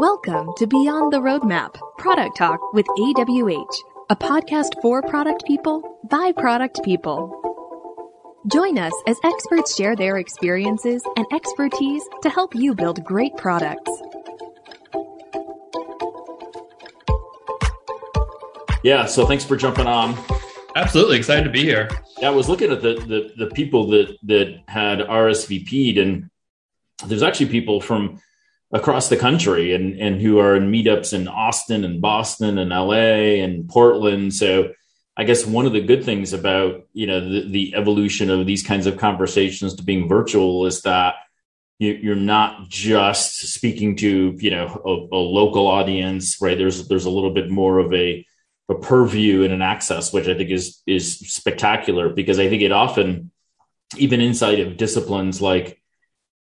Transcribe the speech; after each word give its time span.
Welcome 0.00 0.54
to 0.56 0.66
Beyond 0.66 1.12
the 1.12 1.18
Roadmap 1.20 1.76
Product 1.98 2.34
Talk 2.34 2.72
with 2.72 2.86
AWH, 2.86 3.74
a 4.08 4.16
podcast 4.16 4.80
for 4.80 5.02
product 5.02 5.44
people 5.46 5.98
by 6.08 6.32
product 6.32 6.82
people. 6.82 7.28
Join 8.50 8.78
us 8.78 8.94
as 9.06 9.18
experts 9.22 9.76
share 9.76 9.94
their 9.94 10.16
experiences 10.16 11.02
and 11.16 11.26
expertise 11.34 12.02
to 12.22 12.30
help 12.30 12.54
you 12.54 12.74
build 12.74 13.04
great 13.04 13.36
products. 13.36 13.90
Yeah, 18.82 19.04
so 19.04 19.26
thanks 19.26 19.44
for 19.44 19.56
jumping 19.58 19.86
on. 19.86 20.16
Absolutely 20.76 21.18
excited 21.18 21.44
to 21.44 21.50
be 21.50 21.60
here. 21.60 21.90
Yeah, 22.20 22.28
I 22.28 22.30
was 22.30 22.48
looking 22.48 22.72
at 22.72 22.80
the 22.80 22.94
the, 22.94 23.44
the 23.44 23.50
people 23.50 23.88
that 23.88 24.16
that 24.22 24.62
had 24.66 25.00
RSVP'd, 25.00 25.98
and 25.98 26.30
there's 27.04 27.22
actually 27.22 27.50
people 27.50 27.82
from 27.82 28.18
across 28.72 29.08
the 29.08 29.16
country 29.16 29.74
and 29.74 29.98
and 29.98 30.20
who 30.20 30.38
are 30.38 30.56
in 30.56 30.70
meetups 30.70 31.12
in 31.12 31.28
Austin 31.28 31.84
and 31.84 32.00
Boston 32.00 32.58
and 32.58 32.70
LA 32.70 33.42
and 33.42 33.68
Portland. 33.68 34.34
So 34.34 34.72
I 35.16 35.24
guess 35.24 35.44
one 35.44 35.66
of 35.66 35.72
the 35.72 35.80
good 35.80 36.04
things 36.04 36.32
about 36.32 36.86
you 36.92 37.06
know 37.06 37.20
the, 37.20 37.48
the 37.48 37.74
evolution 37.74 38.30
of 38.30 38.46
these 38.46 38.62
kinds 38.62 38.86
of 38.86 38.96
conversations 38.96 39.74
to 39.74 39.82
being 39.82 40.08
virtual 40.08 40.66
is 40.66 40.82
that 40.82 41.14
you, 41.78 42.12
are 42.12 42.16
not 42.16 42.68
just 42.68 43.38
speaking 43.54 43.96
to 43.96 44.36
you 44.38 44.50
know 44.50 44.66
a, 44.84 45.16
a, 45.16 45.18
local 45.18 45.66
audience, 45.66 46.36
right? 46.40 46.56
There's 46.56 46.86
there's 46.88 47.06
a 47.06 47.10
little 47.10 47.32
bit 47.32 47.50
more 47.50 47.78
of 47.78 47.92
a 47.92 48.26
a 48.68 48.74
purview 48.76 49.42
and 49.42 49.52
an 49.52 49.62
access, 49.62 50.12
which 50.12 50.28
I 50.28 50.34
think 50.34 50.50
is 50.50 50.82
is 50.86 51.18
spectacular 51.18 52.10
because 52.10 52.38
I 52.38 52.48
think 52.48 52.62
it 52.62 52.70
often 52.70 53.30
even 53.96 54.20
inside 54.20 54.60
of 54.60 54.76
disciplines 54.76 55.42
like 55.42 55.79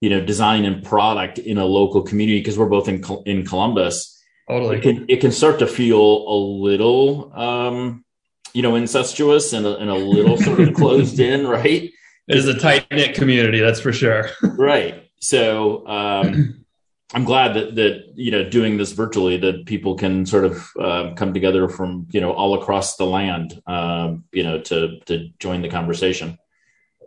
you 0.01 0.11
know 0.11 0.25
design 0.25 0.65
and 0.65 0.85
product 0.85 1.39
in 1.39 1.59
a 1.59 1.65
local 1.65 2.03
community 2.03 2.41
because 2.41 2.59
we're 2.59 2.69
both 2.69 2.89
in 2.89 3.05
in 3.27 3.47
Columbus. 3.47 4.23
Totally, 4.49 4.79
it 4.79 4.83
can 4.83 5.07
it 5.09 5.21
can 5.21 5.33
start 5.33 5.59
to 5.59 5.67
feel 5.67 6.01
a 6.01 6.37
little 6.37 7.33
um, 7.35 8.05
you 8.55 8.63
know 8.63 8.75
incestuous 8.75 9.53
and 9.53 9.67
a, 9.67 9.77
and 9.77 9.91
a 9.91 9.95
little 9.95 10.37
sort 10.49 10.61
of 10.61 10.75
closed 10.75 11.21
in, 11.21 11.47
right? 11.47 11.91
It 12.29 12.37
is 12.37 12.47
a 12.47 12.59
tight 12.59 12.87
knit 12.91 13.15
community, 13.15 13.61
that's 13.61 13.81
for 13.81 13.93
sure. 13.93 14.29
right. 14.43 15.09
So 15.21 15.87
um, 15.89 16.65
I'm 17.15 17.25
glad 17.25 17.55
that 17.55 17.75
that 17.77 18.13
you 18.15 18.31
know 18.31 18.49
doing 18.49 18.77
this 18.77 18.93
virtually 18.93 19.39
that 19.39 19.67
people 19.67 19.95
can 19.95 20.27
sort 20.27 20.45
of 20.45 20.69
uh, 20.79 21.15
come 21.15 21.33
together 21.33 21.69
from 21.69 22.07
you 22.11 22.21
know 22.21 22.33
all 22.33 22.61
across 22.61 22.97
the 22.97 23.07
land, 23.07 23.61
um, 23.67 24.25
you 24.33 24.43
know, 24.43 24.61
to 24.63 25.01
to 25.07 25.31
join 25.39 25.63
the 25.63 25.69
conversation. 25.69 26.39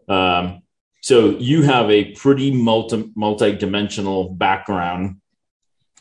Um, 0.07 0.63
so 1.01 1.31
you 1.31 1.63
have 1.63 1.89
a 1.89 2.11
pretty 2.13 2.51
multi 2.51 3.11
multi-dimensional 3.15 4.29
background 4.29 5.17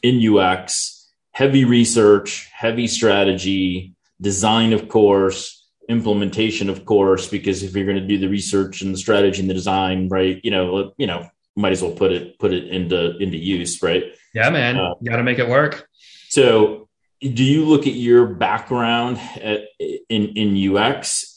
in 0.03 0.37
UX, 0.37 1.11
heavy 1.33 1.65
research, 1.65 2.49
heavy 2.53 2.87
strategy, 2.87 3.95
design, 4.21 4.73
of 4.73 4.89
course, 4.89 5.67
implementation, 5.89 6.69
of 6.69 6.85
course, 6.85 7.29
because 7.29 7.63
if 7.63 7.75
you're 7.75 7.87
going 7.87 8.01
to 8.01 8.07
do 8.07 8.19
the 8.19 8.29
research 8.29 8.83
and 8.83 8.95
the 8.95 8.99
strategy 8.99 9.41
and 9.41 9.51
the 9.51 9.55
design, 9.55 10.09
right, 10.09 10.41
you 10.45 10.51
know, 10.51 10.93
you 10.99 11.07
know, 11.07 11.29
might 11.57 11.73
as 11.73 11.83
well 11.83 11.93
put 11.93 12.13
it 12.13 12.39
put 12.39 12.53
it 12.53 12.69
into 12.69 13.17
into 13.19 13.39
use, 13.39 13.83
right? 13.83 14.05
Yeah, 14.35 14.51
man, 14.51 14.77
uh, 14.77 14.95
you 15.01 15.11
got 15.11 15.17
to 15.17 15.23
make 15.23 15.39
it 15.39 15.49
work. 15.49 15.89
So, 16.29 16.89
do 17.21 17.43
you 17.43 17.65
look 17.65 17.87
at 17.87 17.95
your 17.95 18.27
background 18.27 19.19
at, 19.41 19.63
in 19.79 20.29
in 20.37 20.77
UX 20.77 21.37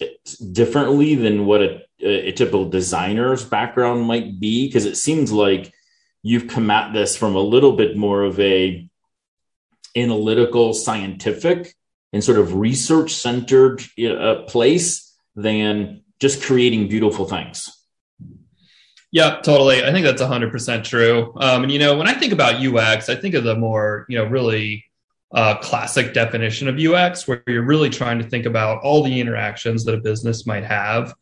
differently 0.51 1.15
than 1.15 1.45
what 1.45 1.61
a 1.61 1.81
a, 2.03 2.31
typical 2.31 2.69
designer's 2.69 3.43
background 3.43 4.01
might 4.03 4.39
be 4.39 4.67
because 4.67 4.85
it 4.85 4.95
seems 4.95 5.31
like 5.31 5.73
you've 6.21 6.47
come 6.47 6.69
at 6.69 6.93
this 6.93 7.15
from 7.15 7.35
a 7.35 7.39
little 7.41 7.73
bit 7.73 7.97
more 7.97 8.23
of 8.23 8.39
a 8.39 8.87
analytical 9.95 10.73
scientific 10.73 11.75
and 12.11 12.23
sort 12.23 12.39
of 12.39 12.55
research 12.55 13.13
centered 13.13 13.81
uh, 13.99 14.43
place 14.43 15.13
than 15.35 16.03
just 16.19 16.43
creating 16.43 16.87
beautiful 16.87 17.25
things. 17.25 17.69
Yeah 19.11 19.41
totally. 19.41 19.83
I 19.83 19.91
think 19.91 20.05
that's 20.05 20.21
100% 20.21 20.83
true. 20.83 21.33
Um, 21.37 21.63
and 21.63 21.71
you 21.71 21.79
know 21.79 21.95
when 21.95 22.07
i 22.07 22.13
think 22.13 22.33
about 22.33 22.65
ux 22.65 23.09
i 23.09 23.15
think 23.15 23.35
of 23.35 23.43
the 23.43 23.55
more 23.55 24.05
you 24.09 24.17
know 24.17 24.25
really 24.25 24.85
uh, 25.33 25.55
classic 25.57 26.13
definition 26.13 26.67
of 26.67 26.77
ux 26.77 27.27
where 27.27 27.43
you're 27.47 27.63
really 27.63 27.89
trying 27.89 28.19
to 28.19 28.29
think 28.29 28.45
about 28.45 28.83
all 28.83 29.03
the 29.03 29.19
interactions 29.19 29.83
that 29.83 29.95
a 29.95 29.97
business 29.97 30.45
might 30.45 30.63
have 30.63 31.13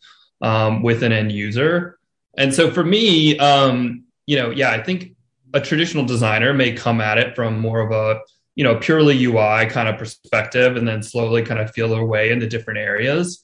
um, 0.41 0.81
with 0.81 1.03
an 1.03 1.11
end 1.11 1.31
user. 1.31 1.99
And 2.37 2.53
so 2.53 2.71
for 2.71 2.83
me, 2.83 3.37
um, 3.39 4.03
you 4.25 4.37
know, 4.37 4.51
yeah, 4.51 4.71
I 4.71 4.81
think 4.81 5.15
a 5.53 5.59
traditional 5.59 6.05
designer 6.05 6.53
may 6.53 6.73
come 6.73 7.01
at 7.01 7.17
it 7.17 7.35
from 7.35 7.59
more 7.59 7.81
of 7.81 7.91
a, 7.91 8.21
you 8.55 8.63
know, 8.63 8.75
purely 8.77 9.21
UI 9.23 9.65
kind 9.67 9.87
of 9.87 9.97
perspective 9.97 10.77
and 10.77 10.87
then 10.87 11.03
slowly 11.03 11.43
kind 11.43 11.59
of 11.59 11.71
feel 11.71 11.89
their 11.89 12.05
way 12.05 12.31
into 12.31 12.47
different 12.47 12.79
areas. 12.79 13.43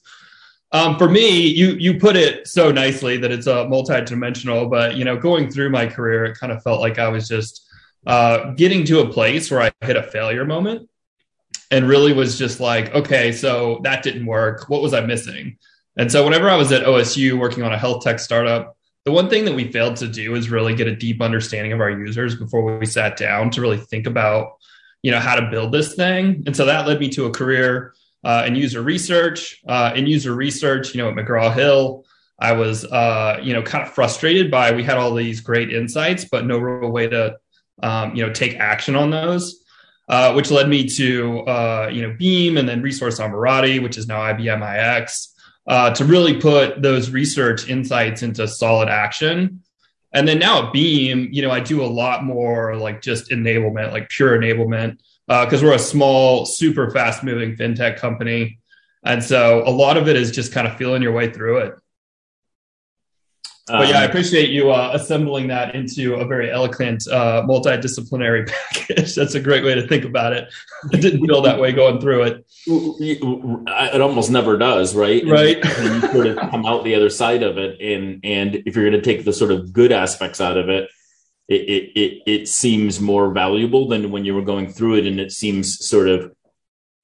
Um, 0.72 0.98
for 0.98 1.08
me, 1.08 1.46
you 1.46 1.76
you 1.78 1.98
put 1.98 2.14
it 2.14 2.46
so 2.46 2.70
nicely 2.70 3.16
that 3.18 3.30
it's 3.30 3.46
a 3.46 3.66
multi-dimensional, 3.68 4.68
but 4.68 4.96
you 4.96 5.04
know, 5.04 5.16
going 5.16 5.50
through 5.50 5.70
my 5.70 5.86
career, 5.86 6.26
it 6.26 6.38
kind 6.38 6.52
of 6.52 6.62
felt 6.62 6.80
like 6.80 6.98
I 6.98 7.08
was 7.08 7.26
just 7.26 7.66
uh, 8.06 8.50
getting 8.52 8.84
to 8.84 9.00
a 9.00 9.08
place 9.08 9.50
where 9.50 9.62
I 9.62 9.72
hit 9.84 9.96
a 9.96 10.02
failure 10.02 10.44
moment 10.44 10.88
and 11.70 11.88
really 11.88 12.12
was 12.12 12.38
just 12.38 12.60
like, 12.60 12.94
okay, 12.94 13.32
so 13.32 13.80
that 13.82 14.02
didn't 14.02 14.26
work. 14.26 14.68
What 14.68 14.82
was 14.82 14.92
I 14.92 15.00
missing? 15.00 15.56
And 15.98 16.10
so 16.10 16.24
whenever 16.24 16.48
I 16.48 16.56
was 16.56 16.70
at 16.70 16.84
OSU 16.84 17.38
working 17.38 17.64
on 17.64 17.72
a 17.72 17.78
health 17.78 18.04
tech 18.04 18.20
startup, 18.20 18.76
the 19.04 19.10
one 19.12 19.28
thing 19.28 19.44
that 19.46 19.54
we 19.54 19.72
failed 19.72 19.96
to 19.96 20.06
do 20.06 20.34
is 20.36 20.48
really 20.48 20.74
get 20.74 20.86
a 20.86 20.94
deep 20.94 21.20
understanding 21.20 21.72
of 21.72 21.80
our 21.80 21.90
users 21.90 22.36
before 22.36 22.78
we 22.78 22.86
sat 22.86 23.16
down 23.16 23.50
to 23.50 23.60
really 23.60 23.78
think 23.78 24.06
about, 24.06 24.58
you 25.02 25.10
know, 25.10 25.18
how 25.18 25.34
to 25.34 25.50
build 25.50 25.72
this 25.72 25.94
thing. 25.94 26.44
And 26.46 26.56
so 26.56 26.66
that 26.66 26.86
led 26.86 27.00
me 27.00 27.08
to 27.10 27.26
a 27.26 27.30
career 27.30 27.94
uh, 28.22 28.44
in 28.46 28.54
user 28.54 28.80
research. 28.80 29.60
Uh, 29.66 29.92
in 29.96 30.06
user 30.06 30.34
research, 30.34 30.94
you 30.94 31.02
know, 31.02 31.08
at 31.08 31.16
McGraw 31.16 31.52
Hill, 31.52 32.04
I 32.38 32.52
was, 32.52 32.84
uh, 32.84 33.40
you 33.42 33.52
know, 33.52 33.62
kind 33.62 33.84
of 33.84 33.92
frustrated 33.92 34.50
by 34.50 34.70
we 34.70 34.84
had 34.84 34.98
all 34.98 35.14
these 35.14 35.40
great 35.40 35.72
insights, 35.72 36.24
but 36.24 36.46
no 36.46 36.58
real 36.58 36.90
way 36.90 37.08
to, 37.08 37.38
um, 37.82 38.14
you 38.14 38.24
know, 38.24 38.32
take 38.32 38.56
action 38.56 38.94
on 38.94 39.10
those. 39.10 39.64
Uh, 40.08 40.32
which 40.32 40.50
led 40.50 40.70
me 40.70 40.88
to 40.88 41.40
uh, 41.40 41.90
you 41.92 42.00
know 42.00 42.16
Beam 42.18 42.56
and 42.56 42.66
then 42.66 42.80
Resource 42.80 43.20
Ammirati, 43.20 43.82
which 43.82 43.98
is 43.98 44.08
now 44.08 44.20
IBM 44.20 45.02
iX 45.02 45.34
uh, 45.68 45.90
to 45.90 46.04
really 46.04 46.40
put 46.40 46.82
those 46.82 47.10
research 47.10 47.68
insights 47.68 48.22
into 48.22 48.48
solid 48.48 48.88
action. 48.88 49.62
And 50.12 50.26
then 50.26 50.38
now 50.38 50.66
at 50.66 50.72
Beam, 50.72 51.28
you 51.30 51.42
know, 51.42 51.50
I 51.50 51.60
do 51.60 51.84
a 51.84 51.86
lot 51.86 52.24
more 52.24 52.74
like 52.76 53.02
just 53.02 53.30
enablement, 53.30 53.92
like 53.92 54.08
pure 54.08 54.38
enablement, 54.38 54.98
because 55.26 55.62
uh, 55.62 55.66
we're 55.66 55.74
a 55.74 55.78
small, 55.78 56.46
super 56.46 56.90
fast 56.90 57.22
moving 57.22 57.56
fintech 57.56 57.98
company. 57.98 58.58
And 59.04 59.22
so 59.22 59.62
a 59.66 59.70
lot 59.70 59.98
of 59.98 60.08
it 60.08 60.16
is 60.16 60.30
just 60.30 60.52
kind 60.52 60.66
of 60.66 60.76
feeling 60.76 61.02
your 61.02 61.12
way 61.12 61.30
through 61.30 61.58
it. 61.58 61.74
But 63.68 63.88
yeah, 63.88 64.00
I 64.00 64.04
um, 64.04 64.10
appreciate 64.10 64.50
you 64.50 64.70
uh, 64.70 64.90
assembling 64.94 65.48
that 65.48 65.74
into 65.74 66.14
a 66.14 66.26
very 66.26 66.50
eloquent 66.50 67.06
uh, 67.08 67.42
multidisciplinary 67.42 68.48
package. 68.72 69.14
That's 69.14 69.34
a 69.34 69.40
great 69.40 69.64
way 69.64 69.74
to 69.74 69.86
think 69.86 70.04
about 70.04 70.32
it. 70.32 70.52
It 70.92 71.00
didn't 71.00 71.26
feel 71.26 71.42
that 71.42 71.58
way 71.58 71.72
going 71.72 72.00
through 72.00 72.22
it. 72.22 72.46
It 72.66 74.00
almost 74.00 74.30
never 74.30 74.56
does, 74.56 74.94
right? 74.94 75.26
Right. 75.26 75.58
And 75.78 76.02
you 76.02 76.12
sort 76.12 76.26
of 76.28 76.38
come 76.50 76.64
out 76.64 76.84
the 76.84 76.94
other 76.94 77.10
side 77.10 77.42
of 77.42 77.58
it, 77.58 77.80
and 77.80 78.20
and 78.22 78.62
if 78.64 78.76
you're 78.76 78.88
going 78.88 79.00
to 79.00 79.14
take 79.14 79.24
the 79.24 79.32
sort 79.32 79.50
of 79.50 79.72
good 79.72 79.90
aspects 79.90 80.40
out 80.40 80.56
of 80.56 80.68
it, 80.68 80.88
it 81.48 81.62
it 81.62 82.00
it, 82.00 82.22
it 82.26 82.48
seems 82.48 83.00
more 83.00 83.32
valuable 83.32 83.88
than 83.88 84.12
when 84.12 84.24
you 84.24 84.34
were 84.36 84.42
going 84.42 84.72
through 84.72 84.98
it, 84.98 85.06
and 85.06 85.18
it 85.18 85.32
seems 85.32 85.84
sort 85.84 86.08
of 86.08 86.32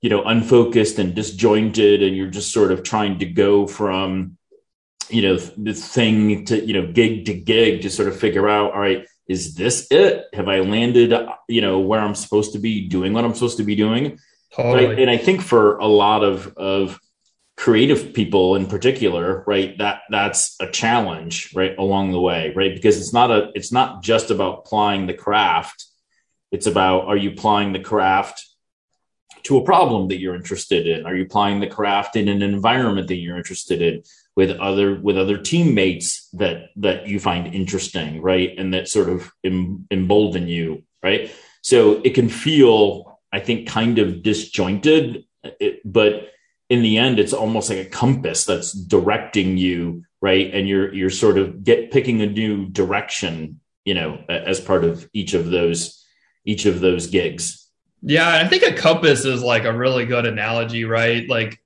you 0.02 0.10
know 0.10 0.22
unfocused 0.22 1.00
and 1.00 1.16
disjointed, 1.16 2.00
and 2.00 2.16
you're 2.16 2.30
just 2.30 2.52
sort 2.52 2.70
of 2.70 2.84
trying 2.84 3.18
to 3.18 3.26
go 3.26 3.66
from 3.66 4.38
you 5.10 5.22
know 5.22 5.36
the 5.36 5.74
thing 5.74 6.44
to 6.46 6.64
you 6.64 6.72
know 6.74 6.90
gig 6.90 7.26
to 7.26 7.34
gig 7.34 7.82
to 7.82 7.90
sort 7.90 8.08
of 8.08 8.18
figure 8.18 8.48
out 8.48 8.72
all 8.72 8.80
right 8.80 9.06
is 9.26 9.54
this 9.54 9.86
it? 9.90 10.26
Have 10.32 10.48
i 10.48 10.60
landed 10.60 11.14
you 11.48 11.60
know 11.60 11.80
where 11.80 12.00
i'm 12.00 12.14
supposed 12.14 12.52
to 12.52 12.58
be 12.58 12.88
doing 12.88 13.12
what 13.12 13.24
i'm 13.24 13.34
supposed 13.34 13.58
to 13.58 13.64
be 13.64 13.76
doing? 13.76 14.18
Totally. 14.54 14.86
right? 14.86 14.98
and 14.98 15.10
i 15.10 15.16
think 15.16 15.42
for 15.42 15.78
a 15.78 15.86
lot 15.86 16.22
of 16.22 16.54
of 16.56 16.98
creative 17.56 18.12
people 18.12 18.56
in 18.56 18.66
particular 18.66 19.44
right 19.46 19.78
that 19.78 20.00
that's 20.10 20.56
a 20.60 20.68
challenge 20.68 21.52
right 21.54 21.76
along 21.78 22.10
the 22.10 22.20
way 22.20 22.52
right? 22.54 22.74
Because 22.74 22.98
it's 22.98 23.12
not 23.12 23.30
a 23.30 23.50
it's 23.54 23.72
not 23.72 24.02
just 24.02 24.30
about 24.30 24.60
applying 24.60 25.06
the 25.06 25.14
craft. 25.14 25.86
It's 26.50 26.66
about 26.66 27.06
are 27.06 27.16
you 27.16 27.30
applying 27.30 27.72
the 27.72 27.80
craft 27.80 28.46
to 29.44 29.58
a 29.58 29.64
problem 29.64 30.08
that 30.08 30.18
you're 30.18 30.34
interested 30.34 30.86
in? 30.86 31.06
Are 31.06 31.14
you 31.14 31.24
applying 31.24 31.60
the 31.60 31.66
craft 31.66 32.16
in 32.16 32.28
an 32.28 32.42
environment 32.42 33.08
that 33.08 33.16
you're 33.16 33.36
interested 33.36 33.82
in 33.82 34.02
with 34.36 34.50
other 34.50 35.00
with 35.00 35.16
other 35.16 35.38
teammates 35.38 36.28
that 36.32 36.70
that 36.76 37.06
you 37.06 37.20
find 37.20 37.54
interesting 37.54 38.20
right 38.20 38.54
and 38.58 38.74
that 38.74 38.88
sort 38.88 39.08
of 39.08 39.30
em, 39.44 39.86
embolden 39.90 40.48
you 40.48 40.82
right 41.02 41.30
so 41.62 42.00
it 42.04 42.14
can 42.14 42.28
feel 42.28 43.20
i 43.32 43.40
think 43.40 43.68
kind 43.68 43.98
of 43.98 44.22
disjointed 44.22 45.24
it, 45.42 45.80
but 45.84 46.30
in 46.68 46.82
the 46.82 46.98
end 46.98 47.18
it's 47.18 47.32
almost 47.32 47.70
like 47.70 47.78
a 47.78 47.84
compass 47.90 48.44
that's 48.44 48.72
directing 48.72 49.56
you 49.56 50.02
right 50.20 50.52
and 50.54 50.68
you're 50.68 50.92
you're 50.94 51.10
sort 51.10 51.38
of 51.38 51.62
get 51.62 51.90
picking 51.90 52.22
a 52.22 52.26
new 52.26 52.66
direction 52.66 53.60
you 53.84 53.94
know 53.94 54.18
as 54.28 54.60
part 54.60 54.84
of 54.84 55.08
each 55.12 55.34
of 55.34 55.50
those 55.50 56.04
each 56.44 56.66
of 56.66 56.80
those 56.80 57.06
gigs. 57.06 57.68
Yeah, 58.02 58.28
I 58.28 58.46
think 58.46 58.62
a 58.62 58.74
compass 58.74 59.24
is 59.24 59.42
like 59.42 59.64
a 59.64 59.76
really 59.76 60.04
good 60.04 60.26
analogy, 60.26 60.84
right? 60.84 61.26
Like, 61.28 61.58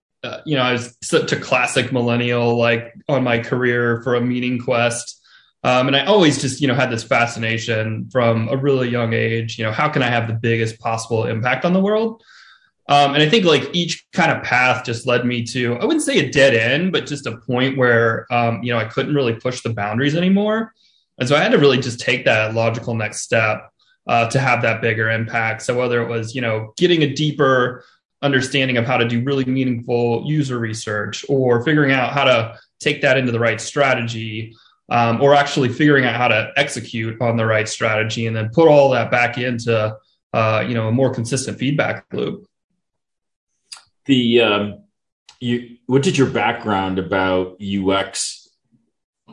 you 0.44 0.56
know, 0.56 0.62
I 0.62 0.72
was 0.72 0.96
such 1.02 1.32
a 1.32 1.40
classic 1.40 1.92
millennial, 1.92 2.56
like 2.56 2.94
on 3.08 3.24
my 3.24 3.38
career 3.38 4.02
for 4.02 4.14
a 4.14 4.20
meaning 4.20 4.58
quest. 4.58 5.14
Um, 5.64 5.88
and 5.88 5.96
I 5.96 6.04
always 6.04 6.40
just, 6.40 6.60
you 6.60 6.68
know, 6.68 6.74
had 6.74 6.90
this 6.90 7.02
fascination 7.02 8.08
from 8.10 8.48
a 8.48 8.56
really 8.56 8.88
young 8.88 9.12
age. 9.12 9.58
You 9.58 9.64
know, 9.64 9.72
how 9.72 9.88
can 9.88 10.02
I 10.02 10.08
have 10.08 10.28
the 10.28 10.34
biggest 10.34 10.78
possible 10.78 11.24
impact 11.24 11.64
on 11.64 11.72
the 11.72 11.80
world? 11.80 12.22
Um, 12.88 13.12
and 13.12 13.22
I 13.22 13.28
think 13.28 13.44
like 13.44 13.68
each 13.74 14.06
kind 14.12 14.32
of 14.32 14.42
path 14.42 14.84
just 14.84 15.06
led 15.06 15.26
me 15.26 15.42
to, 15.44 15.76
I 15.76 15.84
wouldn't 15.84 16.04
say 16.04 16.18
a 16.20 16.30
dead 16.30 16.54
end, 16.54 16.92
but 16.92 17.06
just 17.06 17.26
a 17.26 17.36
point 17.36 17.76
where, 17.76 18.26
um, 18.32 18.62
you 18.62 18.72
know, 18.72 18.78
I 18.78 18.86
couldn't 18.86 19.14
really 19.14 19.34
push 19.34 19.60
the 19.60 19.74
boundaries 19.74 20.16
anymore. 20.16 20.72
And 21.18 21.28
so 21.28 21.36
I 21.36 21.40
had 21.40 21.52
to 21.52 21.58
really 21.58 21.78
just 21.78 22.00
take 22.00 22.24
that 22.24 22.54
logical 22.54 22.94
next 22.94 23.22
step 23.22 23.70
uh, 24.06 24.30
to 24.30 24.38
have 24.38 24.62
that 24.62 24.80
bigger 24.80 25.10
impact. 25.10 25.62
So 25.62 25.76
whether 25.76 26.00
it 26.00 26.08
was, 26.08 26.34
you 26.34 26.40
know, 26.40 26.72
getting 26.78 27.02
a 27.02 27.12
deeper 27.12 27.84
understanding 28.22 28.76
of 28.76 28.84
how 28.84 28.96
to 28.96 29.06
do 29.06 29.22
really 29.22 29.44
meaningful 29.44 30.24
user 30.26 30.58
research 30.58 31.24
or 31.28 31.64
figuring 31.64 31.92
out 31.92 32.12
how 32.12 32.24
to 32.24 32.58
take 32.80 33.02
that 33.02 33.16
into 33.16 33.32
the 33.32 33.40
right 33.40 33.60
strategy 33.60 34.54
um, 34.90 35.20
or 35.20 35.34
actually 35.34 35.68
figuring 35.68 36.04
out 36.04 36.14
how 36.14 36.28
to 36.28 36.50
execute 36.56 37.20
on 37.20 37.36
the 37.36 37.44
right 37.44 37.68
strategy 37.68 38.26
and 38.26 38.36
then 38.36 38.48
put 38.52 38.68
all 38.68 38.90
that 38.90 39.10
back 39.10 39.38
into, 39.38 39.96
uh, 40.32 40.64
you 40.66 40.74
know, 40.74 40.88
a 40.88 40.92
more 40.92 41.12
consistent 41.12 41.58
feedback 41.58 42.04
loop 42.12 42.48
the 44.08 44.40
um, 44.40 44.82
you 45.38 45.76
what 45.86 46.02
did 46.02 46.18
your 46.18 46.28
background 46.28 46.98
about 46.98 47.60
UX 47.62 48.48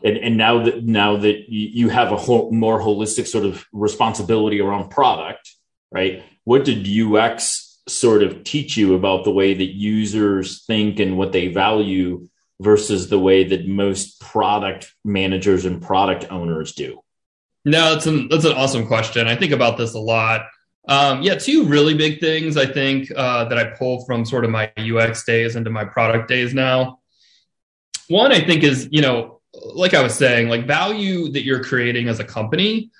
and, 0.04 0.18
and 0.18 0.38
now 0.38 0.64
that 0.64 0.84
now 0.84 1.18
that 1.18 1.46
you 1.50 1.90
have 1.90 2.12
a 2.12 2.18
whole, 2.18 2.52
more 2.52 2.80
holistic 2.80 3.26
sort 3.26 3.46
of 3.46 3.66
responsibility 3.72 4.62
around 4.62 4.90
product, 4.90 5.56
right? 5.92 6.24
What 6.44 6.66
did 6.66 6.86
UX 6.88 7.64
sort 7.88 8.24
of 8.24 8.44
teach 8.44 8.78
you 8.78 8.96
about 8.96 9.24
the 9.24 9.32
way 9.32 9.54
that 9.54 9.74
users 9.74 10.66
think 10.66 11.00
and 11.00 11.18
what 11.18 11.32
they 11.32 11.48
value 11.50 12.28
versus 12.60 13.10
the 13.10 13.20
way 13.20 13.44
that 13.44 13.68
most 13.68 14.20
product 14.20 14.94
managers 15.04 15.66
and 15.66 15.82
product 15.82 16.32
owners 16.32 16.74
do? 16.74 17.00
No, 17.64 17.94
that's 17.94 18.06
an 18.06 18.28
that's 18.30 18.46
an 18.46 18.54
awesome 18.54 18.88
question. 18.88 19.28
I 19.28 19.36
think 19.36 19.52
about 19.52 19.78
this 19.78 19.94
a 19.96 20.00
lot. 20.00 20.48
Um, 20.88 21.24
yeah, 21.24 21.36
two 21.36 21.66
really 21.66 21.96
big 21.96 22.20
things 22.20 22.58
I 22.58 22.68
think 22.68 23.12
uh, 23.16 23.46
that 23.46 23.58
I 23.58 23.76
pull 23.76 24.06
from 24.06 24.24
sort 24.24 24.46
of 24.46 24.52
my 24.52 24.72
UX 24.78 25.26
days 25.26 25.56
into 25.56 25.72
my 25.72 25.84
product 25.84 26.28
days 26.28 26.54
now. 26.54 27.00
One, 28.08 28.32
I 28.32 28.40
think 28.40 28.64
is 28.64 28.88
you 28.92 29.02
know, 29.02 29.42
like 29.54 29.96
I 29.96 30.04
was 30.04 30.14
saying, 30.14 30.48
like 30.48 30.68
value 30.68 31.30
that 31.32 31.44
you're 31.44 31.64
creating 31.64 32.08
as 32.08 32.20
a 32.20 32.24
company 32.24 32.92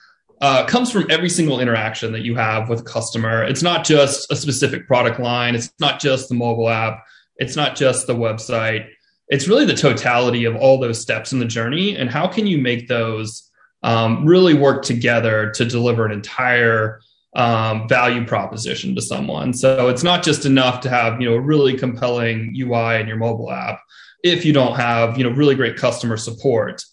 uh, 0.42 0.66
comes 0.66 0.92
from 0.92 1.06
every 1.10 1.30
single 1.30 1.60
interaction 1.60 2.12
that 2.12 2.22
you 2.22 2.36
have 2.36 2.70
with 2.70 2.82
a 2.82 2.84
customer. 2.84 3.44
It's 3.44 3.64
not 3.64 3.86
just 3.86 4.32
a 4.32 4.36
specific 4.36 4.88
product 4.88 5.20
line. 5.20 5.56
It's 5.56 5.72
not 5.80 6.00
just 6.00 6.30
the 6.30 6.36
mobile 6.36 6.70
app. 6.70 7.04
It's 7.38 7.56
not 7.56 7.76
just 7.76 8.08
the 8.08 8.16
website. 8.16 8.88
It's 9.28 9.48
really 9.48 9.66
the 9.66 9.74
totality 9.74 10.46
of 10.46 10.56
all 10.56 10.80
those 10.80 11.02
steps 11.02 11.34
in 11.34 11.40
the 11.40 11.46
journey, 11.46 11.96
and 11.96 12.10
how 12.10 12.28
can 12.28 12.48
you 12.48 12.58
make 12.58 12.88
those 12.88 13.50
um, 13.84 14.26
really 14.26 14.54
work 14.54 14.84
together 14.84 15.52
to 15.52 15.66
deliver 15.66 16.06
an 16.06 16.12
entire 16.12 17.00
um, 17.36 17.88
value 17.88 18.26
proposition 18.26 18.96
to 18.96 19.02
someone. 19.02 19.54
So 19.54 19.90
it's 19.90 20.04
not 20.04 20.24
just 20.24 20.46
enough 20.46 20.80
to 20.82 20.90
have 20.90 21.22
you 21.22 21.30
know 21.30 21.36
a 21.36 21.42
really 21.42 21.78
compelling 21.78 22.56
UI 22.58 23.00
in 23.00 23.08
your 23.08 23.18
mobile 23.18 23.52
app 23.52 23.82
if 24.24 24.46
you 24.46 24.54
don't 24.54 24.76
have 24.76 25.18
you 25.18 25.24
know 25.24 25.30
really 25.30 25.56
great 25.56 25.78
customer 25.78 26.18
support. 26.18 26.84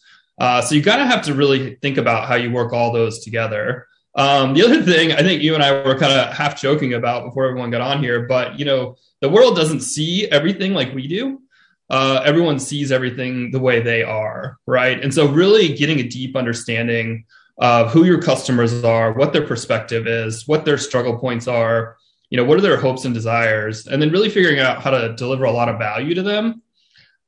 Uh, 0.43 0.61
so 0.61 0.75
you 0.75 0.83
got 0.83 0.97
to 0.97 1.07
have 1.07 1.23
to 1.23 1.35
really 1.35 1.77
think 1.77 1.99
about 1.99 2.27
how 2.27 2.35
you 2.35 2.51
work 2.51 2.73
all 2.73 2.93
those 2.93 3.21
together. 3.21 3.87
Um, 4.17 4.55
the 4.55 4.65
other 4.65 4.83
thing 4.83 5.13
I 5.13 5.23
think 5.23 5.41
you 5.41 5.55
and 5.55 5.63
I 5.63 5.87
were 5.87 5.97
kind 5.97 6.13
of 6.13 6.35
half 6.35 6.61
joking 6.61 6.95
about 6.95 7.25
before 7.25 7.47
everyone 7.47 7.71
got 7.71 7.81
on 7.81 8.03
here, 8.03 8.27
but 8.27 8.59
you 8.59 8.65
know 8.65 8.97
the 9.21 9.29
world 9.29 9.55
doesn't 9.55 9.81
see 9.81 10.29
everything 10.33 10.75
like 10.75 10.93
we 10.93 11.07
do. 11.07 11.41
Uh, 11.89 12.23
everyone 12.25 12.59
sees 12.59 12.91
everything 12.91 13.53
the 13.53 13.61
way 13.61 13.81
they 13.81 14.03
are, 14.03 14.59
right? 14.67 15.01
And 15.01 15.15
so 15.15 15.29
really 15.29 15.75
getting 15.75 16.01
a 16.01 16.09
deep 16.09 16.35
understanding 16.35 17.25
of 17.59 17.93
who 17.93 18.05
your 18.05 18.21
customers 18.21 18.83
are, 18.83 19.13
what 19.13 19.33
their 19.33 19.47
perspective 19.47 20.09
is, 20.09 20.49
what 20.49 20.65
their 20.65 20.79
struggle 20.79 21.19
points 21.19 21.47
are, 21.47 21.97
you 22.31 22.37
know, 22.37 22.45
what 22.45 22.59
are 22.59 22.63
their 22.63 22.79
hopes 22.81 23.05
and 23.05 23.15
desires, 23.15 23.87
and 23.87 24.03
then 24.03 24.11
really 24.11 24.29
figuring 24.29 24.59
out 24.59 24.83
how 24.83 24.91
to 24.91 25.15
deliver 25.15 25.45
a 25.45 25.53
lot 25.53 25.69
of 25.69 25.79
value 25.79 26.15
to 26.17 26.23
them 26.23 26.63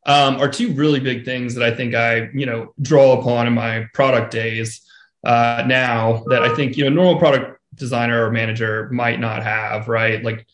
um, 0.06 0.37
are 0.37 0.49
two 0.49 0.73
really 0.73 1.01
big 1.01 1.25
things 1.25 1.55
that 1.55 1.65
I 1.65 1.75
think 1.75 1.95
I, 1.95 2.29
you 2.35 2.47
know, 2.47 2.75
draw 2.81 3.19
upon 3.19 3.47
in 3.47 3.55
my 3.55 3.87
product 3.95 4.31
days 4.31 4.83
uh, 5.25 5.65
now 5.67 6.25
that 6.27 6.43
I 6.43 6.55
think, 6.55 6.77
you 6.77 6.85
know, 6.85 6.91
normal 6.91 7.19
product 7.19 7.61
designer 7.75 8.27
or 8.27 8.31
manager 8.31 8.89
might 8.91 9.19
not 9.19 9.43
have, 9.43 9.89
right? 9.89 10.23
Like 10.23 10.47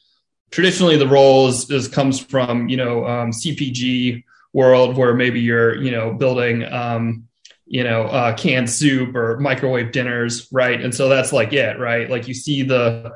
traditionally 0.50 0.96
the 0.96 1.08
role 1.08 1.48
is, 1.48 1.70
is 1.70 1.88
comes 1.88 2.20
from, 2.20 2.68
you 2.68 2.76
know, 2.76 3.06
um, 3.06 3.32
CPG 3.32 4.24
world 4.52 4.96
where 4.96 5.14
maybe 5.14 5.40
you're, 5.40 5.76
you 5.82 5.90
know, 5.90 6.12
building, 6.12 6.64
um, 6.64 7.26
you 7.66 7.84
know, 7.84 8.02
uh, 8.02 8.36
canned 8.36 8.70
soup 8.70 9.14
or 9.14 9.38
microwave 9.38 9.92
dinners, 9.92 10.48
right? 10.52 10.80
And 10.80 10.94
so 10.94 11.08
that's 11.08 11.32
like 11.32 11.52
it, 11.52 11.78
right? 11.78 12.08
Like 12.08 12.26
you 12.28 12.34
see 12.34 12.62
the 12.62 13.12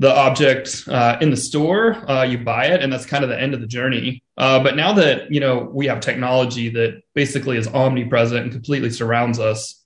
the 0.00 0.16
object 0.16 0.84
uh, 0.88 1.18
in 1.20 1.28
the 1.30 1.36
store, 1.36 1.92
uh, 2.10 2.22
you 2.22 2.38
buy 2.38 2.68
it, 2.68 2.82
and 2.82 2.90
that's 2.90 3.04
kind 3.04 3.22
of 3.22 3.28
the 3.28 3.38
end 3.38 3.52
of 3.52 3.60
the 3.60 3.66
journey. 3.66 4.22
Uh, 4.38 4.58
but 4.58 4.74
now 4.74 4.94
that 4.94 5.30
you 5.30 5.40
know 5.40 5.70
we 5.74 5.86
have 5.86 6.00
technology 6.00 6.70
that 6.70 7.02
basically 7.14 7.58
is 7.58 7.68
omnipresent 7.68 8.42
and 8.42 8.50
completely 8.50 8.88
surrounds 8.88 9.38
us, 9.38 9.84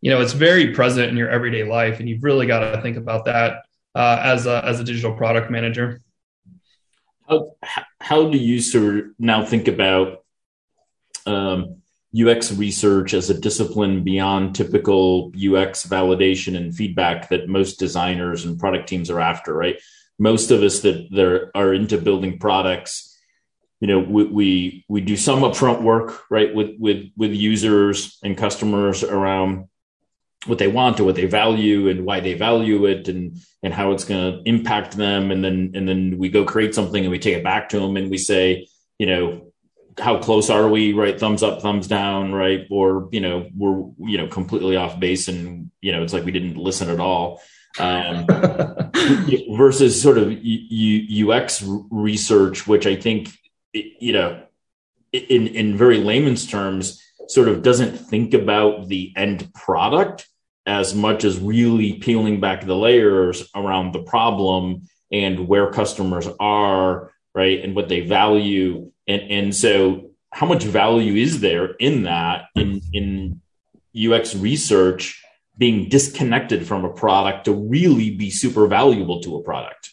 you 0.00 0.10
know, 0.10 0.20
it's 0.20 0.32
very 0.32 0.74
present 0.74 1.08
in 1.10 1.16
your 1.16 1.30
everyday 1.30 1.62
life, 1.62 2.00
and 2.00 2.08
you've 2.08 2.24
really 2.24 2.44
got 2.44 2.74
to 2.74 2.82
think 2.82 2.96
about 2.96 3.24
that 3.26 3.62
uh, 3.94 4.18
as 4.20 4.46
a 4.46 4.64
as 4.64 4.80
a 4.80 4.84
digital 4.84 5.14
product 5.14 5.48
manager. 5.48 6.02
How 7.28 7.52
how 8.00 8.30
do 8.30 8.38
you 8.38 8.60
sort 8.60 8.96
of 8.96 9.04
now 9.20 9.44
think 9.44 9.68
about 9.68 10.24
um, 11.24 11.81
UX 12.18 12.52
research 12.52 13.14
as 13.14 13.30
a 13.30 13.40
discipline 13.40 14.04
beyond 14.04 14.54
typical 14.54 15.32
UX 15.34 15.86
validation 15.86 16.56
and 16.56 16.74
feedback 16.74 17.30
that 17.30 17.48
most 17.48 17.78
designers 17.78 18.44
and 18.44 18.58
product 18.58 18.88
teams 18.88 19.08
are 19.08 19.20
after, 19.20 19.54
right? 19.54 19.80
Most 20.18 20.50
of 20.50 20.62
us 20.62 20.80
that 20.80 21.50
are 21.54 21.72
into 21.72 21.98
building 21.98 22.38
products, 22.38 23.18
you 23.80 23.88
know, 23.88 23.98
we, 23.98 24.24
we, 24.24 24.84
we 24.88 25.00
do 25.00 25.16
some 25.16 25.40
upfront 25.40 25.82
work, 25.82 26.22
right, 26.30 26.54
with 26.54 26.76
with 26.78 27.10
with 27.16 27.32
users 27.32 28.18
and 28.22 28.36
customers 28.36 29.02
around 29.02 29.68
what 30.46 30.58
they 30.58 30.68
want 30.68 30.98
or 30.98 31.04
what 31.04 31.14
they 31.14 31.26
value 31.26 31.88
and 31.88 32.04
why 32.04 32.20
they 32.20 32.34
value 32.34 32.86
it 32.86 33.08
and 33.08 33.38
and 33.62 33.72
how 33.72 33.92
it's 33.92 34.04
going 34.04 34.32
to 34.32 34.48
impact 34.48 34.96
them 34.96 35.30
and 35.30 35.44
then 35.44 35.72
and 35.74 35.88
then 35.88 36.18
we 36.18 36.28
go 36.28 36.44
create 36.44 36.74
something 36.74 37.04
and 37.04 37.12
we 37.12 37.18
take 37.18 37.36
it 37.36 37.44
back 37.44 37.68
to 37.68 37.78
them 37.78 37.96
and 37.96 38.10
we 38.10 38.18
say 38.18 38.66
you 38.98 39.06
know 39.06 39.51
how 39.98 40.18
close 40.18 40.50
are 40.50 40.68
we 40.68 40.92
right? 40.92 41.18
Thumbs 41.18 41.42
up 41.42 41.62
thumbs 41.62 41.86
down 41.86 42.32
right? 42.32 42.66
Or 42.70 43.08
you 43.12 43.20
know 43.20 43.48
we're 43.54 43.90
you 44.08 44.18
know 44.18 44.26
completely 44.26 44.76
off 44.76 44.98
base 44.98 45.28
and 45.28 45.70
you 45.80 45.92
know 45.92 46.02
it's 46.02 46.12
like 46.12 46.24
we 46.24 46.32
didn't 46.32 46.56
listen 46.56 46.90
at 46.90 47.00
all. 47.00 47.40
Um, 47.78 48.26
versus 49.56 50.00
sort 50.00 50.18
of 50.18 50.30
U, 50.30 51.32
ux 51.32 51.64
research 51.90 52.66
which 52.66 52.86
i 52.86 52.94
think 52.96 53.30
you 53.72 54.12
know 54.12 54.42
in 55.10 55.46
in 55.46 55.78
very 55.78 55.96
layman's 55.96 56.46
terms 56.46 57.02
sort 57.28 57.48
of 57.48 57.62
doesn't 57.62 57.96
think 57.96 58.34
about 58.34 58.88
the 58.88 59.14
end 59.16 59.54
product 59.54 60.28
as 60.66 60.94
much 60.94 61.24
as 61.24 61.38
really 61.38 61.94
peeling 61.94 62.40
back 62.40 62.66
the 62.66 62.76
layers 62.76 63.48
around 63.54 63.92
the 63.92 64.02
problem 64.02 64.82
and 65.10 65.48
where 65.48 65.70
customers 65.70 66.28
are 66.38 67.10
right? 67.34 67.62
And 67.62 67.74
what 67.74 67.88
they 67.88 68.00
value 68.00 68.91
and 69.06 69.22
and 69.30 69.54
so 69.54 70.10
how 70.30 70.46
much 70.46 70.64
value 70.64 71.14
is 71.14 71.40
there 71.40 71.72
in 71.74 72.04
that 72.04 72.46
in 72.54 72.80
in 72.92 73.40
UX 73.94 74.34
research 74.34 75.22
being 75.58 75.88
disconnected 75.88 76.66
from 76.66 76.84
a 76.84 76.92
product 76.92 77.44
to 77.44 77.52
really 77.52 78.10
be 78.10 78.30
super 78.30 78.66
valuable 78.66 79.20
to 79.20 79.36
a 79.36 79.42
product? 79.42 79.90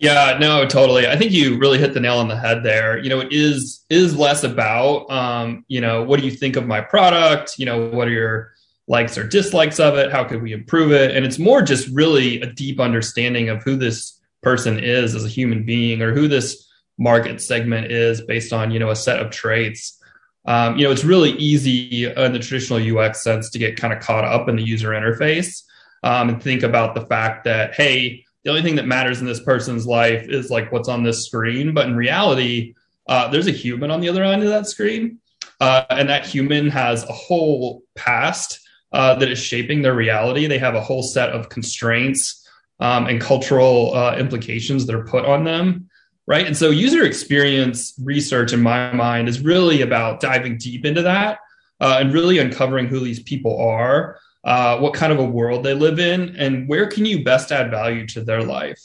Yeah, 0.00 0.36
no, 0.38 0.66
totally. 0.66 1.08
I 1.08 1.16
think 1.16 1.32
you 1.32 1.58
really 1.58 1.78
hit 1.78 1.94
the 1.94 2.00
nail 2.00 2.18
on 2.18 2.28
the 2.28 2.36
head 2.36 2.62
there. 2.62 2.98
You 2.98 3.08
know, 3.08 3.20
it 3.20 3.32
is 3.32 3.84
is 3.90 4.16
less 4.16 4.44
about 4.44 5.10
um, 5.10 5.64
you 5.68 5.80
know, 5.80 6.02
what 6.02 6.20
do 6.20 6.26
you 6.26 6.32
think 6.32 6.56
of 6.56 6.66
my 6.66 6.80
product? 6.80 7.58
You 7.58 7.66
know, 7.66 7.88
what 7.88 8.08
are 8.08 8.12
your 8.12 8.52
likes 8.86 9.18
or 9.18 9.26
dislikes 9.26 9.80
of 9.80 9.96
it? 9.96 10.12
How 10.12 10.24
could 10.24 10.42
we 10.42 10.52
improve 10.52 10.92
it? 10.92 11.16
And 11.16 11.24
it's 11.24 11.38
more 11.38 11.62
just 11.62 11.88
really 11.88 12.40
a 12.40 12.46
deep 12.46 12.80
understanding 12.80 13.48
of 13.48 13.62
who 13.62 13.76
this 13.76 14.20
person 14.42 14.78
is 14.78 15.14
as 15.14 15.24
a 15.24 15.28
human 15.28 15.64
being 15.64 16.00
or 16.00 16.14
who 16.14 16.28
this 16.28 16.67
market 16.98 17.40
segment 17.40 17.90
is 17.90 18.20
based 18.20 18.52
on 18.52 18.70
you 18.70 18.78
know 18.78 18.90
a 18.90 18.96
set 18.96 19.20
of 19.20 19.30
traits. 19.30 20.00
Um, 20.44 20.78
you 20.78 20.84
know 20.84 20.90
it's 20.90 21.04
really 21.04 21.32
easy 21.32 22.06
in 22.06 22.32
the 22.32 22.38
traditional 22.38 22.98
ux 22.98 23.22
sense 23.22 23.50
to 23.50 23.58
get 23.58 23.76
kind 23.76 23.92
of 23.92 24.00
caught 24.00 24.24
up 24.24 24.48
in 24.48 24.56
the 24.56 24.62
user 24.62 24.90
interface 24.90 25.62
um, 26.02 26.30
and 26.30 26.42
think 26.42 26.62
about 26.62 26.94
the 26.94 27.04
fact 27.04 27.44
that 27.44 27.74
hey 27.74 28.24
the 28.44 28.50
only 28.50 28.62
thing 28.62 28.76
that 28.76 28.86
matters 28.86 29.20
in 29.20 29.26
this 29.26 29.40
person's 29.40 29.86
life 29.86 30.26
is 30.28 30.48
like 30.48 30.72
what's 30.72 30.88
on 30.88 31.02
this 31.02 31.26
screen. 31.26 31.74
But 31.74 31.86
in 31.86 31.96
reality 31.96 32.74
uh, 33.08 33.28
there's 33.28 33.46
a 33.46 33.52
human 33.52 33.90
on 33.90 34.00
the 34.00 34.08
other 34.08 34.24
end 34.24 34.42
of 34.42 34.48
that 34.48 34.66
screen 34.66 35.18
uh, 35.60 35.84
and 35.90 36.08
that 36.08 36.26
human 36.26 36.70
has 36.70 37.04
a 37.04 37.12
whole 37.12 37.82
past 37.94 38.60
uh, 38.92 39.14
that 39.16 39.30
is 39.30 39.38
shaping 39.38 39.82
their 39.82 39.94
reality. 39.94 40.46
They 40.46 40.58
have 40.58 40.74
a 40.74 40.80
whole 40.80 41.02
set 41.02 41.30
of 41.30 41.48
constraints 41.48 42.48
um, 42.80 43.06
and 43.06 43.20
cultural 43.20 43.94
uh, 43.94 44.16
implications 44.16 44.86
that 44.86 44.94
are 44.94 45.04
put 45.04 45.24
on 45.24 45.44
them 45.44 45.87
right? 46.28 46.46
And 46.46 46.56
so 46.56 46.70
user 46.70 47.04
experience 47.04 47.94
research 48.00 48.52
in 48.52 48.60
my 48.60 48.92
mind 48.92 49.28
is 49.28 49.40
really 49.40 49.80
about 49.80 50.20
diving 50.20 50.58
deep 50.58 50.84
into 50.84 51.02
that 51.02 51.40
uh, 51.80 51.96
and 52.00 52.12
really 52.12 52.38
uncovering 52.38 52.86
who 52.86 53.00
these 53.00 53.22
people 53.22 53.60
are 53.60 54.20
uh, 54.44 54.78
what 54.78 54.94
kind 54.94 55.12
of 55.12 55.18
a 55.18 55.24
world 55.24 55.64
they 55.64 55.74
live 55.74 55.98
in 55.98 56.36
and 56.36 56.68
where 56.68 56.86
can 56.86 57.04
you 57.04 57.24
best 57.24 57.52
add 57.52 57.70
value 57.70 58.06
to 58.06 58.22
their 58.22 58.42
life? 58.42 58.80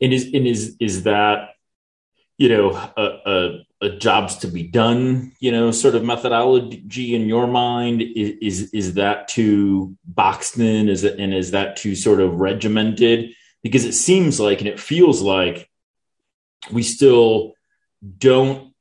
And 0.00 0.12
is 0.12 0.24
and 0.24 0.46
is 0.46 0.76
is 0.78 1.04
that 1.04 1.54
you 2.36 2.50
know 2.50 2.70
a, 2.96 3.02
a, 3.02 3.86
a, 3.86 3.96
jobs 3.96 4.36
to 4.36 4.48
be 4.48 4.62
done 4.62 5.32
you 5.40 5.50
know 5.50 5.70
sort 5.70 5.94
of 5.94 6.04
methodology 6.04 7.14
in 7.14 7.26
your 7.26 7.46
mind? 7.46 8.02
Is 8.02 8.60
is, 8.62 8.70
is 8.74 8.94
that 8.94 9.28
too 9.28 9.96
boxed 10.04 10.58
in? 10.58 10.90
Is 10.90 11.02
it 11.02 11.18
and 11.18 11.32
is 11.32 11.52
that 11.52 11.76
too 11.76 11.96
sort 11.96 12.20
of 12.20 12.34
regimented? 12.34 13.30
Because 13.62 13.84
it 13.84 13.94
seems 13.94 14.38
like 14.38 14.58
and 14.60 14.68
it 14.68 14.78
feels 14.78 15.22
like 15.22 15.70
we 16.70 16.82
still 16.82 17.54
don't 18.18 18.72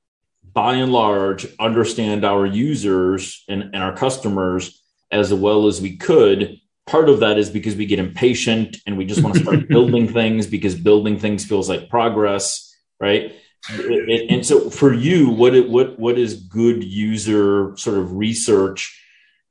by 0.53 0.75
and 0.75 0.91
large 0.91 1.47
understand 1.59 2.23
our 2.23 2.45
users 2.45 3.43
and, 3.49 3.63
and 3.63 3.77
our 3.77 3.95
customers 3.95 4.81
as 5.11 5.33
well 5.33 5.67
as 5.67 5.81
we 5.81 5.97
could. 5.97 6.57
Part 6.87 7.09
of 7.09 7.19
that 7.21 7.37
is 7.37 7.49
because 7.49 7.75
we 7.75 7.85
get 7.85 7.99
impatient 7.99 8.77
and 8.85 8.97
we 8.97 9.05
just 9.05 9.23
want 9.23 9.35
to 9.35 9.41
start 9.41 9.67
building 9.69 10.07
things 10.07 10.47
because 10.47 10.75
building 10.75 11.19
things 11.19 11.45
feels 11.45 11.67
like 11.67 11.89
progress 11.89 12.65
right? 12.99 13.33
And 13.69 14.45
so 14.45 14.69
for 14.69 14.93
you 14.93 15.29
what 15.29 15.67
what 15.67 15.97
what 15.97 16.19
is 16.19 16.35
good 16.35 16.83
user 16.83 17.75
sort 17.77 17.97
of 17.97 18.13
research 18.13 19.01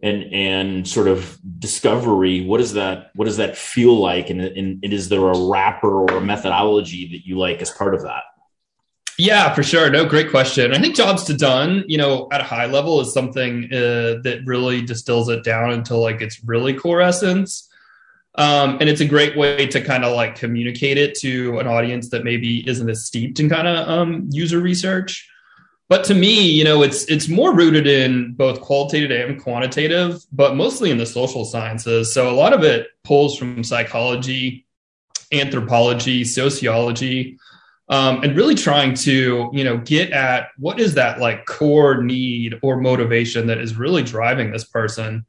and 0.05 0.33
and 0.33 0.87
sort 0.87 1.09
of 1.09 1.39
discovery 1.59 2.45
what 2.45 2.59
does 2.59 2.75
that 2.75 3.11
what 3.15 3.25
does 3.25 3.39
that 3.39 3.57
feel 3.57 3.97
like 3.97 4.31
and, 4.31 4.41
and, 4.41 4.85
and 4.85 4.93
is 4.93 5.09
there 5.09 5.27
a 5.27 5.39
wrapper 5.49 6.03
or 6.03 6.19
a 6.19 6.21
methodology 6.21 7.09
that 7.09 7.27
you 7.27 7.39
like 7.39 7.61
as 7.63 7.71
part 7.71 7.95
of 7.95 8.03
that 8.03 8.23
yeah, 9.17 9.55
for 9.55 9.63
sure. 9.63 9.91
No, 9.91 10.05
great 10.05 10.31
question. 10.31 10.75
I 10.75 10.81
think 10.81 10.97
jobs 10.97 11.23
to 11.25 11.37
done, 11.37 11.85
you 11.87 11.97
know, 11.97 12.27
at 12.33 12.41
a 12.41 12.45
high 12.45 12.67
level 12.67 13.01
is 13.01 13.13
something 13.13 13.67
uh, 13.73 14.19
that 14.25 14.41
really 14.45 14.83
distills 14.83 15.29
it 15.29 15.45
down 15.45 15.71
into 15.71 15.97
like 15.97 16.21
its 16.21 16.43
really 16.43 16.75
core 16.75 17.01
essence. 17.01 17.69
Um, 18.37 18.79
and 18.81 18.89
it's 18.89 19.01
a 19.01 19.07
great 19.07 19.37
way 19.37 19.69
to 19.69 19.81
kind 19.81 20.05
of 20.05 20.17
like 20.17 20.35
communicate 20.35 20.99
it 20.99 21.17
to 21.21 21.61
an 21.61 21.69
audience 21.69 22.09
that 22.09 22.25
maybe 22.25 22.69
isn't 22.69 22.91
as 22.91 23.05
steeped 23.05 23.39
in 23.39 23.49
kind 23.49 23.69
of 23.69 23.89
um, 23.89 24.29
user 24.33 24.59
research. 24.59 25.31
But 25.89 26.05
to 26.05 26.15
me, 26.15 26.51
you 26.51 26.65
know, 26.65 26.83
it's 26.83 27.05
it's 27.05 27.29
more 27.29 27.55
rooted 27.55 27.87
in 27.87 28.33
both 28.35 28.61
qualitative 28.61 29.29
and 29.29 29.41
quantitative, 29.41 30.25
but 30.33 30.57
mostly 30.57 30.91
in 30.91 30.99
the 30.99 31.07
social 31.07 31.45
sciences. 31.45 32.13
So 32.15 32.31
a 32.31 32.33
lot 32.33 32.53
of 32.53 32.63
it 32.63 32.89
pulls 33.05 33.37
from 33.37 33.63
psychology, 33.63 34.67
anthropology, 35.33 36.25
sociology 36.25 37.39
um, 37.89 38.23
and 38.23 38.37
really 38.37 38.55
trying 38.55 38.95
to 38.95 39.51
you 39.53 39.65
know 39.65 39.79
get 39.79 40.11
at 40.13 40.49
what 40.59 40.81
is 40.81 40.95
that 40.95 41.21
like 41.21 41.45
core 41.47 42.03
need 42.03 42.59
or 42.63 42.81
motivation 42.81 43.47
that 43.49 43.59
is 43.59 43.77
really 43.77 44.03
driving 44.03 44.51
this 44.51 44.65
person 44.65 45.27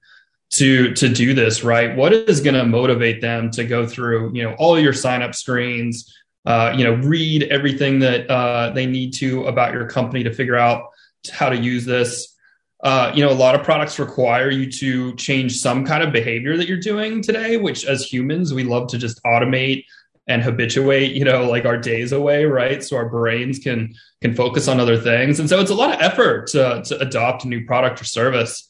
to 0.52 0.94
to 0.94 1.10
do 1.10 1.34
this 1.34 1.64
right 1.64 1.96
what 1.98 2.14
is 2.14 2.40
going 2.40 2.56
to 2.56 2.66
motivate 2.66 3.22
them 3.22 3.52
to 3.52 3.66
go 3.66 3.86
through 3.86 4.32
you 4.34 4.44
know 4.44 4.54
all 4.54 4.80
your 4.80 4.94
sign 4.94 5.22
up 5.22 5.36
screens 5.36 6.16
uh, 6.46 6.74
you 6.76 6.84
know 6.84 6.94
read 6.96 7.44
everything 7.44 8.00
that 8.00 8.30
uh, 8.30 8.70
they 8.72 8.86
need 8.86 9.14
to 9.16 9.46
about 9.46 9.74
your 9.74 9.88
company 9.88 10.24
to 10.24 10.34
figure 10.34 10.58
out 10.58 10.90
how 11.32 11.50
to 11.50 11.58
use 11.58 11.86
this. 11.86 12.36
Uh, 12.84 13.12
you 13.16 13.24
know 13.26 13.32
a 13.32 13.34
lot 13.34 13.56
of 13.56 13.64
products 13.64 13.98
require 13.98 14.52
you 14.52 14.70
to 14.70 15.16
change 15.16 15.58
some 15.58 15.86
kind 15.86 16.04
of 16.04 16.12
behavior 16.12 16.56
that 16.56 16.68
you're 16.68 16.78
doing 16.78 17.22
today 17.22 17.58
which 17.58 17.86
as 17.86 18.04
humans 18.04 18.54
we 18.54 18.64
love 18.64 18.88
to 18.88 18.98
just 18.98 19.24
automate 19.24 19.86
and 20.28 20.42
habituate 20.42 21.14
you 21.14 21.24
know 21.24 21.50
like 21.50 21.66
our 21.66 21.78
days 21.78 22.12
away 22.12 22.46
right? 22.46 22.84
So 22.84 22.98
our 22.98 23.10
brains 23.10 23.60
can 23.60 23.94
can 24.22 24.36
focus 24.36 24.68
on 24.68 24.80
other 24.80 24.98
things. 24.98 25.40
And 25.40 25.48
so 25.48 25.60
it's 25.60 25.72
a 25.72 25.76
lot 25.76 25.94
of 25.94 26.02
effort 26.02 26.48
to, 26.48 26.82
to 26.86 27.00
adopt 27.00 27.46
a 27.46 27.48
new 27.48 27.66
product 27.66 28.02
or 28.02 28.06
service. 28.06 28.68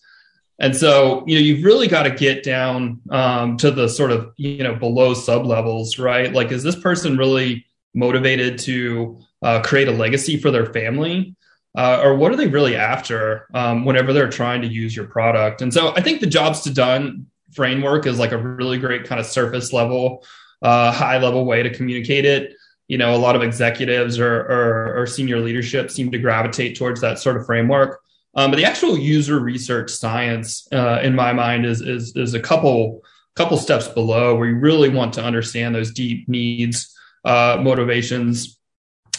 And 0.60 0.76
so 0.76 1.24
you 1.28 1.36
know 1.36 1.42
you've 1.42 1.66
really 1.66 1.88
got 1.88 2.04
to 2.04 2.12
get 2.12 2.44
down 2.44 3.02
um, 3.10 3.58
to 3.58 3.72
the 3.72 3.88
sort 3.88 4.12
of 4.12 4.34
you 4.38 4.64
know 4.64 4.76
below 4.76 5.14
sub 5.14 5.46
levels 5.46 5.98
right? 5.98 6.32
Like 6.32 6.52
is 6.52 6.64
this 6.64 6.80
person 6.80 7.18
really 7.18 7.65
motivated 7.96 8.60
to 8.60 9.20
uh, 9.42 9.62
create 9.62 9.88
a 9.88 9.92
legacy 9.92 10.38
for 10.38 10.52
their 10.52 10.68
family 10.68 11.36
uh, 11.78 12.02
or 12.04 12.16
what 12.16 12.32
are 12.32 12.36
they 12.36 12.48
really 12.48 12.76
after 12.76 13.48
um, 13.54 13.86
whenever 13.86 14.14
they're 14.14 14.30
trying 14.30 14.62
to 14.62 14.68
use 14.68 14.96
your 14.96 15.06
product 15.06 15.62
and 15.62 15.74
so 15.74 15.94
i 15.96 16.02
think 16.02 16.20
the 16.20 16.28
jobs 16.28 16.62
to 16.62 16.74
done 16.74 17.26
framework 17.54 18.06
is 18.06 18.20
like 18.20 18.32
a 18.32 18.38
really 18.38 18.78
great 18.78 19.06
kind 19.06 19.20
of 19.20 19.26
surface 19.26 19.74
level 19.74 20.24
uh, 20.62 20.92
high 20.92 21.18
level 21.18 21.46
way 21.46 21.64
to 21.64 21.70
communicate 21.70 22.26
it. 22.26 22.54
You 22.88 22.98
know, 22.98 23.16
a 23.16 23.18
lot 23.18 23.36
of 23.36 23.44
executives 23.44 24.20
or, 24.20 24.42
or, 24.42 25.02
or 25.02 25.08
senior 25.08 25.40
leadership 25.40 25.90
seem 25.90 26.12
to 26.12 26.20
gravitate 26.20 26.78
towards 26.78 27.02
that 27.02 27.20
sort 27.20 27.38
of 27.38 27.46
framework. 27.46 28.00
Um, 28.36 28.52
but 28.52 28.58
the 28.58 28.66
actual 28.66 28.98
user 28.98 29.40
research 29.40 29.90
science, 29.90 30.68
uh, 30.72 31.00
in 31.02 31.16
my 31.16 31.34
mind, 31.34 31.66
is, 31.66 31.82
is 31.82 32.16
is 32.16 32.34
a 32.34 32.40
couple 32.40 33.02
couple 33.36 33.58
steps 33.58 33.88
below 33.88 34.36
where 34.36 34.48
you 34.48 34.56
really 34.56 34.90
want 34.90 35.14
to 35.14 35.24
understand 35.24 35.74
those 35.74 35.92
deep 35.92 36.28
needs, 36.28 36.95
uh, 37.26 37.60
motivations. 37.62 38.60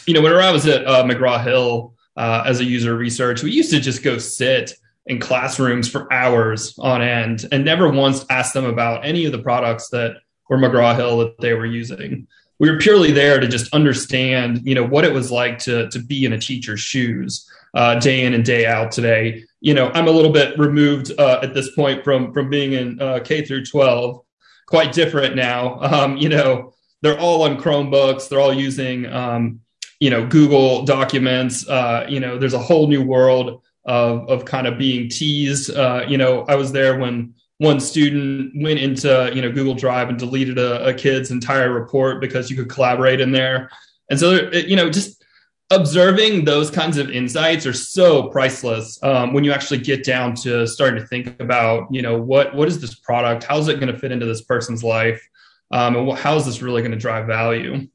You 0.07 0.15
know, 0.15 0.23
whenever 0.23 0.41
I 0.41 0.53
was 0.53 0.67
at 0.67 0.87
uh, 0.87 1.03
McGraw 1.05 1.43
Hill 1.43 1.95
uh, 2.17 2.45
as 2.47 2.61
a 2.61 2.65
user 2.65 2.97
research, 2.97 3.43
we 3.43 3.51
used 3.51 3.71
to 3.73 3.81
just 3.81 4.03
go 4.03 4.19
sit 4.19 4.73
in 5.07 5.21
classrooms 5.21 5.89
for 5.89 6.13
hours 6.13 6.75
on 6.79 7.03
end 7.03 7.47
and 7.53 7.65
never 7.65 7.89
once 7.89 8.25
ask 8.31 8.53
them 8.53 8.65
about 8.65 9.05
any 9.05 9.25
of 9.25 9.33
the 9.33 9.39
products 9.39 9.89
that 9.91 10.17
were 10.49 10.59
McGraw 10.59 10.95
Hill 10.97 11.19
that 11.19 11.39
they 11.41 11.55
were 11.55 11.67
using. 11.67 12.27
We 12.59 12.71
were 12.71 12.79
purely 12.79 13.13
there 13.13 13.39
to 13.39 13.47
just 13.47 13.73
understand, 13.75 14.63
you 14.65 14.75
know, 14.75 14.85
what 14.85 15.05
it 15.05 15.13
was 15.13 15.31
like 15.31 15.59
to 15.61 15.91
to 15.91 15.99
be 15.99 16.25
in 16.25 16.33
a 16.33 16.39
teacher's 16.39 16.81
shoes 16.81 17.49
uh, 17.75 17.99
day 17.99 18.25
in 18.25 18.33
and 18.33 18.45
day 18.45 18.67
out. 18.67 18.91
Today, 18.91 19.45
you 19.61 19.75
know, 19.75 19.91
I'm 19.93 20.09
a 20.09 20.13
little 20.13 20.33
bit 20.33 20.59
removed 20.59 21.13
uh, 21.19 21.41
at 21.43 21.53
this 21.53 21.75
point 21.75 22.03
from 22.03 22.33
from 22.33 22.49
being 22.49 22.73
in 22.73 23.01
uh, 23.01 23.21
K 23.23 23.45
through 23.45 23.67
12. 23.67 24.23
Quite 24.67 24.93
different 24.93 25.37
now. 25.37 25.79
Um, 25.81 26.17
you 26.17 26.29
know, 26.29 26.73
they're 27.03 27.19
all 27.19 27.43
on 27.43 27.57
Chromebooks. 27.59 28.29
They're 28.29 28.41
all 28.41 28.55
using, 28.55 29.07
um, 29.07 29.61
you 30.01 30.11
know, 30.11 30.27
Google 30.27 30.85
Documents. 30.85 31.69
Uh, 31.69 32.07
you 32.09 32.21
know, 32.21 32.39
there's 32.39 32.55
a 32.55 32.59
whole 32.59 32.89
new 32.89 33.03
world 33.03 33.63
of 33.85 34.29
of 34.29 34.45
kind 34.45 34.67
of 34.67 34.79
being 34.79 35.09
teased. 35.09 35.75
Uh, 35.75 36.05
you 36.07 36.19
know, 36.19 36.45
I 36.49 36.57
was 36.57 36.73
there 36.73 36.99
when 36.99 37.35
one 37.59 37.81
student 37.81 38.53
went 38.63 38.79
into 38.79 39.31
you 39.35 39.43
know 39.43 39.51
Google 39.51 39.75
Drive 39.75 40.09
and 40.09 40.19
deleted 40.19 40.59
a, 40.59 40.87
a 40.87 40.95
kid's 40.95 41.31
entire 41.31 41.73
report 41.73 42.21
because 42.21 42.51
you 42.51 42.57
could 42.57 42.69
collaborate 42.69 43.21
in 43.21 43.33
there. 43.33 43.71
And 44.11 44.19
so 44.19 44.51
you 44.53 44.77
know 44.77 44.91
just 44.91 45.25
observing 45.71 46.45
those 46.45 46.71
kinds 46.71 46.97
of 46.97 47.11
insights 47.11 47.67
are 47.67 47.73
so 47.73 48.29
priceless 48.29 49.03
um, 49.03 49.33
when 49.33 49.43
you 49.43 49.53
actually 49.53 49.79
get 49.79 50.05
down 50.05 50.33
to 50.33 50.67
starting 50.67 51.01
to 51.01 51.07
think 51.09 51.41
about 51.41 51.93
you 51.93 52.03
know 52.03 52.17
what 52.21 52.55
what 52.55 52.69
is 52.69 52.81
this 52.81 52.95
product 52.95 53.43
how's 53.43 53.67
it 53.67 53.81
going 53.81 53.93
to 53.93 53.99
fit 53.99 54.13
into 54.13 54.27
this 54.27 54.43
person's 54.43 54.85
life 54.85 55.21
um, 55.71 55.97
and 55.97 56.19
how 56.19 56.37
is 56.37 56.45
this 56.47 56.63
really 56.63 56.83
going 56.83 56.93
to 56.93 56.99
drive 56.99 57.27
value 57.27 57.87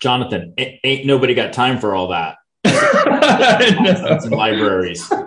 jonathan 0.00 0.54
ain't 0.58 1.06
nobody 1.06 1.34
got 1.34 1.52
time 1.52 1.78
for 1.78 1.94
all 1.94 2.08
that 2.08 2.36
libraries. 4.30 5.12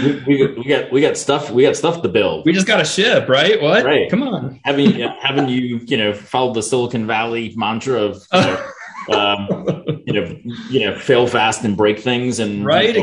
We, 0.00 0.22
we, 0.26 0.54
we, 0.54 0.64
got 0.64 0.90
we 0.90 1.02
got 1.02 1.18
stuff 1.18 1.50
we 1.50 1.64
got 1.64 1.76
stuff 1.76 2.00
to 2.00 2.08
build. 2.08 2.46
We 2.46 2.54
just 2.54 2.66
got 2.66 2.80
a 2.80 2.84
ship, 2.84 3.28
right? 3.28 3.60
What? 3.60 3.84
Right. 3.84 4.10
Come 4.10 4.22
on. 4.22 4.58
Having 4.64 4.98
haven't 5.20 5.50
you 5.50 5.80
you 5.84 5.98
know 5.98 6.14
followed 6.14 6.54
the 6.54 6.62
Silicon 6.62 7.06
Valley 7.06 7.52
mantra 7.56 8.00
of 8.00 8.26
you 8.32 8.40
know, 8.40 8.66
um, 9.12 9.84
you 10.06 10.14
know 10.14 10.40
you 10.70 10.86
know 10.86 10.98
fail 10.98 11.26
fast 11.26 11.64
and 11.64 11.76
break 11.76 12.00
things 12.00 12.38
and 12.38 12.64
right 12.64 12.86
you 12.86 12.94
know, 12.94 13.00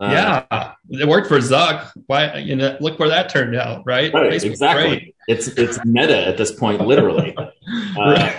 uh, 0.00 0.44
yeah, 0.50 0.74
it 0.90 1.08
worked 1.08 1.28
for 1.28 1.38
Zuck. 1.38 1.92
Why 2.06 2.36
you 2.38 2.56
know 2.56 2.76
look 2.80 2.98
where 2.98 3.08
that 3.08 3.28
turned 3.28 3.56
out, 3.56 3.82
right? 3.86 4.12
Right. 4.12 4.42
exactly. 4.42 4.88
Great. 4.88 5.14
It's 5.28 5.48
it's 5.48 5.78
meta 5.84 6.26
at 6.26 6.36
this 6.36 6.52
point, 6.52 6.86
literally. 6.86 7.36
Uh, 7.98 8.32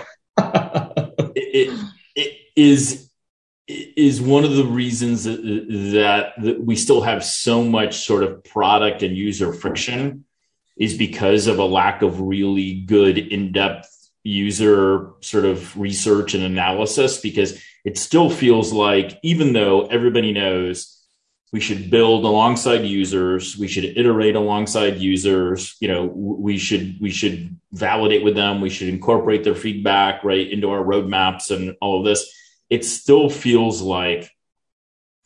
it, 1.35 1.69
it, 1.69 1.79
it 2.15 2.37
is 2.55 3.09
is 3.57 4.21
one 4.21 4.43
of 4.43 4.55
the 4.55 4.65
reasons 4.65 5.25
that, 5.25 5.41
that, 5.93 6.33
that 6.41 6.63
we 6.63 6.75
still 6.75 7.01
have 7.01 7.23
so 7.23 7.63
much 7.63 7.97
sort 7.97 8.23
of 8.23 8.43
product 8.43 9.03
and 9.03 9.15
user 9.15 9.53
friction 9.53 10.25
is 10.77 10.97
because 10.97 11.45
of 11.47 11.59
a 11.59 11.65
lack 11.65 12.01
of 12.01 12.19
really 12.19 12.81
good 12.81 13.17
in-depth 13.17 13.87
user 14.23 15.11
sort 15.21 15.45
of 15.45 15.77
research 15.79 16.33
and 16.33 16.43
analysis 16.43 17.19
because 17.19 17.61
it 17.85 17.97
still 17.97 18.29
feels 18.29 18.73
like 18.73 19.19
even 19.23 19.53
though 19.53 19.85
everybody 19.87 20.33
knows 20.33 20.98
we 21.51 21.59
should 21.59 21.89
build 21.89 22.25
alongside 22.25 22.85
users. 22.85 23.57
We 23.57 23.67
should 23.67 23.85
iterate 23.97 24.35
alongside 24.35 24.97
users. 24.97 25.75
You 25.79 25.87
know 25.87 26.05
we 26.05 26.57
should 26.57 26.97
we 27.01 27.09
should 27.09 27.57
validate 27.71 28.23
with 28.23 28.35
them. 28.35 28.61
We 28.61 28.69
should 28.69 28.89
incorporate 28.89 29.43
their 29.43 29.55
feedback 29.55 30.23
right 30.23 30.49
into 30.49 30.69
our 30.69 30.83
roadmaps 30.83 31.51
and 31.55 31.75
all 31.81 31.99
of 31.99 32.05
this. 32.05 32.31
It 32.69 32.85
still 32.85 33.29
feels 33.29 33.81
like 33.81 34.29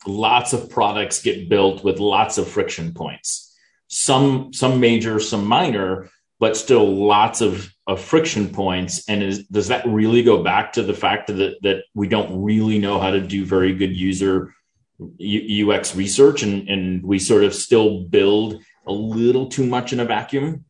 lots 0.06 0.52
of 0.52 0.70
products 0.70 1.22
get 1.22 1.48
built 1.48 1.84
with 1.84 1.98
lots 1.98 2.38
of 2.38 2.48
friction 2.48 2.94
points. 2.94 3.54
Some 3.88 4.52
some 4.52 4.80
major 4.80 5.20
some 5.20 5.46
minor 5.46 6.10
but 6.40 6.56
still 6.56 6.84
lots 6.84 7.40
of, 7.40 7.72
of 7.86 8.00
friction 8.00 8.48
points. 8.48 9.08
And 9.08 9.22
is, 9.22 9.46
does 9.46 9.68
that 9.68 9.86
really 9.86 10.22
go 10.22 10.42
back 10.42 10.74
to 10.74 10.82
the 10.82 10.92
fact 10.92 11.28
that, 11.28 11.56
that 11.62 11.84
we 11.94 12.08
don't 12.08 12.42
really 12.42 12.78
know 12.78 12.98
how 12.98 13.10
to 13.10 13.20
do 13.20 13.44
very 13.44 13.74
good 13.74 13.96
user 13.96 14.52
UX 15.00 15.96
research 15.96 16.42
and, 16.42 16.68
and 16.68 17.02
we 17.02 17.18
sort 17.18 17.44
of 17.44 17.54
still 17.54 18.04
build 18.04 18.62
a 18.86 18.92
little 18.92 19.48
too 19.48 19.66
much 19.66 19.92
in 19.92 20.00
a 20.00 20.04
vacuum? 20.04 20.64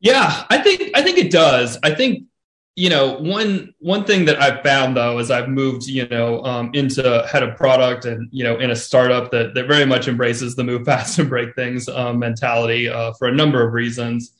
Yeah, 0.00 0.44
I 0.48 0.58
think 0.58 0.90
I 0.94 1.02
think 1.02 1.18
it 1.18 1.30
does. 1.30 1.78
I 1.82 1.94
think 1.94 2.24
you 2.74 2.88
know 2.88 3.18
one 3.18 3.74
one 3.78 4.04
thing 4.04 4.24
that 4.24 4.40
I've 4.40 4.62
found 4.62 4.96
though 4.96 5.18
is 5.18 5.30
I've 5.30 5.48
moved 5.48 5.86
you 5.86 6.08
know 6.08 6.42
um, 6.44 6.70
into 6.72 7.26
head 7.30 7.42
of 7.42 7.56
product 7.56 8.06
and 8.06 8.28
you 8.32 8.42
know 8.42 8.58
in 8.58 8.70
a 8.70 8.76
startup 8.76 9.30
that 9.32 9.54
that 9.54 9.66
very 9.66 9.84
much 9.84 10.08
embraces 10.08 10.56
the 10.56 10.64
move 10.64 10.84
fast 10.86 11.18
and 11.18 11.28
break 11.28 11.54
things 11.54 11.88
um, 11.88 12.18
mentality 12.18 12.88
uh, 12.88 13.12
for 13.18 13.28
a 13.28 13.34
number 13.34 13.66
of 13.66 13.74
reasons. 13.74 14.34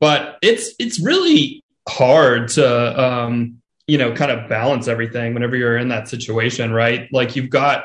But 0.00 0.38
it's 0.42 0.74
it's 0.78 0.98
really 1.00 1.62
hard 1.88 2.48
to 2.48 3.00
um, 3.00 3.59
you 3.90 3.98
know 3.98 4.12
kind 4.14 4.30
of 4.30 4.48
balance 4.48 4.88
everything 4.88 5.34
whenever 5.34 5.56
you're 5.56 5.78
in 5.78 5.88
that 5.88 6.08
situation, 6.08 6.72
right? 6.72 7.08
Like 7.12 7.36
you've 7.36 7.50
got 7.50 7.84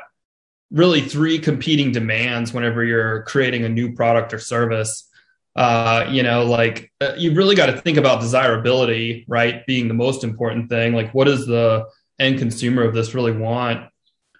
really 0.72 1.02
three 1.02 1.40
competing 1.40 1.92
demands 1.92 2.54
whenever 2.54 2.84
you're 2.84 3.24
creating 3.24 3.64
a 3.66 3.70
new 3.70 3.94
product 3.94 4.34
or 4.34 4.40
service 4.40 5.10
uh, 5.56 6.06
you 6.12 6.22
know, 6.22 6.44
like 6.44 6.92
uh, 7.00 7.14
you've 7.18 7.38
really 7.38 7.56
got 7.56 7.68
to 7.68 7.80
think 7.80 7.98
about 7.98 8.20
desirability, 8.20 9.26
right? 9.28 9.66
Being 9.66 9.88
the 9.88 9.94
most 9.94 10.24
important 10.24 10.70
thing. 10.70 10.94
Like, 10.94 11.14
what 11.14 11.26
does 11.26 11.48
the 11.48 11.86
end 12.20 12.40
consumer 12.40 12.84
of 12.84 12.94
this 12.94 13.14
really 13.14 13.32
want? 13.32 13.90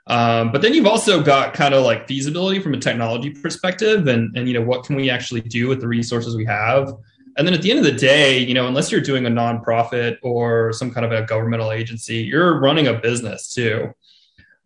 Um, 0.08 0.52
but 0.52 0.62
then 0.62 0.74
you've 0.74 0.86
also 0.86 1.24
got 1.24 1.54
kind 1.54 1.74
of 1.74 1.84
like 1.84 2.08
feasibility 2.08 2.60
from 2.60 2.74
a 2.74 2.80
technology 2.80 3.30
perspective, 3.30 4.08
and 4.08 4.36
and 4.36 4.48
you 4.48 4.54
know 4.54 4.62
what 4.62 4.84
can 4.84 4.96
we 4.96 5.10
actually 5.10 5.42
do 5.42 5.68
with 5.68 5.80
the 5.80 5.88
resources 5.88 6.36
we 6.36 6.46
have? 6.46 6.94
And 7.38 7.46
then 7.46 7.54
at 7.54 7.62
the 7.62 7.70
end 7.70 7.80
of 7.80 7.86
the 7.86 7.92
day, 7.92 8.40
you 8.40 8.54
know, 8.54 8.68
unless 8.68 8.92
you're 8.92 9.02
doing 9.02 9.26
a 9.26 9.30
nonprofit 9.30 10.18
or 10.22 10.72
some 10.74 10.92
kind 10.92 11.06
of 11.06 11.12
a 11.12 11.26
governmental 11.26 11.72
agency, 11.72 12.18
you're 12.18 12.60
running 12.60 12.88
a 12.88 12.94
business 12.94 13.54
too. 13.54 13.94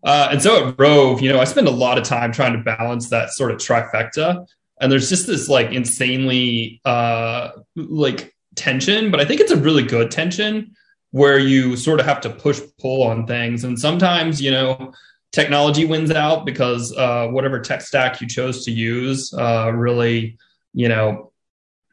Uh, 0.03 0.29
and 0.31 0.41
so 0.41 0.69
at 0.69 0.79
Rove, 0.79 1.21
you 1.21 1.31
know, 1.31 1.39
I 1.39 1.43
spend 1.43 1.67
a 1.67 1.71
lot 1.71 1.97
of 1.97 2.03
time 2.03 2.31
trying 2.31 2.53
to 2.53 2.63
balance 2.63 3.09
that 3.09 3.31
sort 3.31 3.51
of 3.51 3.57
trifecta 3.57 4.45
and 4.79 4.91
there's 4.91 5.09
just 5.09 5.27
this 5.27 5.49
like 5.49 5.71
insanely 5.71 6.81
uh 6.85 7.51
like 7.75 8.35
tension 8.55 9.11
but 9.11 9.19
i 9.19 9.25
think 9.25 9.39
it's 9.39 9.51
a 9.51 9.57
really 9.57 9.83
good 9.83 10.11
tension 10.11 10.75
where 11.11 11.39
you 11.39 11.75
sort 11.75 11.99
of 11.99 12.05
have 12.05 12.21
to 12.21 12.29
push 12.29 12.59
pull 12.79 13.03
on 13.03 13.25
things 13.25 13.63
and 13.63 13.79
sometimes 13.79 14.41
you 14.41 14.51
know 14.51 14.93
technology 15.31 15.85
wins 15.85 16.09
out 16.09 16.43
because 16.43 16.91
uh, 16.97 17.27
whatever 17.27 17.59
tech 17.59 17.81
stack 17.81 18.19
you 18.19 18.27
chose 18.27 18.65
to 18.65 18.71
use 18.71 19.33
uh, 19.35 19.71
really 19.71 20.38
you 20.73 20.89
know 20.89 21.28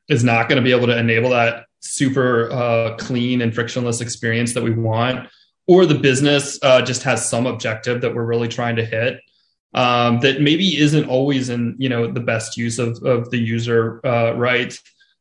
is 0.08 0.24
not 0.24 0.48
going 0.48 0.56
to 0.56 0.62
be 0.62 0.72
able 0.72 0.86
to 0.86 0.98
enable 0.98 1.30
that 1.30 1.66
super 1.80 2.50
uh, 2.50 2.96
clean 2.96 3.42
and 3.42 3.54
frictionless 3.54 4.00
experience 4.00 4.54
that 4.54 4.62
we 4.62 4.72
want 4.72 5.28
or 5.66 5.84
the 5.84 5.94
business 5.94 6.58
uh, 6.62 6.80
just 6.82 7.02
has 7.02 7.28
some 7.28 7.46
objective 7.46 8.00
that 8.00 8.14
we're 8.14 8.24
really 8.24 8.48
trying 8.48 8.76
to 8.76 8.84
hit 8.84 9.20
um, 9.74 10.20
that 10.20 10.40
maybe 10.40 10.78
isn't 10.78 11.08
always 11.08 11.48
in 11.48 11.74
you 11.78 11.88
know 11.88 12.10
the 12.10 12.20
best 12.20 12.56
use 12.56 12.78
of 12.78 13.02
of 13.04 13.30
the 13.30 13.38
user 13.38 14.00
uh, 14.06 14.32
right 14.32 14.78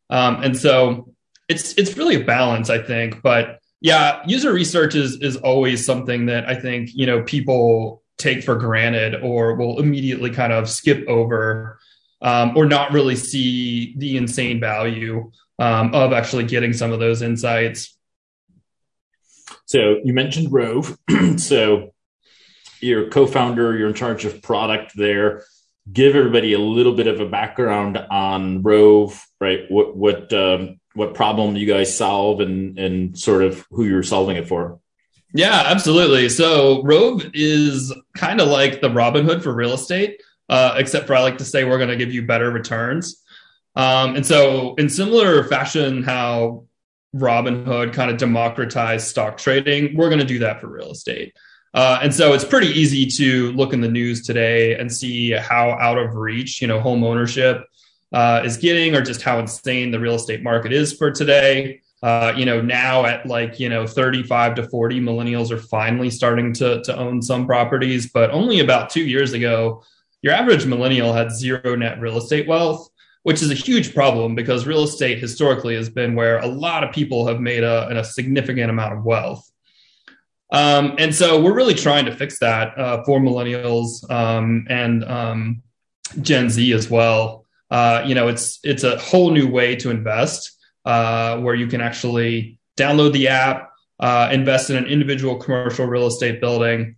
um, 0.10 0.42
and 0.44 0.58
so 0.58 1.14
it's 1.48 1.74
it's 1.78 1.98
really 1.98 2.16
a 2.16 2.24
balance 2.24 2.70
i 2.70 2.82
think. 2.82 3.22
But 3.22 3.60
yeah 3.82 4.22
user 4.26 4.54
research 4.54 4.96
is 4.96 5.22
is 5.22 5.36
always 5.38 5.86
something 5.86 6.26
that 6.28 6.48
i 6.48 6.56
think 6.56 6.90
you 6.94 7.06
know 7.06 7.22
people 7.24 8.02
take 8.18 8.44
for 8.44 8.56
granted 8.56 9.22
or 9.22 9.56
will 9.56 9.80
immediately 9.80 10.30
kind 10.30 10.54
of 10.54 10.70
skip 10.70 11.06
over 11.08 11.78
um, 12.26 12.58
or 12.58 12.66
not 12.66 12.92
really 12.92 13.16
see 13.16 13.94
the 13.98 14.18
insane 14.18 14.60
value 14.60 15.32
um, 15.60 15.94
of 15.94 16.12
actually 16.12 16.44
getting 16.44 16.74
some 16.74 16.92
of 16.92 17.00
those 17.00 17.22
insights 17.22 17.98
so 19.66 20.00
you 20.04 20.14
mentioned 20.14 20.52
rove 20.52 20.98
so 21.38 21.94
you're 22.86 23.10
co-founder, 23.10 23.78
you're 23.78 23.90
in 23.90 23.94
charge 23.94 24.26
of 24.26 24.42
product 24.42 24.94
there. 24.96 25.44
Give 25.92 26.16
everybody 26.16 26.54
a 26.54 26.60
little 26.60 26.94
bit 26.94 27.08
of 27.08 27.20
a 27.20 27.28
background 27.28 27.98
on 27.98 28.64
Rove, 28.64 29.24
right? 29.40 29.62
What 29.70 29.96
what 29.96 30.34
um, 30.34 30.80
what 30.94 31.14
problem 31.14 31.56
you 31.56 31.68
guys 31.68 31.96
solve, 31.96 32.40
and 32.40 32.80
and 32.80 33.18
sort 33.18 33.44
of 33.44 33.66
who 33.70 33.86
you're 33.86 34.02
solving 34.02 34.36
it 34.36 34.48
for. 34.48 34.80
Yeah, 35.34 35.64
absolutely. 35.66 36.30
So 36.30 36.82
Rove 36.84 37.30
is 37.34 37.94
kind 38.16 38.42
of 38.42 38.48
like 38.48 38.82
the 38.82 38.90
Robinhood 38.90 39.44
for 39.44 39.54
real 39.54 39.74
estate, 39.74 40.22
uh, 40.50 40.76
except 40.78 41.08
for 41.08 41.16
I 41.16 41.22
like 41.22 41.38
to 41.40 41.46
say 41.46 41.64
we're 41.64 41.78
going 41.78 41.90
to 41.90 41.96
give 41.96 42.14
you 42.14 42.24
better 42.26 42.50
returns. 42.50 43.22
Um, 43.76 44.16
and 44.16 44.26
so, 44.26 44.76
in 44.76 44.90
similar 44.90 45.44
fashion, 45.44 46.04
how 46.04 46.66
Robinhood 47.16 47.94
kind 47.94 48.12
of 48.12 48.18
democratized 48.18 49.08
stock 49.08 49.38
trading, 49.38 49.96
we're 49.96 50.10
going 50.10 50.20
to 50.20 50.26
do 50.26 50.40
that 50.40 50.62
for 50.62 50.68
real 50.68 50.92
estate. 50.92 51.36
Uh, 51.74 52.00
and 52.02 52.16
so 52.16 52.32
it's 52.32 52.46
pretty 52.46 52.68
easy 52.68 53.06
to 53.06 53.52
look 53.52 53.74
in 53.74 53.82
the 53.82 53.90
news 53.90 54.26
today 54.26 54.76
and 54.76 54.92
see 54.92 55.32
how 55.32 55.72
out 55.72 55.98
of 55.98 56.16
reach, 56.16 56.62
you 56.62 56.68
know, 56.68 56.80
home 56.80 57.04
ownership 57.04 57.66
uh, 58.14 58.42
is 58.46 58.56
getting, 58.56 58.96
or 58.96 59.02
just 59.02 59.22
how 59.22 59.40
insane 59.40 59.92
the 59.92 60.00
real 60.00 60.16
estate 60.16 60.42
market 60.42 60.72
is 60.72 60.94
for 60.94 61.12
today. 61.12 61.82
Uh, 62.02 62.32
you 62.38 62.46
know, 62.46 62.62
now 62.62 63.06
at 63.06 63.26
like 63.26 63.60
you 63.60 63.68
know 63.68 63.86
35 63.86 64.56
to 64.56 64.70
40, 64.70 65.02
millennials 65.02 65.52
are 65.52 65.58
finally 65.58 66.10
starting 66.10 66.54
to 66.54 66.82
to 66.84 66.96
own 66.96 67.22
some 67.22 67.46
properties, 67.46 68.10
but 68.10 68.30
only 68.32 68.60
about 68.60 68.90
two 68.90 69.04
years 69.04 69.34
ago, 69.34 69.84
your 70.26 70.34
average 70.34 70.66
millennial 70.66 71.14
had 71.14 71.32
zero 71.32 71.76
net 71.76 72.02
real 72.02 72.18
estate 72.18 72.48
wealth 72.48 72.90
which 73.26 73.42
is 73.42 73.50
a 73.50 73.56
huge 73.56 73.96
problem 73.96 74.36
because 74.36 74.68
real 74.68 74.84
estate 74.84 75.18
historically 75.18 75.76
has 75.76 75.90
been 75.90 76.14
where 76.14 76.38
a 76.38 76.46
lot 76.46 76.84
of 76.84 76.94
people 76.94 77.26
have 77.26 77.40
made 77.40 77.64
a, 77.64 77.98
a 77.98 78.04
significant 78.04 78.70
amount 78.70 78.94
of 78.94 79.04
wealth. 79.04 79.52
Um, 80.52 80.94
and 81.00 81.14
so 81.14 81.42
we're 81.42 81.56
really 81.56 81.74
trying 81.74 82.06
to 82.06 82.16
fix 82.16 82.38
that 82.38 82.78
uh, 82.78 83.04
for 83.04 83.20
millennials 83.20 84.08
um, 84.12 84.68
and 84.70 85.04
um, 85.06 85.64
Gen 86.22 86.52
Z 86.52 86.72
as 86.72 86.88
well. 86.88 87.46
Uh, 87.72 88.04
you 88.06 88.14
know, 88.14 88.28
it's 88.28 88.60
it's 88.64 88.84
a 88.84 89.00
whole 89.00 89.32
new 89.32 89.48
way 89.48 89.76
to 89.78 89.90
invest 89.90 90.56
uh, 90.86 91.40
where 91.40 91.56
you 91.56 91.66
can 91.66 91.82
actually 91.82 92.60
download 92.78 93.12
the 93.12 93.30
app, 93.30 93.72
uh, 94.00 94.30
invest 94.32 94.70
in 94.70 94.76
an 94.76 94.86
individual 94.86 95.38
commercial 95.38 95.88
real 95.88 96.06
estate 96.06 96.40
building, 96.40 96.96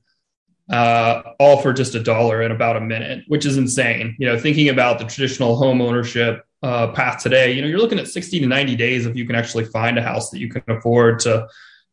uh, 0.69 1.21
all 1.39 1.61
for 1.61 1.73
just 1.73 1.95
a 1.95 2.03
dollar 2.03 2.41
in 2.41 2.51
about 2.51 2.77
a 2.77 2.81
minute, 2.81 3.23
which 3.27 3.45
is 3.45 3.57
insane. 3.57 4.15
You 4.19 4.27
know, 4.27 4.39
thinking 4.39 4.69
about 4.69 4.99
the 4.99 5.05
traditional 5.05 5.55
home 5.55 5.81
ownership 5.81 6.45
uh, 6.63 6.87
path 6.87 7.21
today, 7.21 7.51
you 7.51 7.61
know, 7.61 7.67
you're 7.67 7.79
looking 7.79 7.99
at 7.99 8.07
60 8.07 8.39
to 8.39 8.47
90 8.47 8.75
days 8.75 9.05
if 9.05 9.15
you 9.15 9.25
can 9.25 9.35
actually 9.35 9.65
find 9.65 9.97
a 9.97 10.01
house 10.01 10.29
that 10.31 10.39
you 10.39 10.49
can 10.49 10.63
afford 10.67 11.19
to 11.19 11.47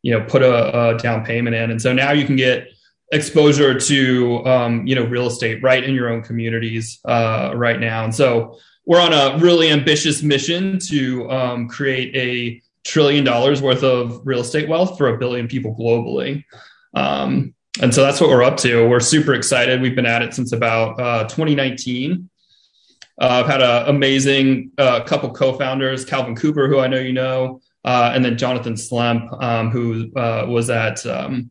you 0.05 0.13
know 0.13 0.25
put 0.27 0.43
a, 0.43 0.91
a 0.91 0.99
down 0.99 1.25
payment 1.25 1.57
in. 1.57 1.71
And 1.71 1.83
so 1.83 1.93
now 1.93 2.13
you 2.13 2.27
can 2.27 2.37
get 2.37 2.69
exposure 3.11 3.79
to 3.79 4.47
um, 4.47 4.87
you 4.87 4.95
know 4.95 5.05
real 5.05 5.27
estate 5.27 5.63
right 5.63 5.83
in 5.83 5.95
your 5.95 6.11
own 6.11 6.23
communities 6.23 7.01
uh, 7.07 7.53
right 7.57 7.81
now. 7.81 8.05
And 8.05 8.15
so 8.15 8.59
we're 8.87 9.01
on 9.01 9.15
a 9.15 9.39
really 9.39 9.71
ambitious 9.71 10.23
mission 10.23 10.79
to 10.91 11.31
um, 11.31 11.69
create 11.69 12.15
a 12.15 12.63
trillion 12.87 13.25
dollars 13.25 13.63
worth 13.63 13.83
of 13.83 14.21
real 14.25 14.41
estate 14.41 14.69
wealth 14.69 14.99
for 14.99 15.09
a 15.09 15.17
billion 15.19 15.49
people 15.49 15.75
globally. 15.75 16.45
Um, 16.93 17.55
and 17.83 17.93
so 17.93 18.03
that's 18.03 18.21
what 18.21 18.31
we're 18.31 18.43
up 18.43 18.57
to 18.57 18.89
we're 18.89 19.01
super 19.01 19.35
excited 19.35 19.81
we've 19.81 19.97
been 19.97 20.07
at 20.07 20.23
it 20.23 20.35
since 20.35 20.53
about 20.53 21.01
uh, 21.01 21.25
2019 21.25 22.29
uh, 23.21 23.27
i've 23.27 23.47
had 23.47 23.61
an 23.61 23.89
amazing 23.89 24.71
uh, 24.79 25.03
couple 25.05 25.31
co-founders 25.33 26.05
calvin 26.05 26.37
cooper 26.37 26.69
who 26.69 26.79
i 26.79 26.87
know 26.87 26.99
you 26.99 27.13
know 27.13 27.61
uh, 27.85 28.13
and 28.15 28.25
then 28.25 28.39
Jonathan 28.39 28.77
Slemp, 28.77 29.31
um, 29.43 29.71
who 29.71 30.11
uh, 30.17 30.47
was 30.49 30.71
at 30.71 31.05
um, 31.05 31.51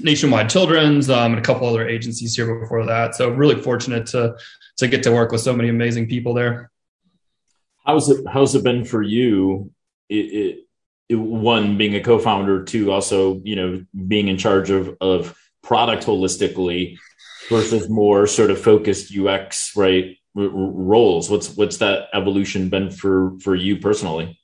Nationwide 0.00 0.50
Children's 0.50 1.08
um, 1.08 1.32
and 1.32 1.38
a 1.38 1.44
couple 1.44 1.66
other 1.66 1.88
agencies 1.88 2.36
here 2.36 2.60
before 2.60 2.84
that. 2.86 3.14
So 3.14 3.30
really 3.30 3.60
fortunate 3.60 4.06
to 4.08 4.36
to 4.78 4.88
get 4.88 5.02
to 5.04 5.12
work 5.12 5.32
with 5.32 5.40
so 5.40 5.54
many 5.54 5.68
amazing 5.68 6.08
people 6.08 6.34
there. 6.34 6.70
How's 7.86 8.08
it 8.10 8.24
How's 8.30 8.54
it 8.54 8.64
been 8.64 8.84
for 8.84 9.02
you? 9.02 9.72
It, 10.08 10.14
it, 10.14 10.58
it, 11.08 11.14
one 11.16 11.78
being 11.78 11.94
a 11.94 12.00
co-founder, 12.00 12.64
two 12.64 12.92
also 12.92 13.40
you 13.42 13.56
know 13.56 13.84
being 14.06 14.28
in 14.28 14.36
charge 14.36 14.70
of 14.70 14.96
of 15.00 15.34
product 15.62 16.04
holistically 16.04 16.98
versus 17.48 17.88
more 17.88 18.26
sort 18.26 18.50
of 18.50 18.60
focused 18.60 19.16
UX 19.16 19.76
right 19.76 20.16
r- 20.36 20.48
roles. 20.48 21.30
What's 21.30 21.56
what's 21.56 21.78
that 21.78 22.08
evolution 22.12 22.68
been 22.68 22.90
for 22.90 23.38
for 23.40 23.54
you 23.54 23.78
personally? 23.78 24.38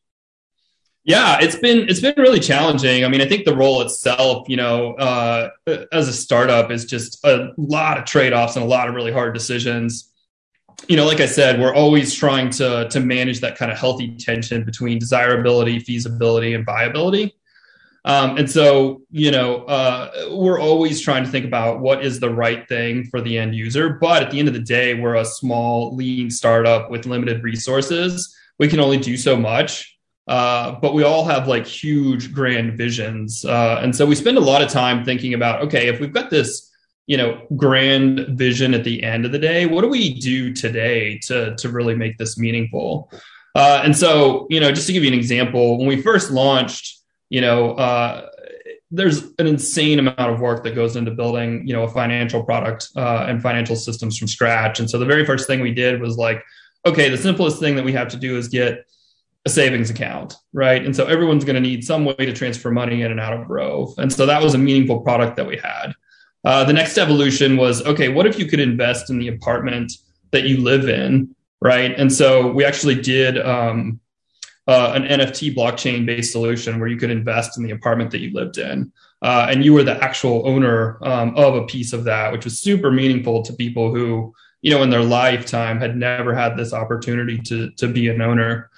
Yeah, 1.05 1.39
it's 1.41 1.57
been 1.57 1.89
it's 1.89 2.01
been 2.01 2.15
really 2.19 2.41
challenging. 2.41 3.05
I 3.05 3.09
mean, 3.09 3.23
I 3.23 3.27
think 3.27 3.47
the 3.47 3.57
role 3.57 3.81
itself, 3.81 4.47
you 4.49 4.57
know, 4.57 4.93
uh, 4.95 5.49
as 5.91 6.07
a 6.07 6.13
startup, 6.13 6.71
is 6.71 6.85
just 6.85 7.25
a 7.25 7.53
lot 7.57 7.97
of 7.97 8.05
trade 8.05 8.35
offs 8.35 8.57
and 8.57 8.65
a 8.65 8.69
lot 8.69 8.89
of 8.89 8.95
really 8.95 9.13
hard 9.13 9.33
decisions. 9.33 10.13
You 10.87 10.97
know, 10.97 11.07
like 11.07 11.21
I 11.21 11.27
said, 11.27 11.61
we're 11.61 11.75
always 11.75 12.15
trying 12.15 12.51
to 12.51 12.89
to 12.91 13.01
manage 13.01 13.41
that 13.41 13.57
kind 13.57 13.73
of 13.73 13.79
healthy 13.79 14.17
tension 14.17 14.65
between 14.65 14.99
desirability, 14.99 15.79
feasibility, 15.81 16.53
and 16.53 16.67
viability. 16.67 17.38
Um, 18.09 18.39
and 18.39 18.51
so, 18.51 19.03
you 19.11 19.31
know, 19.31 19.65
uh, 19.65 20.29
we're 20.33 20.61
always 20.61 21.01
trying 21.01 21.25
to 21.25 21.31
think 21.31 21.45
about 21.45 21.79
what 21.79 22.05
is 22.05 22.19
the 22.19 22.31
right 22.31 22.67
thing 22.67 23.05
for 23.05 23.21
the 23.21 23.39
end 23.39 23.55
user. 23.55 23.91
But 24.01 24.25
at 24.25 24.31
the 24.33 24.41
end 24.41 24.49
of 24.49 24.55
the 24.55 24.61
day, 24.61 24.95
we're 24.95 25.17
a 25.17 25.25
small, 25.25 25.95
lean 25.95 26.31
startup 26.31 26.91
with 26.91 27.07
limited 27.07 27.45
resources 27.45 28.35
we 28.59 28.69
can 28.69 28.81
only 28.81 28.99
do 28.99 29.17
so 29.17 29.37
much. 29.37 29.97
Uh, 30.27 30.79
but 30.81 30.93
we 30.93 31.05
all 31.05 31.25
have 31.25 31.49
like 31.49 31.67
huge 31.67 32.35
grand 32.35 32.77
visions. 32.77 33.45
Uh, 33.45 33.81
and 33.83 33.97
so 33.97 34.05
we 34.05 34.15
spend 34.15 34.37
a 34.37 34.43
lot 34.43 34.61
of 34.61 34.69
time 34.69 35.05
thinking 35.05 35.33
about, 35.33 35.63
okay, 35.63 35.89
if 35.89 36.01
we've 36.01 36.13
got 36.13 36.29
this, 36.29 36.71
you 37.07 37.17
know, 37.17 37.47
grand 37.57 38.27
vision 38.37 38.75
at 38.75 38.85
the 38.85 39.03
end 39.03 39.25
of 39.25 39.33
the 39.33 39.39
day, 39.39 39.65
what 39.65 39.81
do 39.81 39.89
we 39.89 40.13
do 40.21 40.53
today 40.53 41.19
to, 41.21 41.57
to 41.57 41.71
really 41.71 41.95
make 41.95 42.19
this 42.19 42.37
meaningful? 42.37 43.11
Uh, 43.55 43.81
and 43.83 43.97
so, 43.97 44.47
you 44.51 44.61
know, 44.61 44.71
just 44.71 44.87
to 44.87 44.93
give 44.93 45.03
you 45.03 45.09
an 45.09 45.19
example, 45.19 45.79
when 45.79 45.89
we 45.89 46.03
first 46.03 46.31
launched, 46.31 46.98
you 47.31 47.41
know, 47.41 47.73
uh, 47.73 48.29
there's 48.91 49.25
an 49.39 49.47
insane 49.47 49.99
amount 49.99 50.19
of 50.19 50.41
work 50.41 50.65
that 50.65 50.75
goes 50.75 50.97
into 50.97 51.11
building, 51.11 51.67
you 51.67 51.75
know, 51.75 51.83
a 51.83 51.89
financial 51.89 52.43
product 52.43 52.89
uh, 52.97 53.27
and 53.29 53.43
financial 53.43 53.77
systems 53.77 54.17
from 54.17 54.29
scratch. 54.29 54.81
And 54.81 54.89
so 54.89 54.99
the 54.99 55.05
very 55.05 55.27
first 55.27 55.47
thing 55.47 55.61
we 55.61 55.75
did 55.75 56.01
was 56.01 56.17
like, 56.17 56.43
okay, 56.87 57.11
the 57.11 57.19
simplest 57.19 57.61
thing 57.61 57.77
that 57.77 57.85
we 57.85 57.93
have 57.93 58.09
to 58.09 58.17
do 58.17 58.39
is 58.39 58.49
get 58.49 58.87
a 59.45 59.51
savings 59.51 59.91
account, 59.91 60.37
right? 60.53 60.85
And 60.85 60.97
so 60.97 61.07
everyone's 61.07 61.45
going 61.45 61.55
to 61.55 61.61
need 61.61 61.85
some 61.85 62.05
way 62.05 62.15
to 62.17 62.33
transfer 62.33 62.71
money 62.71 63.03
in 63.03 63.11
and 63.11 63.21
out 63.21 63.35
of 63.35 63.49
Rove. 63.49 63.95
And 63.99 64.13
so 64.13 64.27
that 64.27 64.43
was 64.43 64.55
a 64.55 64.59
meaningful 64.59 65.01
product 65.01 65.37
that 65.37 65.47
we 65.47 65.57
had. 65.57 65.93
Uh, 66.45 66.65
the 66.65 66.73
next 66.73 66.97
evolution 66.99 67.57
was 67.57 67.85
okay, 67.85 68.09
what 68.09 68.27
if 68.27 68.39
you 68.39 68.47
could 68.47 68.61
invest 68.61 69.11
in 69.11 69.19
the 69.19 69.29
apartment 69.29 69.93
that 70.31 70.45
you 70.45 70.59
live 70.59 70.89
in, 70.89 71.35
right? 71.61 71.93
And 71.99 72.13
so 72.13 72.51
we 72.53 72.65
actually 72.65 73.01
did 73.01 73.39
um, 73.39 74.01
uh, 74.69 74.93
an 74.95 75.03
NFT 75.05 75.55
blockchain 75.55 76.05
based 76.05 76.31
solution 76.31 76.79
where 76.79 76.89
you 76.89 76.99
could 76.99 77.11
invest 77.11 77.57
in 77.57 77.65
the 77.65 77.71
apartment 77.71 78.11
that 78.11 78.21
you 78.21 78.33
lived 78.33 78.59
in. 78.59 78.93
Uh, 79.23 79.49
and 79.51 79.65
you 79.65 79.73
were 79.73 79.83
the 79.83 80.01
actual 80.05 80.47
owner 80.47 80.99
um, 81.03 81.35
of 81.37 81.55
a 81.57 81.67
piece 81.67 81.93
of 81.93 82.05
that, 82.05 82.31
which 82.31 82.45
was 82.45 82.61
super 82.61 82.91
meaningful 82.91 83.43
to 83.43 83.55
people 83.55 83.93
who, 83.93 84.33
you 84.61 84.71
know, 84.71 84.83
in 84.83 84.91
their 84.91 85.03
lifetime 85.03 85.81
had 85.81 85.97
never 85.97 86.35
had 86.35 86.57
this 86.57 86.73
opportunity 86.73 87.39
to, 87.39 87.71
to 87.73 87.89
be 87.89 88.09
an 88.09 88.21
owner. 88.21 88.71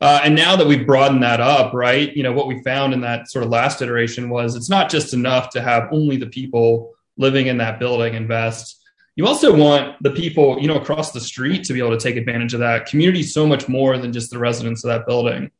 Uh, 0.00 0.20
and 0.22 0.36
now 0.36 0.54
that 0.54 0.66
we've 0.66 0.86
broadened 0.86 1.22
that 1.22 1.40
up, 1.40 1.72
right, 1.72 2.14
you 2.14 2.22
know, 2.22 2.32
what 2.32 2.46
we 2.46 2.62
found 2.62 2.92
in 2.92 3.00
that 3.00 3.28
sort 3.28 3.42
of 3.42 3.50
last 3.50 3.82
iteration 3.82 4.28
was 4.28 4.54
it's 4.54 4.70
not 4.70 4.90
just 4.90 5.14
enough 5.14 5.50
to 5.50 5.62
have 5.62 5.88
only 5.90 6.16
the 6.16 6.26
people 6.26 6.92
living 7.16 7.48
in 7.48 7.56
that 7.56 7.80
building 7.80 8.14
invest. 8.14 8.77
You 9.18 9.26
also 9.26 9.52
want 9.52 10.00
the 10.00 10.12
people, 10.12 10.60
you 10.60 10.68
know, 10.68 10.76
across 10.76 11.10
the 11.10 11.20
street 11.20 11.64
to 11.64 11.72
be 11.72 11.80
able 11.80 11.90
to 11.90 11.98
take 11.98 12.14
advantage 12.14 12.54
of 12.54 12.60
that. 12.60 12.86
Community 12.86 13.24
so 13.24 13.48
much 13.48 13.68
more 13.68 13.98
than 13.98 14.12
just 14.12 14.30
the 14.30 14.38
residents 14.38 14.84
of 14.84 14.90
that 14.90 15.08
building. 15.08 15.50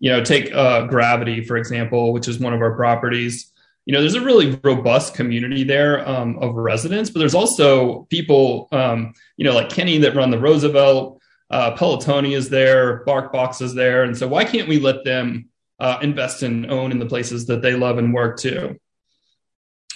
You 0.00 0.10
know, 0.10 0.22
take 0.22 0.52
uh, 0.52 0.86
Gravity, 0.86 1.42
for 1.42 1.56
example, 1.56 2.12
which 2.12 2.28
is 2.28 2.38
one 2.38 2.52
of 2.52 2.60
our 2.60 2.76
properties. 2.76 3.50
You 3.86 3.94
know, 3.94 4.00
there's 4.00 4.16
a 4.16 4.20
really 4.20 4.60
robust 4.62 5.14
community 5.14 5.64
there 5.64 6.06
um, 6.06 6.38
of 6.40 6.56
residents, 6.56 7.08
but 7.08 7.20
there's 7.20 7.34
also 7.34 8.02
people, 8.10 8.68
um, 8.70 9.14
you 9.38 9.46
know, 9.46 9.54
like 9.54 9.70
Kenny 9.70 9.96
that 9.96 10.14
run 10.14 10.30
the 10.30 10.38
Roosevelt 10.38 11.22
uh, 11.48 11.74
Pelotonia 11.76 12.36
is 12.36 12.50
there, 12.50 13.02
BarkBox 13.06 13.62
is 13.62 13.72
there, 13.72 14.02
and 14.04 14.14
so 14.14 14.28
why 14.28 14.44
can't 14.44 14.68
we 14.68 14.78
let 14.78 15.04
them 15.04 15.48
uh, 15.80 16.00
invest 16.02 16.42
and 16.42 16.70
own 16.70 16.90
in 16.90 16.98
the 16.98 17.06
places 17.06 17.46
that 17.46 17.62
they 17.62 17.76
love 17.76 17.96
and 17.96 18.12
work 18.12 18.38
too? 18.38 18.78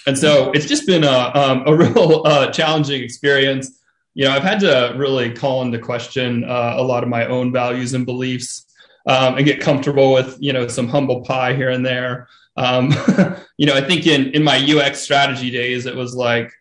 And 0.07 0.17
so 0.17 0.51
it's 0.51 0.65
just 0.65 0.87
been 0.87 1.03
a, 1.03 1.31
um, 1.35 1.63
a 1.65 1.75
real 1.75 2.23
uh, 2.25 2.51
challenging 2.51 3.03
experience. 3.03 3.79
You 4.13 4.25
know, 4.25 4.31
I've 4.31 4.43
had 4.43 4.59
to 4.61 4.93
really 4.97 5.31
call 5.31 5.61
into 5.61 5.79
question 5.79 6.43
uh, 6.43 6.73
a 6.77 6.83
lot 6.83 7.03
of 7.03 7.09
my 7.09 7.25
own 7.27 7.51
values 7.51 7.93
and 7.93 8.05
beliefs 8.05 8.65
um, 9.07 9.37
and 9.37 9.45
get 9.45 9.61
comfortable 9.61 10.13
with, 10.13 10.37
you 10.39 10.53
know, 10.53 10.67
some 10.67 10.87
humble 10.87 11.21
pie 11.21 11.53
here 11.53 11.69
and 11.69 11.85
there. 11.85 12.27
Um, 12.57 12.93
you 13.57 13.65
know, 13.65 13.75
I 13.75 13.81
think 13.81 14.05
in 14.05 14.31
in 14.31 14.43
my 14.43 14.57
UX 14.57 14.99
strategy 14.99 15.49
days, 15.49 15.85
it 15.85 15.95
was 15.95 16.15
like, 16.15 16.51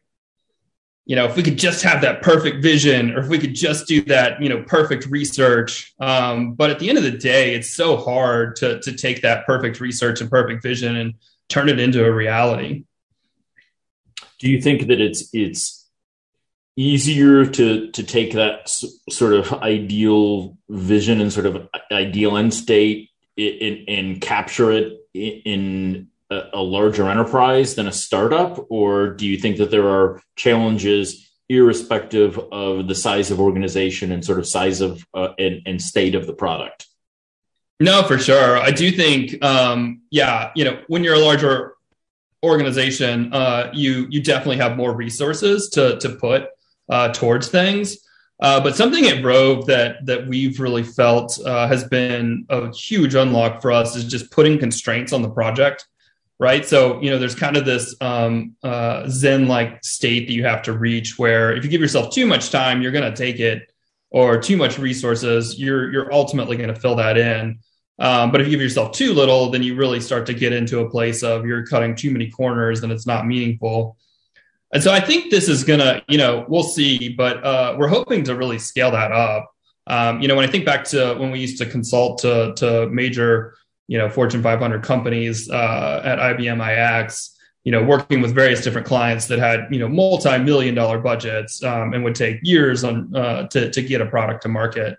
you 1.09 1.17
know, 1.17 1.25
if 1.25 1.37
we 1.37 1.43
could 1.43 1.59
just 1.59 1.83
have 1.83 2.03
that 2.03 2.23
perfect 2.23 2.63
vision 2.63 3.13
or 3.13 3.21
if 3.21 3.29
we 3.29 3.39
could 3.39 3.55
just 3.55 3.89
do 3.89 4.03
that, 4.03 4.43
you 4.43 4.49
know, 4.51 4.63
perfect 4.65 5.07
research. 5.07 5.95
Um, 5.99 6.53
but 6.53 6.71
at 6.71 6.79
the 6.79 6.89
end 6.89 6.99
of 6.99 7.05
the 7.05 7.11
day, 7.11 7.55
it's 7.55 7.71
so 7.71 7.97
hard 7.97 8.57
to, 8.57 8.79
to 8.81 8.93
take 8.93 9.23
that 9.23 9.47
perfect 9.47 9.81
research 9.81 10.21
and 10.21 10.31
perfect 10.31 10.63
vision 10.63 10.97
and 10.97 11.15
turn 11.49 11.71
it 11.71 11.81
into 11.81 12.05
a 12.05 12.13
reality. 12.13 12.85
Do 14.39 14.49
you 14.49 14.61
think 14.61 14.89
that 14.89 15.01
it's, 15.01 15.29
it's 15.33 15.89
easier 16.77 17.45
to, 17.45 17.91
to 17.91 18.03
take 18.03 18.35
that 18.35 18.61
s- 18.63 18.85
sort 19.11 19.35
of 19.35 19.53
ideal 19.55 20.57
vision 20.69 21.21
and 21.21 21.33
sort 21.33 21.47
of 21.47 21.69
ideal 21.91 22.37
end 22.37 22.55
state 22.55 23.11
and, 23.37 23.89
and 23.89 24.21
capture 24.21 24.71
it 24.73 24.99
in 25.15 26.09
a, 26.31 26.43
a 26.55 26.61
larger 26.61 27.09
enterprise 27.09 27.75
than 27.75 27.89
a 27.89 27.93
startup, 27.93 28.67
or 28.71 29.11
do 29.11 29.27
you 29.27 29.39
think 29.39 29.57
that 29.57 29.71
there 29.71 29.89
are 29.89 30.21
challenges 30.37 31.29
irrespective 31.49 32.39
of 32.53 32.87
the 32.87 32.95
size 32.95 33.31
of 33.31 33.41
organization 33.41 34.13
and 34.13 34.25
sort 34.25 34.39
of 34.39 34.47
size 34.47 34.81
of 34.81 35.05
uh, 35.15 35.33
and, 35.39 35.63
and 35.67 35.83
state 35.83 36.15
of 36.15 36.27
the 36.27 36.33
product? 36.33 36.87
No, 37.81 38.03
for 38.03 38.19
sure. 38.19 38.59
I 38.59 38.71
do 38.71 38.91
think, 38.91 39.43
um, 39.43 40.03
yeah, 40.11 40.51
you 40.55 40.65
know, 40.65 40.83
when 40.89 41.05
you're 41.05 41.15
a 41.15 41.21
larger 41.21 41.75
organization, 42.45 43.33
uh, 43.33 43.71
you 43.75 44.07
you 44.11 44.23
definitely 44.23 44.59
have 44.59 44.77
more 44.77 44.95
resources 44.95 45.69
to 45.71 45.99
to 45.99 46.11
put 46.11 46.49
uh, 46.89 47.13
towards 47.13 47.49
things. 47.49 47.99
Uh, 48.41 48.61
but 48.61 48.77
something 48.77 49.07
at 49.07 49.25
Rove 49.25 49.67
that 49.67 50.07
that 50.07 50.27
we've 50.27 50.61
really 50.61 50.85
felt 50.85 51.39
uh, 51.45 51.67
has 51.67 51.85
been 51.85 52.47
a 52.49 52.73
huge 52.73 53.15
unlock 53.15 53.61
for 53.61 53.73
us 53.73 53.97
is 53.97 54.05
just 54.05 54.31
putting 54.31 54.59
constraints 54.59 55.13
on 55.13 55.23
the 55.23 55.31
project 55.31 55.87
right? 56.39 56.65
So, 56.65 57.01
you 57.01 57.11
know, 57.11 57.19
there's 57.19 57.35
kind 57.35 57.57
of 57.57 57.65
this 57.65 57.97
um, 58.01 58.55
uh, 58.63 59.09
Zen 59.09 59.49
like 59.49 59.83
state 59.85 60.27
that 60.29 60.33
you 60.33 60.45
have 60.45 60.63
to 60.63 60.73
reach 60.73 61.19
where 61.19 61.55
if 61.55 61.65
you 61.65 61.71
give 61.71 61.81
yourself 61.81 62.15
too 62.15 62.27
much 62.27 62.51
time, 62.51 62.81
you're 62.81 62.93
going 62.93 63.11
to 63.11 63.17
take 63.17 63.41
it, 63.41 63.73
or 64.11 64.41
too 64.41 64.57
much 64.57 64.79
resources, 64.79 65.59
you're, 65.59 65.93
you're 65.93 66.13
ultimately 66.13 66.57
going 66.57 66.73
to 66.73 66.81
fill 66.81 66.97
that 66.97 67.19
in. 67.19 67.59
Um, 67.99 68.31
but 68.31 68.41
if 68.41 68.47
you 68.47 68.53
give 68.53 68.61
yourself 68.61 68.93
too 68.93 69.13
little, 69.13 69.51
then 69.51 69.63
you 69.63 69.75
really 69.75 70.01
start 70.01 70.27
to 70.27 70.35
get 70.35 70.53
into 70.53 70.81
a 70.81 70.91
place 70.91 71.23
of 71.23 71.45
you're 71.45 71.67
cutting 71.67 71.97
too 71.97 72.11
many 72.11 72.31
corners 72.31 72.83
and 72.83 72.93
it's 72.93 73.07
not 73.07 73.27
meaningful. 73.27 73.97
And 74.73 74.83
so 74.83 74.93
I 74.93 75.01
think 75.01 75.31
this 75.31 75.49
is 75.49 75.65
going 75.65 75.81
to, 75.81 76.03
you 76.09 76.19
know, 76.19 76.45
we'll 76.49 76.63
see, 76.63 77.09
but 77.09 77.43
uh, 77.45 77.75
we're 77.79 77.89
hoping 77.89 78.23
to 78.25 78.37
really 78.37 78.59
scale 78.59 78.91
that 78.93 79.11
up. 79.11 79.51
Um, 79.87 80.21
you 80.21 80.29
know, 80.29 80.37
when 80.37 80.47
I 80.47 80.51
think 80.51 80.65
back 80.65 80.85
to 80.85 81.15
when 81.19 81.31
we 81.31 81.41
used 81.41 81.59
to 81.59 81.67
consult 81.67 82.19
to, 82.19 82.53
to 82.57 82.89
major 82.91 83.55
you 83.89 83.99
know 83.99 84.09
Fortune 84.09 84.43
500 84.43 84.85
companies 84.85 85.51
uh, 85.51 86.03
at 86.05 86.19
IBM 86.19 86.61
iX. 86.61 87.35
You 87.65 87.73
know, 87.73 87.83
working 87.83 88.23
with 88.23 88.35
various 88.35 88.63
different 88.63 88.87
clients 88.87 89.27
that 89.27 89.39
had 89.39 89.67
you 89.71 89.79
know 89.79 89.89
multi-million 89.89 90.75
dollar 90.75 90.99
budgets 90.99 91.63
um, 91.65 91.93
and 91.93 92.05
would 92.05 92.15
take 92.15 92.39
years 92.43 92.85
on 92.85 93.15
uh, 93.15 93.49
to 93.49 93.71
to 93.71 93.83
get 93.83 94.01
a 94.01 94.07
product 94.07 94.43
to 94.43 94.49
market. 94.49 94.99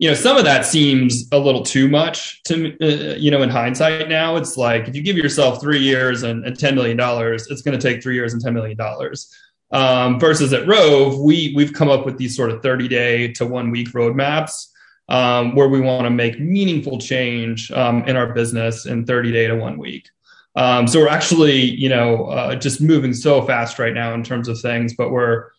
You 0.00 0.08
know, 0.08 0.14
some 0.14 0.38
of 0.38 0.44
that 0.44 0.64
seems 0.64 1.28
a 1.30 1.38
little 1.38 1.62
too 1.62 1.86
much 1.86 2.42
to 2.44 2.74
uh, 2.80 3.16
you 3.16 3.30
know. 3.30 3.42
In 3.42 3.50
hindsight, 3.50 4.08
now 4.08 4.36
it's 4.36 4.56
like 4.56 4.88
if 4.88 4.96
you 4.96 5.02
give 5.02 5.16
yourself 5.16 5.60
three 5.60 5.78
years 5.78 6.22
and, 6.22 6.44
and 6.46 6.58
ten 6.58 6.74
million 6.74 6.96
dollars, 6.96 7.48
it's 7.48 7.60
going 7.60 7.78
to 7.78 7.88
take 7.88 8.02
three 8.02 8.14
years 8.14 8.32
and 8.32 8.42
ten 8.42 8.54
million 8.54 8.78
dollars. 8.78 9.30
Um, 9.72 10.18
versus 10.18 10.54
at 10.54 10.66
Rove, 10.66 11.20
we 11.20 11.52
we've 11.54 11.74
come 11.74 11.90
up 11.90 12.06
with 12.06 12.16
these 12.16 12.34
sort 12.34 12.50
of 12.50 12.62
30 12.62 12.88
day 12.88 13.32
to 13.34 13.44
one 13.46 13.70
week 13.70 13.88
roadmaps 13.90 14.68
um, 15.10 15.54
where 15.54 15.68
we 15.68 15.80
want 15.80 16.04
to 16.04 16.10
make 16.10 16.40
meaningful 16.40 16.98
change 16.98 17.70
um, 17.72 18.02
in 18.04 18.16
our 18.16 18.32
business 18.32 18.86
in 18.86 19.04
30 19.04 19.32
day 19.32 19.48
to 19.48 19.56
one 19.56 19.76
week. 19.76 20.08
Um, 20.56 20.86
so 20.86 21.00
we're 21.00 21.08
actually, 21.08 21.60
you 21.60 21.88
know, 21.88 22.24
uh, 22.26 22.56
just 22.56 22.80
moving 22.80 23.12
so 23.12 23.42
fast 23.42 23.78
right 23.78 23.92
now 23.94 24.14
in 24.14 24.22
terms 24.22 24.48
of 24.48 24.58
things, 24.60 24.94
but 24.96 25.10
we're 25.10 25.50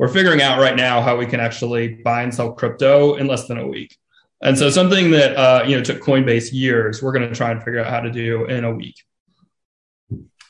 we're 0.00 0.08
figuring 0.08 0.40
out 0.40 0.58
right 0.58 0.76
now 0.76 1.02
how 1.02 1.14
we 1.14 1.26
can 1.26 1.40
actually 1.40 1.88
buy 1.88 2.22
and 2.22 2.34
sell 2.34 2.52
crypto 2.52 3.16
in 3.16 3.26
less 3.26 3.46
than 3.48 3.58
a 3.58 3.66
week. 3.66 3.98
And 4.40 4.56
so 4.56 4.70
something 4.70 5.10
that 5.10 5.36
uh, 5.36 5.64
you 5.66 5.76
know 5.76 5.82
took 5.82 6.00
Coinbase 6.00 6.54
years, 6.54 7.02
we're 7.02 7.12
going 7.12 7.28
to 7.28 7.34
try 7.34 7.50
and 7.50 7.62
figure 7.62 7.80
out 7.80 7.90
how 7.90 8.00
to 8.00 8.10
do 8.10 8.46
in 8.46 8.64
a 8.64 8.74
week. 8.74 8.96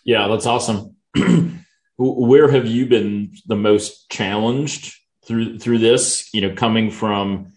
Yeah, 0.05 0.29
that's 0.29 0.47
awesome. 0.47 0.95
Where 1.99 2.49
have 2.49 2.69
you 2.69 2.87
been 2.87 3.35
the 3.45 3.57
most 3.57 4.09
challenged 4.09 4.95
through 5.25 5.59
through 5.59 5.79
this? 5.79 6.33
You 6.33 6.43
know, 6.43 6.55
coming 6.55 6.93
from 6.93 7.53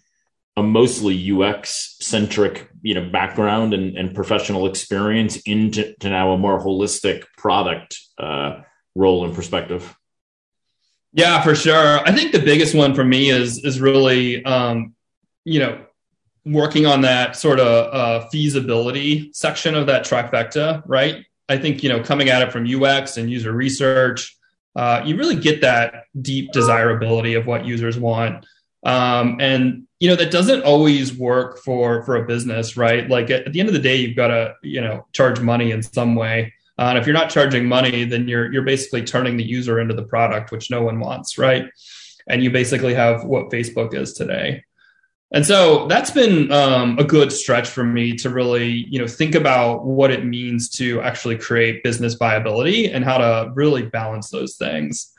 a 0.56 0.64
mostly 0.64 1.30
UX 1.30 1.96
centric, 2.00 2.68
you 2.82 2.94
know, 2.94 3.08
background 3.08 3.72
and, 3.72 3.96
and 3.96 4.16
professional 4.16 4.66
experience 4.66 5.36
into 5.46 5.94
now 6.02 6.32
a 6.32 6.38
more 6.38 6.60
holistic 6.60 7.22
product 7.38 8.00
uh, 8.18 8.62
role 8.96 9.24
and 9.24 9.32
perspective? 9.32 9.96
Yeah, 11.14 11.40
for 11.42 11.54
sure. 11.54 12.00
I 12.00 12.12
think 12.12 12.32
the 12.32 12.40
biggest 12.40 12.74
one 12.74 12.92
for 12.92 13.04
me 13.04 13.30
is 13.30 13.64
is 13.64 13.80
really, 13.80 14.44
um, 14.44 14.94
you 15.44 15.60
know, 15.60 15.80
working 16.44 16.86
on 16.86 17.02
that 17.02 17.36
sort 17.36 17.60
of 17.60 17.94
uh, 17.94 18.28
feasibility 18.30 19.30
section 19.32 19.76
of 19.76 19.86
that 19.86 20.04
trifecta, 20.04 20.82
right? 20.86 21.24
I 21.48 21.56
think 21.56 21.84
you 21.84 21.88
know, 21.88 22.02
coming 22.02 22.30
at 22.30 22.42
it 22.42 22.52
from 22.52 22.66
UX 22.66 23.16
and 23.16 23.30
user 23.30 23.52
research, 23.52 24.36
uh, 24.74 25.02
you 25.04 25.16
really 25.16 25.36
get 25.36 25.60
that 25.60 26.04
deep 26.20 26.50
desirability 26.50 27.34
of 27.34 27.46
what 27.46 27.64
users 27.64 27.96
want. 27.96 28.44
Um, 28.84 29.38
and 29.40 29.86
you 30.00 30.08
know 30.08 30.16
that 30.16 30.32
doesn't 30.32 30.64
always 30.64 31.16
work 31.16 31.58
for 31.58 32.02
for 32.04 32.16
a 32.16 32.26
business, 32.26 32.76
right? 32.76 33.08
Like 33.08 33.30
at, 33.30 33.46
at 33.46 33.52
the 33.52 33.60
end 33.60 33.68
of 33.68 33.72
the 33.72 33.80
day, 33.80 33.96
you've 33.96 34.16
got 34.16 34.28
to 34.28 34.54
you 34.62 34.80
know 34.80 35.06
charge 35.12 35.38
money 35.38 35.70
in 35.70 35.80
some 35.80 36.16
way. 36.16 36.52
Uh, 36.78 36.82
and 36.88 36.98
if 36.98 37.06
you're 37.06 37.14
not 37.14 37.30
charging 37.30 37.66
money, 37.66 38.04
then 38.04 38.26
you're 38.26 38.52
you're 38.52 38.62
basically 38.62 39.02
turning 39.02 39.36
the 39.36 39.44
user 39.44 39.78
into 39.80 39.94
the 39.94 40.02
product, 40.02 40.50
which 40.50 40.70
no 40.70 40.82
one 40.82 41.00
wants, 41.00 41.38
right? 41.38 41.66
And 42.28 42.42
you 42.42 42.50
basically 42.50 42.94
have 42.94 43.24
what 43.24 43.50
Facebook 43.50 43.94
is 43.94 44.14
today. 44.14 44.64
And 45.34 45.44
so 45.44 45.88
that's 45.88 46.12
been 46.12 46.52
um, 46.52 46.96
a 46.98 47.04
good 47.04 47.32
stretch 47.32 47.68
for 47.68 47.82
me 47.82 48.14
to 48.18 48.30
really, 48.30 48.86
you 48.88 49.00
know, 49.00 49.06
think 49.06 49.34
about 49.34 49.84
what 49.84 50.12
it 50.12 50.24
means 50.24 50.68
to 50.76 51.00
actually 51.00 51.36
create 51.36 51.82
business 51.82 52.14
viability 52.14 52.90
and 52.90 53.04
how 53.04 53.18
to 53.18 53.50
really 53.54 53.82
balance 53.82 54.30
those 54.30 54.54
things. 54.54 55.12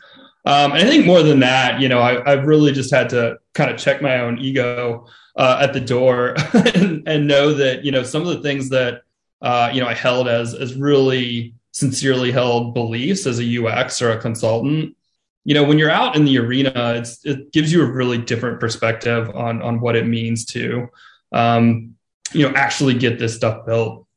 Um, 0.46 0.72
and 0.72 0.82
I 0.82 0.86
think 0.86 1.06
more 1.06 1.22
than 1.22 1.40
that, 1.42 1.82
you 1.82 1.90
know, 1.90 2.00
I, 2.00 2.30
have 2.30 2.46
really 2.46 2.72
just 2.72 2.94
had 2.94 3.10
to 3.10 3.40
kind 3.54 3.70
of 3.70 3.78
check 3.78 4.02
my 4.02 4.20
own 4.20 4.38
ego 4.38 5.06
uh, 5.36 5.58
at 5.62 5.74
the 5.74 5.82
door 5.82 6.36
and, 6.54 7.04
and, 7.08 7.28
know 7.28 7.54
that, 7.54 7.84
you 7.84 7.92
know, 7.92 8.04
some 8.04 8.22
of 8.22 8.28
the 8.30 8.42
things 8.42 8.70
that, 8.70 9.02
uh, 9.46 9.70
you 9.72 9.80
know, 9.80 9.88
I 9.88 9.94
held 9.94 10.28
as 10.28 10.56
as 10.56 10.76
really 10.76 11.54
sincerely 11.72 12.32
held 12.32 12.74
beliefs 12.74 13.28
as 13.28 13.40
a 13.40 13.64
UX 13.64 14.02
or 14.02 14.10
a 14.10 14.20
consultant. 14.20 14.98
You 15.44 15.54
know 15.54 15.64
when 15.64 15.78
you're 15.78 15.92
out 15.92 16.16
in 16.16 16.26
the 16.26 16.40
arena 16.40 16.96
it's, 16.98 17.24
it 17.24 17.52
gives 17.52 17.72
you 17.72 17.84
a 17.84 17.92
really 17.92 18.18
different 18.18 18.60
perspective 18.60 19.30
on 19.30 19.62
on 19.62 19.80
what 19.80 19.96
it 19.96 20.08
means 20.08 20.46
to 20.48 20.88
um, 21.32 21.96
you 22.34 22.48
know 22.48 22.56
actually 22.56 22.96
get 22.96 23.20
this 23.20 23.36
stuff 23.36 23.68
built. 23.68 24.08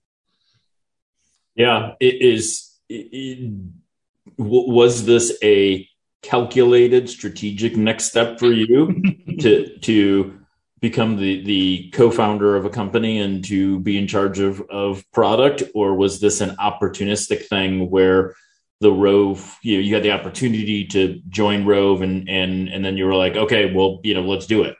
Yeah 1.54 1.92
it 2.00 2.22
is 2.22 2.72
it, 2.88 3.08
it, 3.12 3.52
was 4.38 5.04
this 5.04 5.36
a 5.42 5.86
calculated 6.22 7.10
strategic 7.10 7.76
next 7.76 8.04
step 8.04 8.38
for 8.38 8.50
you 8.50 9.02
to 9.40 9.76
to 9.80 10.38
become 10.80 11.16
the 11.16 11.42
the 11.44 11.90
co-founder 11.90 12.56
of 12.56 12.64
a 12.64 12.70
company 12.70 13.18
and 13.18 13.44
to 13.44 13.80
be 13.80 13.98
in 13.98 14.06
charge 14.06 14.38
of 14.38 14.60
of 14.70 15.04
product 15.12 15.62
or 15.74 15.94
was 15.94 16.20
this 16.20 16.40
an 16.40 16.50
opportunistic 16.56 17.46
thing 17.46 17.90
where 17.90 18.34
the 18.80 18.92
Rove, 18.92 19.58
you 19.62 19.76
know, 19.76 19.82
you 19.82 19.94
had 19.94 20.04
the 20.04 20.12
opportunity 20.12 20.86
to 20.86 21.20
join 21.28 21.64
Rove 21.64 22.02
and 22.02 22.28
and 22.28 22.68
and 22.68 22.84
then 22.84 22.96
you 22.96 23.06
were 23.06 23.14
like, 23.14 23.36
okay, 23.36 23.72
well, 23.72 24.00
you 24.04 24.14
know, 24.14 24.22
let's 24.22 24.46
do 24.46 24.62
it. 24.62 24.76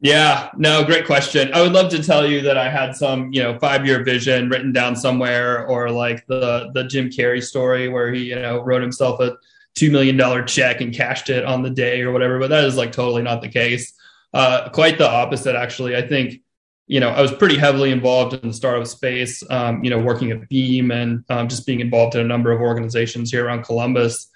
Yeah, 0.00 0.50
no, 0.56 0.84
great 0.84 1.06
question. 1.06 1.52
I 1.54 1.60
would 1.60 1.72
love 1.72 1.88
to 1.92 2.02
tell 2.02 2.26
you 2.26 2.40
that 2.42 2.58
I 2.58 2.68
had 2.68 2.96
some, 2.96 3.32
you 3.32 3.40
know, 3.40 3.56
five 3.60 3.86
year 3.86 4.02
vision 4.02 4.48
written 4.48 4.72
down 4.72 4.96
somewhere, 4.96 5.66
or 5.66 5.90
like 5.90 6.26
the 6.26 6.70
the 6.74 6.84
Jim 6.84 7.08
Carrey 7.08 7.42
story 7.42 7.88
where 7.88 8.12
he, 8.12 8.24
you 8.24 8.36
know, 8.36 8.62
wrote 8.62 8.82
himself 8.82 9.20
a 9.20 9.36
two 9.74 9.90
million 9.90 10.16
dollar 10.16 10.42
check 10.42 10.80
and 10.80 10.94
cashed 10.94 11.30
it 11.30 11.44
on 11.44 11.62
the 11.62 11.70
day 11.70 12.02
or 12.02 12.12
whatever. 12.12 12.38
But 12.38 12.50
that 12.50 12.64
is 12.64 12.76
like 12.76 12.92
totally 12.92 13.22
not 13.22 13.42
the 13.42 13.48
case. 13.48 13.92
Uh, 14.34 14.68
quite 14.70 14.98
the 14.98 15.08
opposite, 15.08 15.54
actually. 15.56 15.96
I 15.96 16.06
think 16.06 16.42
you 16.86 17.00
know, 17.00 17.08
I 17.08 17.22
was 17.22 17.32
pretty 17.32 17.56
heavily 17.56 17.90
involved 17.90 18.34
in 18.34 18.48
the 18.48 18.52
startup 18.52 18.86
space, 18.86 19.42
um, 19.48 19.82
you 19.82 19.88
know, 19.88 19.98
working 19.98 20.30
at 20.30 20.46
Beam 20.48 20.90
and 20.90 21.24
um, 21.30 21.48
just 21.48 21.66
being 21.66 21.80
involved 21.80 22.14
in 22.14 22.20
a 22.20 22.24
number 22.24 22.52
of 22.52 22.60
organizations 22.60 23.30
here 23.30 23.46
around 23.46 23.62
Columbus. 23.64 24.28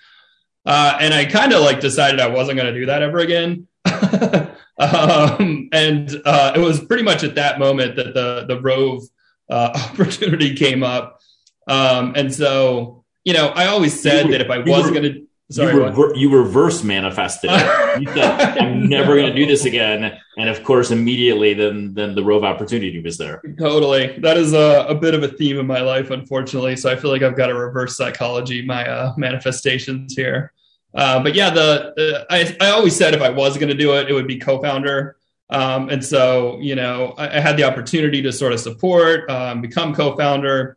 Uh, 0.65 0.97
and 1.01 1.13
I 1.13 1.27
kind 1.27 1.53
of 1.53 1.61
like 1.61 1.81
decided 1.81 2.19
I 2.19 2.29
wasn't 2.29 2.59
going 2.59 2.73
to 2.73 2.81
do 2.81 2.87
that 2.87 3.03
ever 3.03 3.19
again. 3.19 3.69
um, 4.79 5.69
and 5.73 6.23
uh, 6.25 6.53
it 6.57 6.61
was 6.61 6.81
pretty 6.81 7.03
much 7.03 7.25
at 7.25 7.35
that 7.35 7.59
moment 7.59 7.97
that 7.97 8.15
the 8.15 8.47
the 8.49 8.61
Rove 8.61 9.03
uh, 9.51 9.73
opportunity 9.93 10.55
came 10.55 10.83
up. 10.83 11.21
Um, 11.69 12.15
and 12.17 12.35
so, 12.35 13.05
you 13.25 13.33
know, 13.33 13.49
I 13.49 13.67
always 13.67 14.01
said 14.01 14.31
that 14.31 14.41
if 14.41 14.51
I 14.51 14.59
was 14.59 14.91
going 14.91 15.03
to 15.03 15.26
Sorry, 15.49 15.73
you, 15.73 15.85
rever- 15.85 16.15
you 16.17 16.37
reverse 16.37 16.83
manifested 16.83 17.51
it. 17.53 17.87
You 18.01 18.13
said, 18.13 18.59
"I'm 18.59 18.89
never 18.89 19.15
going 19.15 19.29
to 19.29 19.35
do 19.35 19.47
this 19.47 19.65
again," 19.65 20.19
and 20.37 20.49
of 20.51 20.63
course, 20.65 20.91
immediately, 20.91 21.55
then 21.55 21.95
then 21.95 22.15
the 22.15 22.23
Rove 22.23 22.45
opportunity 22.45 23.01
was 23.01 23.17
there. 23.17 23.41
Totally, 23.59 24.19
that 24.19 24.37
is 24.37 24.53
a, 24.53 24.85
a 24.89 24.95
bit 24.95 25.15
of 25.15 25.23
a 25.23 25.29
theme 25.29 25.59
in 25.59 25.67
my 25.67 25.81
life, 25.81 26.11
unfortunately. 26.11 26.77
So 26.77 26.91
I 26.91 26.97
feel 26.97 27.11
like 27.11 27.23
I've 27.23 27.37
got 27.37 27.47
to 27.47 27.55
reverse 27.55 27.97
psychology 27.97 28.63
my 28.67 28.87
uh, 28.87 29.15
manifestations 29.17 30.15
here. 30.15 30.53
Uh, 30.93 31.23
but 31.23 31.35
yeah, 31.35 31.51
the 31.51 32.27
uh, 32.29 32.35
I 32.35 32.57
I 32.61 32.71
always 32.71 32.97
said 32.97 33.15
if 33.15 33.23
I 33.23 33.31
was 33.31 33.57
going 33.57 33.69
to 33.69 33.75
do 33.75 33.95
it, 33.95 34.11
it 34.11 34.13
would 34.13 34.27
be 34.27 34.39
co-founder. 34.39 35.17
Um, 35.49 35.89
and 35.89 36.05
so 36.05 36.59
you 36.61 36.75
know, 36.75 37.15
I, 37.17 37.37
I, 37.37 37.41
had 37.41 37.57
the 37.57 37.65
opportunity 37.65 38.21
to 38.23 38.33
sort 38.33 38.53
of 38.53 38.59
support, 38.59 39.31
um, 39.31 39.61
become 39.61 39.95
co-founder 39.95 40.77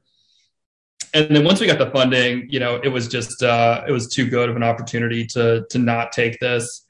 and 1.14 1.36
then 1.36 1.44
once 1.44 1.60
we 1.60 1.68
got 1.68 1.80
the 1.80 1.92
funding, 1.92 2.48
you 2.50 2.60
know, 2.60 2.80
it 2.84 2.90
was 2.90 3.08
just 3.08 3.44
uh, 3.44 3.84
it 3.88 3.92
was 3.92 4.08
too 4.08 4.30
good 4.30 4.50
of 4.50 4.56
an 4.56 4.64
opportunity 4.64 5.26
to 5.28 5.66
to 5.70 5.78
not 5.78 6.12
take 6.12 6.40
this. 6.40 6.86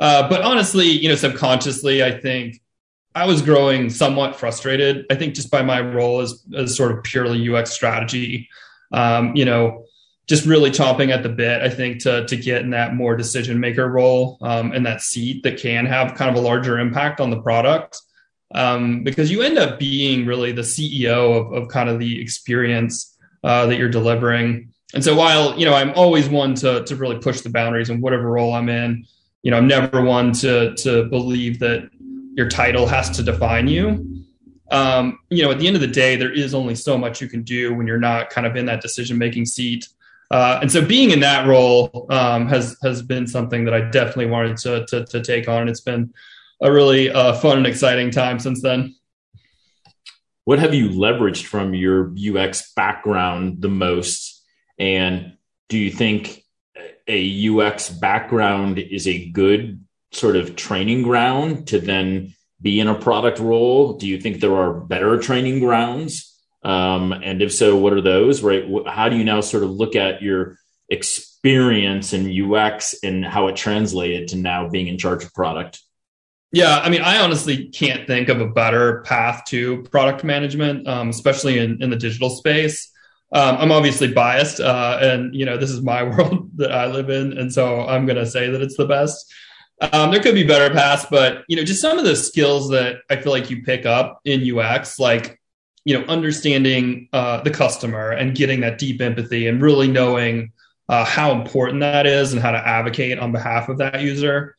Uh, 0.00 0.28
but 0.28 0.42
honestly, 0.42 0.86
you 0.86 1.08
know, 1.08 1.14
subconsciously, 1.14 2.02
I 2.02 2.18
think 2.18 2.60
I 3.14 3.26
was 3.26 3.42
growing 3.42 3.90
somewhat 3.90 4.36
frustrated. 4.36 5.06
I 5.10 5.14
think 5.14 5.34
just 5.34 5.50
by 5.50 5.62
my 5.62 5.80
role 5.80 6.20
as 6.20 6.44
as 6.56 6.76
sort 6.76 6.92
of 6.92 7.02
purely 7.04 7.54
UX 7.54 7.70
strategy, 7.70 8.48
um, 8.92 9.36
you 9.36 9.44
know, 9.44 9.84
just 10.28 10.46
really 10.46 10.70
chomping 10.70 11.10
at 11.10 11.22
the 11.22 11.28
bit. 11.28 11.62
I 11.62 11.68
think 11.68 12.02
to 12.02 12.26
to 12.26 12.36
get 12.36 12.62
in 12.62 12.70
that 12.70 12.94
more 12.94 13.16
decision 13.16 13.60
maker 13.60 13.88
role 13.88 14.38
um, 14.42 14.72
and 14.72 14.84
that 14.86 15.02
seat 15.02 15.42
that 15.44 15.58
can 15.58 15.86
have 15.86 16.14
kind 16.14 16.30
of 16.30 16.42
a 16.42 16.46
larger 16.46 16.78
impact 16.78 17.20
on 17.20 17.30
the 17.30 17.40
product. 17.40 18.00
Um, 18.54 19.02
because 19.02 19.30
you 19.30 19.40
end 19.40 19.56
up 19.56 19.78
being 19.78 20.26
really 20.26 20.52
the 20.52 20.60
CEO 20.60 21.40
of, 21.40 21.52
of 21.54 21.68
kind 21.68 21.88
of 21.88 21.98
the 21.98 22.20
experience 22.20 23.11
uh, 23.44 23.66
that 23.66 23.76
you're 23.76 23.88
delivering. 23.88 24.72
And 24.94 25.02
so 25.02 25.14
while, 25.14 25.58
you 25.58 25.64
know, 25.64 25.74
I'm 25.74 25.90
always 25.94 26.28
one 26.28 26.54
to, 26.56 26.84
to 26.84 26.96
really 26.96 27.18
push 27.18 27.40
the 27.40 27.50
boundaries 27.50 27.90
in 27.90 28.00
whatever 28.00 28.30
role 28.30 28.52
I'm 28.52 28.68
in, 28.68 29.06
you 29.42 29.50
know, 29.50 29.56
I'm 29.56 29.66
never 29.66 30.02
one 30.02 30.32
to, 30.34 30.74
to 30.76 31.04
believe 31.04 31.58
that 31.60 31.88
your 32.34 32.48
title 32.48 32.86
has 32.86 33.10
to 33.10 33.22
define 33.22 33.68
you. 33.68 34.24
Um, 34.70 35.18
you 35.28 35.42
know, 35.42 35.50
at 35.50 35.58
the 35.58 35.66
end 35.66 35.76
of 35.76 35.82
the 35.82 35.88
day, 35.88 36.16
there 36.16 36.32
is 36.32 36.54
only 36.54 36.74
so 36.74 36.96
much 36.96 37.20
you 37.20 37.28
can 37.28 37.42
do 37.42 37.74
when 37.74 37.86
you're 37.86 37.98
not 37.98 38.30
kind 38.30 38.46
of 38.46 38.56
in 38.56 38.66
that 38.66 38.80
decision 38.80 39.18
making 39.18 39.46
seat. 39.46 39.88
Uh, 40.30 40.58
and 40.62 40.72
so 40.72 40.82
being 40.84 41.10
in 41.10 41.20
that 41.20 41.46
role 41.46 42.06
um, 42.08 42.48
has 42.48 42.78
has 42.82 43.02
been 43.02 43.26
something 43.26 43.66
that 43.66 43.74
I 43.74 43.82
definitely 43.90 44.26
wanted 44.26 44.56
to, 44.58 44.86
to, 44.86 45.04
to 45.04 45.22
take 45.22 45.46
on. 45.46 45.62
And 45.62 45.70
it's 45.70 45.82
been 45.82 46.12
a 46.62 46.72
really 46.72 47.10
uh, 47.10 47.34
fun 47.34 47.58
and 47.58 47.66
exciting 47.66 48.10
time 48.10 48.38
since 48.38 48.62
then 48.62 48.94
what 50.44 50.58
have 50.58 50.74
you 50.74 50.88
leveraged 50.88 51.44
from 51.44 51.74
your 51.74 52.12
UX 52.16 52.72
background 52.74 53.60
the 53.60 53.68
most? 53.68 54.44
And 54.78 55.36
do 55.68 55.78
you 55.78 55.90
think 55.90 56.42
a 57.06 57.48
UX 57.48 57.90
background 57.90 58.78
is 58.78 59.06
a 59.06 59.30
good 59.30 59.84
sort 60.12 60.36
of 60.36 60.56
training 60.56 61.02
ground 61.02 61.68
to 61.68 61.78
then 61.78 62.34
be 62.60 62.80
in 62.80 62.88
a 62.88 62.94
product 62.94 63.38
role? 63.38 63.94
Do 63.94 64.06
you 64.06 64.20
think 64.20 64.40
there 64.40 64.56
are 64.56 64.72
better 64.72 65.18
training 65.18 65.60
grounds? 65.60 66.28
Um, 66.64 67.12
and 67.12 67.42
if 67.42 67.52
so, 67.52 67.76
what 67.76 67.92
are 67.92 68.00
those? 68.00 68.42
Right? 68.42 68.64
How 68.86 69.08
do 69.08 69.16
you 69.16 69.24
now 69.24 69.40
sort 69.40 69.64
of 69.64 69.70
look 69.70 69.96
at 69.96 70.22
your 70.22 70.56
experience 70.88 72.12
in 72.12 72.54
UX 72.54 72.94
and 73.02 73.24
how 73.24 73.48
it 73.48 73.56
translated 73.56 74.28
to 74.28 74.36
now 74.36 74.68
being 74.68 74.88
in 74.88 74.98
charge 74.98 75.24
of 75.24 75.34
product? 75.34 75.80
Yeah, 76.52 76.80
I 76.80 76.90
mean, 76.90 77.00
I 77.00 77.18
honestly 77.18 77.68
can't 77.68 78.06
think 78.06 78.28
of 78.28 78.40
a 78.42 78.46
better 78.46 79.00
path 79.02 79.44
to 79.46 79.82
product 79.84 80.22
management, 80.22 80.86
um, 80.86 81.08
especially 81.08 81.58
in, 81.58 81.82
in 81.82 81.88
the 81.88 81.96
digital 81.96 82.28
space. 82.28 82.90
Um, 83.32 83.56
I'm 83.56 83.72
obviously 83.72 84.12
biased, 84.12 84.60
uh, 84.60 84.98
and 85.00 85.34
you 85.34 85.46
know 85.46 85.56
this 85.56 85.70
is 85.70 85.80
my 85.80 86.02
world 86.10 86.50
that 86.56 86.70
I 86.70 86.86
live 86.86 87.08
in, 87.08 87.38
and 87.38 87.50
so 87.50 87.86
I'm 87.86 88.04
going 88.04 88.18
to 88.18 88.26
say 88.26 88.50
that 88.50 88.60
it's 88.60 88.76
the 88.76 88.84
best. 88.86 89.32
Um, 89.80 90.10
there 90.10 90.20
could 90.20 90.34
be 90.34 90.44
better 90.44 90.72
paths, 90.72 91.06
but 91.10 91.42
you 91.48 91.56
know, 91.56 91.64
just 91.64 91.80
some 91.80 91.98
of 91.98 92.04
the 92.04 92.14
skills 92.14 92.68
that 92.68 92.96
I 93.08 93.16
feel 93.16 93.32
like 93.32 93.48
you 93.48 93.62
pick 93.62 93.86
up 93.86 94.20
in 94.26 94.58
UX, 94.58 94.98
like 94.98 95.40
you 95.86 95.98
know, 95.98 96.04
understanding 96.04 97.08
uh, 97.14 97.40
the 97.40 97.50
customer 97.50 98.10
and 98.10 98.36
getting 98.36 98.60
that 98.60 98.76
deep 98.76 99.00
empathy, 99.00 99.46
and 99.48 99.62
really 99.62 99.88
knowing 99.88 100.52
uh, 100.90 101.06
how 101.06 101.32
important 101.32 101.80
that 101.80 102.06
is, 102.06 102.34
and 102.34 102.42
how 102.42 102.50
to 102.50 102.68
advocate 102.68 103.18
on 103.18 103.32
behalf 103.32 103.70
of 103.70 103.78
that 103.78 104.02
user 104.02 104.54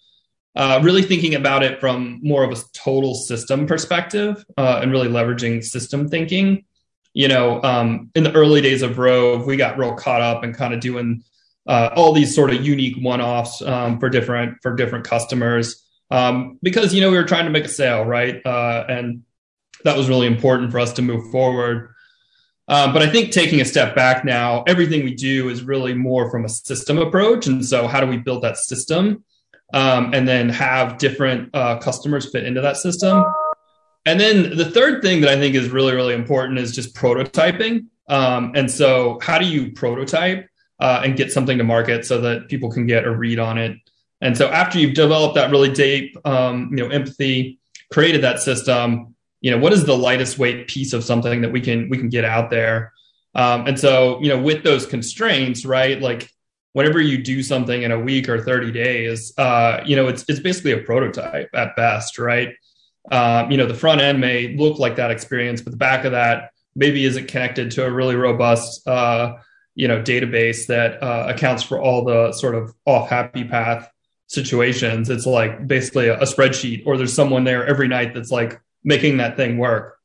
uh, 0.55 0.79
really 0.83 1.01
thinking 1.01 1.35
about 1.35 1.63
it 1.63 1.79
from 1.79 2.19
more 2.21 2.43
of 2.43 2.51
a 2.51 2.61
total 2.73 3.15
system 3.15 3.65
perspective 3.65 4.45
uh, 4.57 4.79
and 4.81 4.91
really 4.91 5.07
leveraging 5.07 5.63
system 5.63 6.07
thinking. 6.07 6.65
You 7.13 7.27
know, 7.27 7.61
um, 7.63 8.09
in 8.15 8.23
the 8.23 8.33
early 8.33 8.61
days 8.61 8.81
of 8.81 8.97
Rove, 8.97 9.45
we 9.45 9.55
got 9.55 9.77
real 9.77 9.93
caught 9.93 10.21
up 10.21 10.43
and 10.43 10.55
kind 10.55 10.73
of 10.73 10.79
doing 10.79 11.23
uh, 11.67 11.89
all 11.95 12.11
these 12.11 12.35
sort 12.35 12.51
of 12.51 12.65
unique 12.65 12.97
one-offs 12.97 13.61
um, 13.61 13.99
for 13.99 14.09
different 14.09 14.57
for 14.61 14.75
different 14.75 15.05
customers 15.05 15.83
um, 16.11 16.59
because 16.61 16.93
you 16.93 17.01
know 17.01 17.09
we 17.09 17.17
were 17.17 17.23
trying 17.23 17.45
to 17.45 17.51
make 17.51 17.65
a 17.65 17.69
sale, 17.69 18.03
right? 18.03 18.39
Uh, 18.45 18.85
and 18.87 19.23
that 19.83 19.97
was 19.97 20.07
really 20.07 20.27
important 20.27 20.71
for 20.71 20.79
us 20.79 20.93
to 20.93 21.01
move 21.01 21.31
forward. 21.31 21.89
Um, 22.67 22.93
but 22.93 23.01
I 23.01 23.09
think 23.09 23.31
taking 23.31 23.59
a 23.59 23.65
step 23.65 23.95
back 23.95 24.23
now, 24.23 24.63
everything 24.67 25.03
we 25.03 25.13
do 25.13 25.49
is 25.49 25.63
really 25.63 25.93
more 25.93 26.31
from 26.31 26.45
a 26.45 26.49
system 26.49 26.97
approach. 26.97 27.47
And 27.47 27.65
so, 27.65 27.87
how 27.87 27.99
do 27.99 28.07
we 28.07 28.17
build 28.17 28.43
that 28.43 28.57
system? 28.57 29.23
Um, 29.73 30.13
and 30.13 30.27
then 30.27 30.49
have 30.49 30.97
different 30.97 31.49
uh, 31.53 31.77
customers 31.79 32.31
fit 32.31 32.45
into 32.45 32.61
that 32.61 32.77
system. 32.77 33.25
And 34.05 34.19
then 34.19 34.55
the 34.55 34.69
third 34.69 35.01
thing 35.01 35.21
that 35.21 35.29
I 35.29 35.37
think 35.37 35.55
is 35.55 35.69
really, 35.69 35.93
really 35.93 36.13
important 36.13 36.59
is 36.59 36.73
just 36.73 36.95
prototyping. 36.95 37.87
Um, 38.07 38.51
and 38.55 38.69
so, 38.69 39.19
how 39.21 39.39
do 39.39 39.45
you 39.45 39.71
prototype 39.71 40.47
uh, 40.79 41.01
and 41.03 41.15
get 41.15 41.31
something 41.31 41.57
to 41.57 41.63
market 41.63 42.05
so 42.05 42.21
that 42.21 42.49
people 42.49 42.69
can 42.69 42.85
get 42.85 43.05
a 43.05 43.11
read 43.11 43.39
on 43.39 43.57
it? 43.57 43.77
And 44.21 44.37
so, 44.37 44.49
after 44.49 44.77
you've 44.77 44.93
developed 44.93 45.35
that 45.35 45.51
really 45.51 45.71
deep, 45.71 46.15
um, 46.25 46.69
you 46.71 46.77
know, 46.77 46.89
empathy, 46.89 47.59
created 47.91 48.21
that 48.23 48.39
system, 48.39 49.15
you 49.39 49.51
know, 49.51 49.57
what 49.57 49.73
is 49.73 49.85
the 49.85 49.97
lightest 49.97 50.37
weight 50.37 50.67
piece 50.67 50.93
of 50.93 51.03
something 51.03 51.41
that 51.41 51.51
we 51.51 51.61
can 51.61 51.89
we 51.89 51.97
can 51.97 52.09
get 52.09 52.25
out 52.25 52.49
there? 52.49 52.91
Um, 53.35 53.67
and 53.67 53.79
so, 53.79 54.21
you 54.21 54.29
know, 54.29 54.39
with 54.39 54.63
those 54.63 54.85
constraints, 54.85 55.65
right? 55.65 55.99
Like 56.01 56.29
whenever 56.73 57.01
you 57.01 57.17
do 57.17 57.41
something 57.41 57.83
in 57.83 57.91
a 57.91 57.99
week 57.99 58.29
or 58.29 58.41
30 58.41 58.71
days, 58.71 59.33
uh, 59.37 59.81
you 59.85 59.95
know, 59.95 60.07
it's, 60.07 60.25
it's 60.27 60.39
basically 60.39 60.71
a 60.71 60.79
prototype 60.79 61.49
at 61.53 61.75
best, 61.75 62.19
right? 62.19 62.53
um, 63.11 63.51
you 63.51 63.57
know, 63.57 63.65
the 63.65 63.73
front 63.73 64.01
end 64.01 64.19
may 64.19 64.55
look 64.55 64.79
like 64.79 64.95
that 64.95 65.11
experience, 65.11 65.61
but 65.61 65.71
the 65.71 65.77
back 65.77 66.05
of 66.05 66.13
that 66.13 66.51
maybe 66.75 67.03
isn't 67.05 67.27
connected 67.27 67.71
to 67.71 67.85
a 67.85 67.91
really 67.91 68.15
robust, 68.15 68.87
uh, 68.87 69.35
you 69.75 69.87
know, 69.87 70.01
database 70.01 70.67
that 70.67 71.01
uh, 71.03 71.27
accounts 71.29 71.63
for 71.63 71.81
all 71.81 72.05
the 72.05 72.31
sort 72.31 72.55
of 72.55 72.73
off 72.85 73.09
happy 73.09 73.43
path 73.43 73.89
situations. 74.27 75.09
It's 75.09 75.25
like 75.25 75.67
basically 75.67 76.07
a, 76.07 76.19
a 76.19 76.23
spreadsheet, 76.23 76.83
or 76.85 76.97
there's 76.97 77.13
someone 77.13 77.43
there 77.43 77.65
every 77.65 77.87
night 77.87 78.13
that's 78.13 78.31
like 78.31 78.61
making 78.83 79.17
that 79.17 79.35
thing 79.35 79.57
work. 79.57 79.99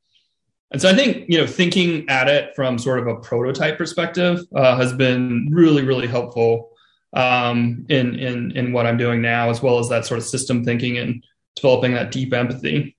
And 0.71 0.83
so 0.83 0.89
I 0.89 0.95
think 0.95 1.25
you 1.29 1.39
know 1.39 1.47
thinking 1.47 2.09
at 2.09 2.29
it 2.29 2.55
from 2.55 2.79
sort 2.79 2.99
of 2.99 3.07
a 3.07 3.17
prototype 3.17 3.79
perspective 3.79 4.41
uh, 4.55 4.77
has 4.77 4.93
been 4.93 5.49
really 5.51 5.83
really 5.83 6.07
helpful 6.07 6.71
um, 7.15 7.87
in 7.89 8.19
in 8.19 8.57
in 8.57 8.73
what 8.73 8.87
I'm 8.87 8.99
doing 8.99 9.23
now, 9.23 9.51
as 9.51 9.63
well 9.63 9.79
as 9.79 9.89
that 9.89 10.05
sort 10.05 10.19
of 10.19 10.27
system 10.27 10.65
thinking 10.65 10.99
and 10.99 11.25
developing 11.57 11.95
that 11.95 12.11
deep 12.11 12.33
empathy. 12.33 12.97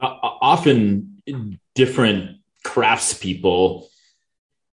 Uh, 0.00 0.16
often, 0.22 1.22
different 1.74 2.38
craftspeople 2.66 3.86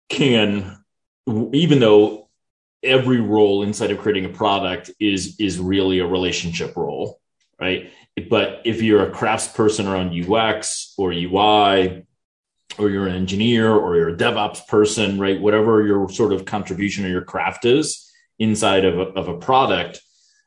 can, 0.08 0.82
even 1.52 1.78
though 1.78 2.28
every 2.82 3.20
role 3.20 3.62
inside 3.62 3.90
of 3.90 3.98
creating 3.98 4.24
a 4.24 4.30
product 4.30 4.90
is 4.98 5.38
is 5.38 5.58
really 5.58 5.98
a 5.98 6.06
relationship 6.06 6.76
role, 6.76 7.20
right? 7.60 7.90
But 8.28 8.62
if 8.64 8.82
you're 8.82 9.04
a 9.04 9.10
craftsperson 9.10 9.86
around 9.86 10.12
UX 10.12 10.94
or 10.98 11.12
UI, 11.12 12.06
or 12.78 12.88
you're 12.88 13.06
an 13.06 13.14
engineer 13.14 13.72
or 13.72 13.96
you're 13.96 14.10
a 14.10 14.16
DevOps 14.16 14.66
person, 14.66 15.18
right? 15.18 15.40
Whatever 15.40 15.86
your 15.86 16.08
sort 16.08 16.32
of 16.32 16.44
contribution 16.44 17.04
or 17.04 17.08
your 17.08 17.22
craft 17.22 17.64
is 17.64 18.10
inside 18.38 18.84
of 18.84 18.98
a, 18.98 19.02
of 19.02 19.28
a 19.28 19.38
product, 19.38 20.00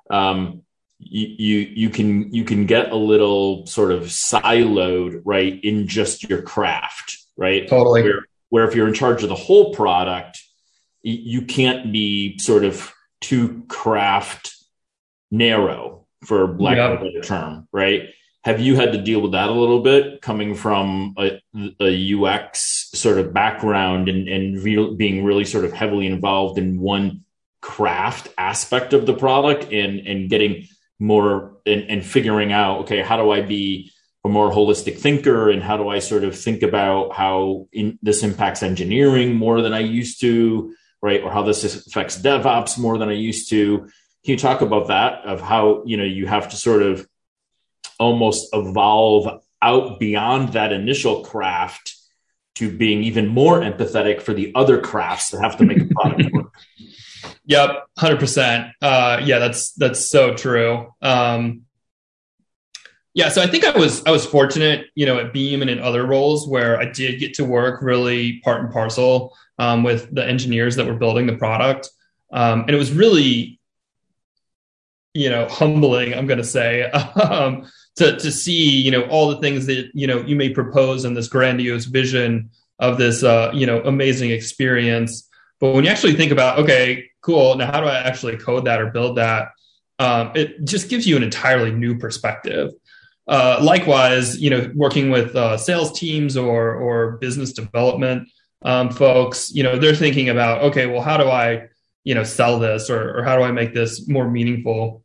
um, 0.10 0.62
you, 1.00 1.28
you 1.38 1.60
you 1.76 1.90
can 1.90 2.34
you 2.34 2.46
can 2.46 2.66
get 2.66 2.92
a 2.92 2.96
little 2.96 3.66
sort 3.66 3.92
of 3.92 4.04
siloed, 4.04 5.22
right, 5.26 5.62
in 5.64 5.88
just 5.88 6.30
your 6.30 6.42
craft, 6.42 7.18
right? 7.36 7.68
Totally. 7.68 8.04
Where, 8.04 8.26
where 8.50 8.68
if 8.68 8.76
you're 8.76 8.88
in 8.88 8.94
charge 8.94 9.24
of 9.24 9.30
the 9.30 9.36
whole 9.36 9.74
product, 9.74 10.42
you 11.02 11.42
can't 11.42 11.92
be 11.92 12.38
sort 12.40 12.64
of 12.64 12.94
too 13.20 13.64
craft 13.68 14.56
narrow 15.30 16.03
for 16.26 16.58
lack 16.58 16.78
of 16.78 17.02
a 17.02 17.06
better 17.06 17.22
term, 17.22 17.68
right? 17.72 18.10
Have 18.44 18.60
you 18.60 18.76
had 18.76 18.92
to 18.92 19.02
deal 19.02 19.22
with 19.22 19.32
that 19.32 19.50
a 19.50 19.54
little 19.54 19.82
bit 19.82 20.22
coming 20.22 20.54
from 20.54 21.16
a, 21.18 21.42
a 21.80 22.14
UX 22.14 22.90
sort 22.94 23.18
of 23.18 23.34
background 23.34 24.10
and, 24.10 24.28
and 24.28 24.62
re- 24.62 24.96
being 24.96 25.24
really 25.24 25.46
sort 25.46 25.64
of 25.64 25.72
heavily 25.72 26.08
involved 26.08 26.58
in 26.58 26.80
one 26.80 27.24
craft 27.62 28.28
aspect 28.38 28.92
of 28.92 29.06
the 29.06 29.14
product 29.14 29.72
and, 29.72 30.06
and 30.06 30.30
getting 30.30 30.68
more 31.00 31.58
and, 31.66 31.84
and 31.90 32.06
figuring 32.06 32.52
out, 32.52 32.82
okay, 32.82 33.02
how 33.02 33.16
do 33.16 33.32
I 33.32 33.42
be 33.42 33.92
a 34.26 34.30
more 34.30 34.52
holistic 34.52 34.98
thinker 34.98 35.50
and 35.50 35.64
how 35.64 35.78
do 35.78 35.88
I 35.90 36.00
sort 36.00 36.24
of 36.24 36.38
think 36.38 36.64
about 36.64 37.14
how 37.14 37.68
in, 37.72 38.00
this 38.02 38.24
impacts 38.24 38.64
engineering 38.64 39.36
more 39.36 39.62
than 39.62 39.74
I 39.74 39.80
used 39.80 40.22
to, 40.22 40.74
right? 41.02 41.22
Or 41.22 41.32
how 41.32 41.44
this 41.44 41.64
affects 41.88 42.22
DevOps 42.22 42.78
more 42.78 42.98
than 42.98 43.10
I 43.10 43.14
used 43.14 43.50
to 43.50 43.90
can 44.24 44.32
you 44.34 44.38
talk 44.38 44.62
about 44.62 44.88
that 44.88 45.26
of 45.26 45.42
how 45.42 45.84
you 45.86 45.98
know 45.98 46.04
you 46.04 46.28
have 46.28 46.50
to 46.50 46.56
sort 46.56 46.82
of 46.82 47.08
almost 48.00 48.50
evolve 48.54 49.42
out 49.62 50.00
beyond 50.00 50.54
that 50.54 50.74
initial 50.74 51.24
craft 51.24 51.96
to 52.56 52.76
being 52.76 53.04
even 53.04 53.28
more 53.28 53.62
empathetic 53.62 54.22
for 54.22 54.34
the 54.34 54.52
other 54.56 54.80
crafts 54.80 55.30
that 55.30 55.42
have 55.42 55.58
to 55.58 55.64
make 55.64 55.82
a 55.82 55.86
product 55.86 56.34
work? 56.34 56.52
Yep 57.46 57.88
100% 58.00 58.72
uh, 58.82 59.22
yeah 59.26 59.40
that's 59.40 59.74
that's 59.74 60.00
so 60.00 60.34
true. 60.34 60.94
Um, 61.02 61.64
yeah 63.14 63.30
so 63.30 63.44
i 63.44 63.48
think 63.48 63.64
i 63.64 63.78
was 63.78 64.04
i 64.06 64.12
was 64.12 64.26
fortunate 64.26 64.88
you 64.96 65.06
know 65.06 65.20
at 65.20 65.34
beam 65.34 65.62
and 65.62 65.70
in 65.70 65.80
other 65.80 66.04
roles 66.04 66.48
where 66.48 66.80
i 66.80 66.86
did 66.86 67.20
get 67.20 67.36
to 67.36 67.46
work 67.46 67.84
really 67.84 68.40
part 68.40 68.62
and 68.62 68.74
parcel 68.74 69.36
um, 69.60 69.84
with 69.84 70.14
the 70.14 70.26
engineers 70.26 70.76
that 70.76 70.86
were 70.86 70.96
building 70.96 71.28
the 71.28 71.38
product. 71.38 71.90
Um, 72.32 72.62
and 72.62 72.72
it 72.72 72.78
was 72.78 72.92
really 72.92 73.60
you 75.14 75.30
know 75.30 75.48
humbling 75.48 76.14
i'm 76.14 76.26
going 76.26 76.40
to 76.40 76.44
say 76.44 76.84
um, 76.92 77.66
to 77.96 78.18
to 78.18 78.32
see 78.32 78.82
you 78.82 78.92
know 78.92 79.04
all 79.04 79.30
the 79.30 79.38
things 79.38 79.66
that 79.68 79.90
you 79.94 80.08
know 80.08 80.22
you 80.22 80.36
may 80.36 80.50
propose 80.50 81.06
in 81.06 81.14
this 81.14 81.28
grandiose 81.28 81.86
vision 81.86 82.50
of 82.80 82.98
this 82.98 83.24
uh, 83.24 83.52
you 83.54 83.66
know 83.66 83.82
amazing 83.82 84.32
experience. 84.32 85.30
But 85.60 85.74
when 85.74 85.84
you 85.84 85.90
actually 85.90 86.16
think 86.16 86.32
about 86.32 86.60
okay 86.60 87.10
cool 87.22 87.56
now 87.56 87.72
how 87.72 87.80
do 87.80 87.88
i 87.88 87.98
actually 88.00 88.36
code 88.38 88.66
that 88.66 88.82
or 88.82 88.92
build 88.92 89.18
that? 89.18 89.50
Um, 90.00 90.32
it 90.36 90.66
just 90.66 90.90
gives 90.90 91.08
you 91.08 91.16
an 91.16 91.24
entirely 91.24 91.72
new 91.72 91.98
perspective. 91.98 92.72
Uh, 93.26 93.58
likewise 93.62 94.42
you 94.42 94.50
know 94.50 94.70
working 94.76 95.10
with 95.10 95.36
uh, 95.36 95.58
sales 95.58 95.98
teams 95.98 96.36
or 96.36 96.74
or 96.74 97.18
business 97.18 97.54
development 97.54 98.28
um, 98.64 98.90
folks 98.90 99.50
you 99.54 99.64
know 99.64 99.78
they're 99.78 99.96
thinking 99.96 100.28
about 100.28 100.62
okay 100.62 100.88
well 100.88 101.02
how 101.02 101.16
do 101.16 101.30
i 101.30 101.68
you 102.04 102.14
know 102.14 102.24
sell 102.26 102.60
this 102.60 102.90
or, 102.90 103.20
or 103.20 103.24
how 103.24 103.38
do 103.38 103.44
i 103.44 103.52
make 103.52 103.74
this 103.74 104.10
more 104.10 104.30
meaningful 104.30 105.03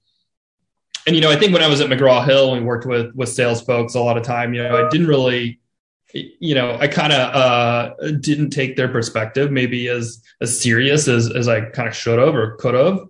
and 1.09 1.17
you 1.17 1.23
know, 1.23 1.31
I 1.31 1.37
think 1.37 1.55
when 1.55 1.63
I 1.63 1.69
was 1.69 1.81
at 1.81 1.89
McGraw 1.89 2.23
Hill 2.27 2.53
and 2.53 2.67
worked 2.67 2.85
with 2.85 3.15
with 3.15 3.31
sales 3.31 3.63
folks 3.63 3.95
a 3.95 4.01
lot 4.01 4.19
of 4.19 4.25
time, 4.25 4.53
you 4.53 4.63
know, 4.63 4.77
I 4.77 4.91
didn't 4.91 5.07
really, 5.07 5.59
you 6.13 6.55
know, 6.55 6.77
I 6.79 6.87
kind 6.87 7.15
of 7.15 7.35
uh, 7.35 7.95
didn't 8.21 8.51
take 8.51 8.77
their 8.77 8.89
perspective 8.89 9.51
maybe 9.51 9.89
as 9.89 10.23
as 10.43 10.61
serious 10.61 11.09
as 11.09 11.35
as 11.35 11.49
I 11.49 11.63
kind 11.63 11.89
of 11.89 11.97
should 11.97 12.19
have 12.19 12.35
or 12.35 12.57
could 12.57 12.75
have. 12.75 13.01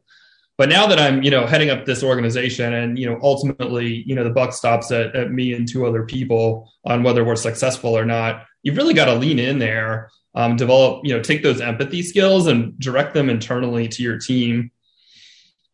But 0.56 0.68
now 0.68 0.86
that 0.86 1.00
I'm, 1.00 1.24
you 1.24 1.32
know, 1.32 1.44
heading 1.44 1.70
up 1.70 1.86
this 1.86 2.04
organization, 2.04 2.72
and 2.72 2.96
you 2.96 3.10
know, 3.10 3.18
ultimately, 3.20 4.04
you 4.06 4.14
know, 4.14 4.22
the 4.22 4.30
buck 4.30 4.52
stops 4.52 4.92
at, 4.92 5.16
at 5.16 5.32
me 5.32 5.52
and 5.52 5.68
two 5.68 5.84
other 5.84 6.04
people 6.04 6.70
on 6.84 7.02
whether 7.02 7.24
we're 7.24 7.34
successful 7.34 7.98
or 7.98 8.04
not. 8.04 8.44
You've 8.62 8.76
really 8.76 8.94
got 8.94 9.06
to 9.06 9.14
lean 9.14 9.40
in 9.40 9.58
there, 9.58 10.08
um, 10.36 10.54
develop, 10.54 11.04
you 11.04 11.16
know, 11.16 11.20
take 11.20 11.42
those 11.42 11.60
empathy 11.60 12.02
skills 12.02 12.46
and 12.46 12.78
direct 12.78 13.12
them 13.12 13.28
internally 13.28 13.88
to 13.88 14.04
your 14.04 14.20
team 14.20 14.70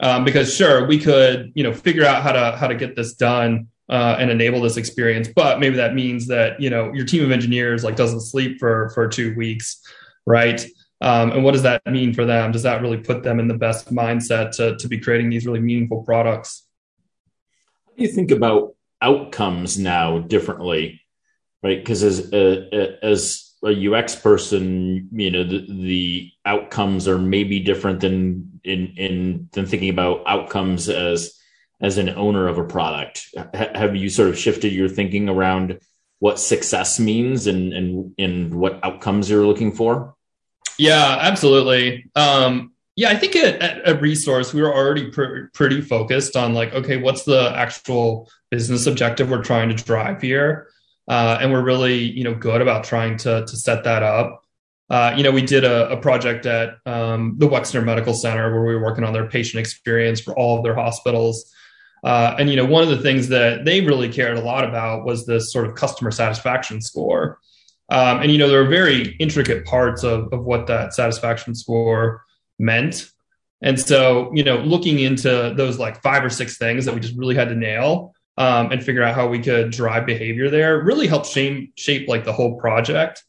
um, 0.00 0.24
because 0.24 0.54
sure 0.54 0.86
we 0.86 0.98
could 0.98 1.52
you 1.54 1.62
know 1.62 1.72
figure 1.72 2.04
out 2.04 2.22
how 2.22 2.32
to 2.32 2.56
how 2.56 2.66
to 2.66 2.74
get 2.74 2.96
this 2.96 3.14
done 3.14 3.68
uh, 3.88 4.16
and 4.18 4.30
enable 4.30 4.60
this 4.60 4.76
experience 4.76 5.28
but 5.34 5.60
maybe 5.60 5.76
that 5.76 5.94
means 5.94 6.26
that 6.26 6.60
you 6.60 6.70
know 6.70 6.92
your 6.92 7.04
team 7.04 7.24
of 7.24 7.30
engineers 7.30 7.84
like 7.84 7.96
doesn't 7.96 8.20
sleep 8.20 8.58
for 8.58 8.90
for 8.90 9.08
two 9.08 9.34
weeks 9.34 9.80
right? 10.26 10.64
Um, 11.00 11.32
and 11.32 11.44
what 11.44 11.52
does 11.52 11.64
that 11.64 11.84
mean 11.84 12.14
for 12.14 12.24
them? 12.24 12.50
Does 12.50 12.62
that 12.62 12.80
really 12.80 12.96
put 12.96 13.22
them 13.22 13.38
in 13.38 13.46
the 13.46 13.58
best 13.58 13.92
mindset 13.92 14.52
to, 14.52 14.74
to 14.76 14.88
be 14.88 14.98
creating 14.98 15.28
these 15.28 15.44
really 15.44 15.60
meaningful 15.60 16.02
products? 16.02 16.66
How 17.86 17.92
do 17.98 18.02
you 18.02 18.08
think 18.08 18.30
about 18.30 18.74
outcomes 19.02 19.78
now 19.78 20.20
differently 20.20 21.02
right? 21.64 21.78
Because 21.78 22.02
as 22.04 22.32
uh, 22.32 22.96
as 23.02 23.54
a 23.64 23.88
UX 23.90 24.14
person, 24.14 25.08
you 25.12 25.30
know, 25.30 25.42
the, 25.42 25.66
the 25.68 26.30
outcomes 26.44 27.08
are 27.08 27.18
maybe 27.18 27.58
different 27.58 28.00
than 28.00 28.53
in 28.64 28.94
in 28.96 29.48
than 29.52 29.66
thinking 29.66 29.90
about 29.90 30.22
outcomes 30.26 30.88
as 30.88 31.38
as 31.80 31.98
an 31.98 32.08
owner 32.10 32.48
of 32.48 32.58
a 32.58 32.64
product. 32.64 33.28
H- 33.36 33.70
have 33.74 33.96
you 33.96 34.08
sort 34.08 34.28
of 34.28 34.38
shifted 34.38 34.72
your 34.72 34.88
thinking 34.88 35.28
around 35.28 35.80
what 36.18 36.38
success 36.38 36.98
means 36.98 37.46
and 37.46 37.72
and 37.72 38.14
and 38.18 38.54
what 38.54 38.80
outcomes 38.84 39.30
you're 39.30 39.46
looking 39.46 39.72
for? 39.72 40.14
Yeah, 40.78 41.18
absolutely. 41.20 42.10
Um, 42.16 42.72
yeah, 42.96 43.10
I 43.10 43.16
think 43.16 43.36
at, 43.36 43.60
at, 43.60 43.78
at 43.82 44.00
Resource 44.00 44.54
we 44.54 44.62
were 44.62 44.74
already 44.74 45.10
pr- 45.10 45.46
pretty 45.52 45.80
focused 45.80 46.36
on 46.36 46.54
like, 46.54 46.72
okay, 46.72 46.96
what's 46.96 47.24
the 47.24 47.52
actual 47.54 48.30
business 48.50 48.86
objective 48.86 49.30
we're 49.30 49.42
trying 49.42 49.68
to 49.68 49.84
drive 49.84 50.22
here? 50.22 50.68
uh, 51.08 51.38
and 51.40 51.52
we're 51.52 51.62
really 51.62 51.96
you 51.96 52.24
know 52.24 52.34
good 52.34 52.60
about 52.60 52.84
trying 52.84 53.16
to 53.18 53.44
to 53.46 53.56
set 53.56 53.84
that 53.84 54.02
up. 54.02 54.43
Uh, 54.90 55.14
you 55.16 55.22
know, 55.22 55.30
we 55.30 55.42
did 55.42 55.64
a, 55.64 55.90
a 55.90 55.96
project 55.96 56.46
at 56.46 56.76
um, 56.86 57.36
the 57.38 57.48
Wexner 57.48 57.84
Medical 57.84 58.14
Center 58.14 58.52
where 58.52 58.64
we 58.64 58.74
were 58.74 58.82
working 58.82 59.04
on 59.04 59.12
their 59.12 59.28
patient 59.28 59.60
experience 59.60 60.20
for 60.20 60.34
all 60.34 60.58
of 60.58 60.64
their 60.64 60.74
hospitals. 60.74 61.50
Uh, 62.02 62.36
and 62.38 62.50
you 62.50 62.56
know, 62.56 62.66
one 62.66 62.82
of 62.82 62.90
the 62.90 63.00
things 63.00 63.28
that 63.28 63.64
they 63.64 63.80
really 63.80 64.10
cared 64.10 64.36
a 64.36 64.42
lot 64.42 64.62
about 64.62 65.06
was 65.06 65.24
this 65.24 65.50
sort 65.52 65.66
of 65.66 65.74
customer 65.74 66.10
satisfaction 66.10 66.82
score. 66.82 67.38
Um, 67.88 68.20
and 68.20 68.30
you 68.30 68.36
know, 68.36 68.48
there 68.48 68.60
are 68.60 68.68
very 68.68 69.16
intricate 69.18 69.64
parts 69.64 70.04
of, 70.04 70.30
of 70.32 70.44
what 70.44 70.66
that 70.66 70.92
satisfaction 70.92 71.54
score 71.54 72.22
meant. 72.58 73.08
And 73.62 73.80
so, 73.80 74.30
you 74.34 74.44
know, 74.44 74.58
looking 74.58 74.98
into 74.98 75.54
those 75.56 75.78
like 75.78 76.02
five 76.02 76.22
or 76.22 76.30
six 76.30 76.58
things 76.58 76.84
that 76.84 76.94
we 76.94 77.00
just 77.00 77.16
really 77.16 77.34
had 77.34 77.48
to 77.48 77.54
nail, 77.54 78.14
um, 78.36 78.72
and 78.72 78.82
figure 78.82 79.02
out 79.02 79.14
how 79.14 79.28
we 79.28 79.38
could 79.38 79.70
drive 79.70 80.06
behavior 80.06 80.50
there 80.50 80.82
really 80.82 81.06
helped 81.06 81.26
shape, 81.26 81.72
shape 81.76 82.08
like 82.08 82.24
the 82.24 82.32
whole 82.32 82.58
project 82.58 83.22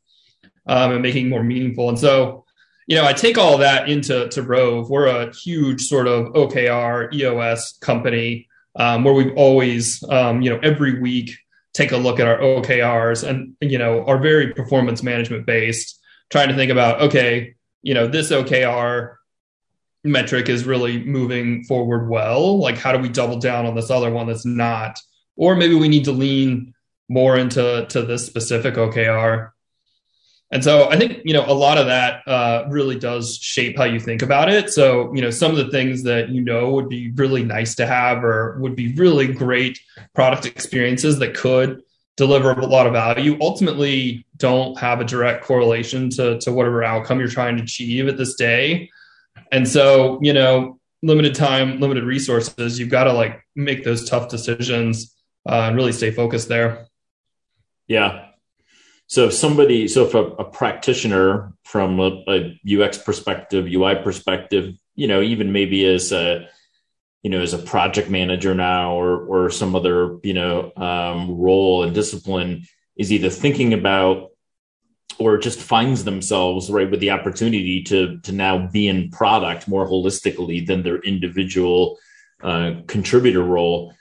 um, 0.68 0.91
and 0.91 1.01
making 1.01 1.30
more 1.30 1.43
meaningful. 1.43 1.89
And 1.89 1.99
so, 1.99 2.45
you 2.88 2.95
know, 2.95 3.05
I 3.05 3.13
take 3.13 3.38
all 3.38 3.57
that 3.59 3.89
into 3.89 4.28
to 4.30 4.41
Rove. 4.41 4.89
We're 4.89 5.07
a 5.07 5.34
huge 5.34 5.82
sort 5.82 6.07
of 6.07 6.34
OKR 6.34 7.13
EOS 7.13 7.78
company 7.80 8.47
um, 8.76 9.03
where 9.03 9.13
we've 9.13 9.36
always, 9.36 10.03
um, 10.09 10.41
you 10.41 10.49
know, 10.49 10.59
every 10.61 10.99
week 10.99 11.32
take 11.74 11.91
a 11.91 11.97
look 11.97 12.20
at 12.20 12.28
our 12.28 12.39
OKRs 12.39 13.28
and 13.28 13.53
you 13.59 13.78
know 13.78 14.05
are 14.05 14.18
very 14.18 14.53
performance 14.53 15.03
management 15.03 15.45
based, 15.45 15.99
trying 16.30 16.49
to 16.49 16.55
think 16.55 16.72
about 16.72 17.01
okay, 17.01 17.55
you 17.82 17.93
know, 17.93 18.07
this 18.07 18.32
OKR 18.32 19.16
metric 20.03 20.49
is 20.49 20.66
really 20.66 21.03
moving 21.03 21.63
forward 21.63 22.07
well 22.07 22.59
like 22.59 22.78
how 22.78 22.91
do 22.91 22.99
we 22.99 23.09
double 23.09 23.39
down 23.39 23.66
on 23.66 23.74
this 23.74 23.89
other 23.89 24.11
one 24.11 24.28
that's 24.28 24.45
not 24.45 24.99
or 25.36 25.55
maybe 25.55 25.74
we 25.74 25.88
need 25.88 26.05
to 26.05 26.11
lean 26.11 26.76
more 27.09 27.38
into 27.38 27.86
to 27.89 28.01
this 28.01 28.26
specific 28.26 28.76
OKR. 28.76 29.51
And 30.52 30.64
so 30.64 30.89
I 30.89 30.98
think 30.98 31.22
you 31.26 31.34
know 31.34 31.43
a 31.48 31.54
lot 31.54 31.78
of 31.78 31.88
that 31.88 32.28
uh, 32.28 32.66
really 32.70 32.98
does 32.98 33.38
shape 33.38 33.78
how 33.78 33.86
you 33.86 34.00
think 34.00 34.22
about 34.22 34.50
it. 34.50 34.70
So 34.70 35.14
you 35.14 35.22
know 35.22 35.32
some 35.32 35.52
of 35.52 35.58
the 35.58 35.70
things 35.70 36.04
that 36.04 36.30
you 36.30 36.41
know 36.41 36.72
would 36.72 36.88
be 36.88 37.12
really 37.12 37.43
nice 37.43 37.76
to 37.76 37.88
have 37.88 38.24
or 38.24 38.58
would 38.60 38.76
be 38.76 38.93
really 38.93 39.28
great 39.28 39.80
product 40.14 40.46
experiences 40.46 41.20
that 41.20 41.36
could 41.36 41.82
deliver 42.16 42.52
a 42.52 42.66
lot 42.66 42.88
of 42.88 42.93
value 42.93 43.38
ultimately 43.41 44.26
don't 44.38 44.80
have 44.80 45.02
a 45.02 45.04
direct 45.04 45.43
correlation 45.43 46.10
to 46.12 46.39
to 46.39 46.54
whatever 46.54 46.84
outcome 46.84 47.20
you're 47.20 47.28
trying 47.28 47.58
to 47.58 47.64
achieve 47.64 48.08
at 48.08 48.18
this 48.18 48.36
day. 48.36 48.89
And 49.52 49.68
so 49.68 50.20
you 50.22 50.34
know 50.34 50.80
limited 51.02 51.36
time, 51.36 51.80
limited 51.80 52.04
resources, 52.04 52.80
you've 52.80 52.89
got 52.89 53.06
to 53.06 53.14
like 53.14 53.46
make 53.56 53.84
those 53.84 54.10
tough 54.10 54.30
decisions 54.30 55.16
uh, 55.48 55.66
and 55.68 55.76
really 55.76 55.91
stay 55.91 56.12
focused 56.12 56.50
there. 56.50 56.88
Yeah. 57.88 58.24
So 59.08 59.26
if 59.26 59.34
somebody, 59.34 59.88
so 59.88 60.06
if 60.06 60.14
a, 60.16 60.24
a 60.24 60.43
practitioner 60.43 61.53
from 61.64 61.99
a, 61.99 62.24
a, 62.28 62.60
UX 62.68 62.97
perspective, 62.97 63.68
UI 63.68 63.95
perspective, 63.95 64.76
you 64.95 65.08
know, 65.08 65.22
even 65.22 65.51
maybe 65.51 65.86
as 65.86 66.12
a, 66.12 66.47
you 67.22 67.30
know, 67.30 67.41
as 67.41 67.53
a 67.53 67.60
project 67.60 68.10
manager 68.10 68.53
now 68.53 68.93
or 68.93 69.26
or 69.26 69.49
some 69.49 69.76
other, 69.76 70.18
you 70.24 70.34
know, 70.34 70.72
um, 70.78 71.38
role 71.38 71.84
and 71.84 71.93
discipline 71.93 72.66
is 72.95 73.12
either 73.12 73.30
thinking 73.30 73.74
about 73.74 74.32
or 75.18 75.38
just 75.38 75.60
finds 75.60 76.03
themselves 76.03 76.70
right 76.70 76.89
with 76.89 76.99
the 76.99 77.12
opportunity 77.12 77.84
to 77.84 78.20
to 78.22 78.32
now 78.32 78.68
be 78.68 78.88
in 78.88 79.10
product 79.12 79.68
more 79.68 79.88
holistically 79.88 80.66
than 80.66 80.84
their 80.84 80.99
individual 80.99 81.97
uh, 82.43 82.74
contributor 82.88 83.43
role 83.43 83.93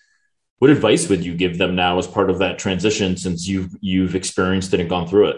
what 0.64 0.70
advice 0.70 1.10
would 1.10 1.22
you 1.22 1.34
give 1.34 1.58
them 1.58 1.76
now 1.76 1.98
as 1.98 2.06
part 2.06 2.30
of 2.30 2.38
that 2.38 2.58
transition 2.58 3.18
since 3.18 3.46
you've 3.46 3.76
you've 3.82 4.14
experienced 4.14 4.72
it 4.72 4.80
and 4.80 4.88
gone 4.88 5.06
through 5.06 5.28
it 5.28 5.36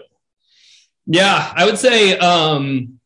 yeah 1.04 1.52
i 1.56 1.64
would 1.64 1.76
say 1.76 2.16
um 2.18 3.00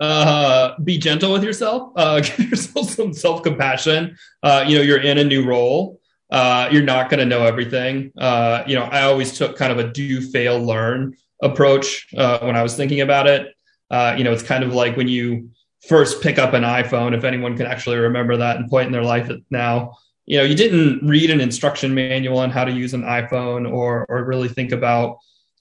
uh 0.00 0.76
be 0.82 0.98
gentle 0.98 1.32
with 1.32 1.44
yourself 1.44 1.92
uh 1.94 2.18
give 2.36 2.50
yourself 2.50 2.90
some 2.90 3.12
self-compassion 3.12 4.18
uh 4.42 4.64
you 4.66 4.76
know 4.76 4.82
you're 4.82 5.00
in 5.00 5.18
a 5.18 5.24
new 5.24 5.46
role 5.46 6.00
uh, 6.30 6.68
you're 6.70 6.82
not 6.82 7.08
going 7.08 7.20
to 7.20 7.24
know 7.24 7.46
everything. 7.46 8.12
Uh, 8.18 8.62
you 8.66 8.74
know, 8.74 8.82
I 8.82 9.04
always 9.04 9.38
took 9.38 9.56
kind 9.56 9.72
of 9.72 9.78
a 9.78 9.90
do, 9.90 10.20
fail, 10.20 10.62
learn 10.62 11.16
approach 11.42 12.06
uh, 12.18 12.40
when 12.40 12.54
I 12.54 12.62
was 12.62 12.76
thinking 12.76 13.00
about 13.00 13.26
it. 13.26 13.54
Uh, 13.90 14.14
you 14.18 14.24
know, 14.24 14.32
it's 14.32 14.42
kind 14.42 14.62
of 14.62 14.74
like 14.74 14.94
when 14.94 15.08
you 15.08 15.48
first 15.86 16.22
pick 16.22 16.38
up 16.38 16.52
an 16.52 16.64
iPhone, 16.64 17.16
if 17.16 17.24
anyone 17.24 17.56
can 17.56 17.66
actually 17.66 17.96
remember 17.96 18.36
that 18.36 18.56
and 18.56 18.68
point 18.68 18.86
in 18.86 18.92
their 18.92 19.02
life 19.02 19.30
now. 19.50 19.96
You 20.28 20.38
know, 20.38 20.44
you 20.44 20.54
didn't 20.54 21.06
read 21.06 21.30
an 21.30 21.40
instruction 21.40 21.94
manual 21.94 22.38
on 22.38 22.50
how 22.50 22.64
to 22.64 22.72
use 22.72 22.94
an 22.94 23.02
iPhone 23.02 23.70
or 23.70 24.06
or 24.08 24.24
really 24.24 24.48
think 24.48 24.72
about 24.72 25.18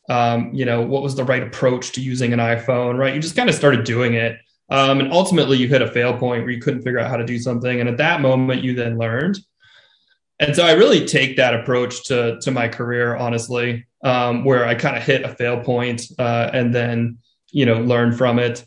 um, 0.10 0.54
you 0.54 0.66
know 0.66 0.82
what 0.82 1.04
was 1.04 1.16
the 1.16 1.24
right 1.24 1.44
approach 1.44 1.92
to 1.94 2.02
using 2.02 2.34
an 2.34 2.40
iPhone, 2.40 2.98
right? 2.98 3.14
You 3.14 3.22
just 3.22 3.36
kind 3.36 3.50
of 3.50 3.56
started 3.56 3.84
doing 3.84 4.14
it. 4.14 4.38
Um, 4.70 5.00
and 5.00 5.12
ultimately, 5.12 5.58
you 5.58 5.68
hit 5.68 5.82
a 5.82 5.92
fail 5.92 6.12
point 6.18 6.44
where 6.44 6.52
you 6.52 6.62
couldn't 6.62 6.82
figure 6.82 7.00
out 7.00 7.10
how 7.10 7.18
to 7.18 7.26
do 7.26 7.40
something. 7.40 7.80
And 7.80 7.88
at 7.90 7.98
that 7.98 8.22
moment, 8.22 8.64
you 8.64 8.76
then 8.76 8.98
learned 8.98 9.40
and 10.40 10.56
so 10.56 10.66
I 10.66 10.74
really 10.74 11.06
take 11.06 11.38
that 11.38 11.56
approach 11.56 12.04
to 12.06 12.40
to 12.42 12.52
my 12.52 12.68
career, 12.68 13.16
honestly, 13.16 13.88
um, 14.04 14.44
where 14.44 14.66
I 14.66 14.76
kind 14.76 14.96
of 14.96 15.04
hit 15.04 15.24
a 15.24 15.30
fail 15.30 15.60
point 15.62 16.04
uh, 16.20 16.50
and 16.54 16.74
then 16.74 17.18
you 17.52 17.66
know 17.66 17.80
learn 17.80 18.16
from 18.16 18.40
it. 18.40 18.66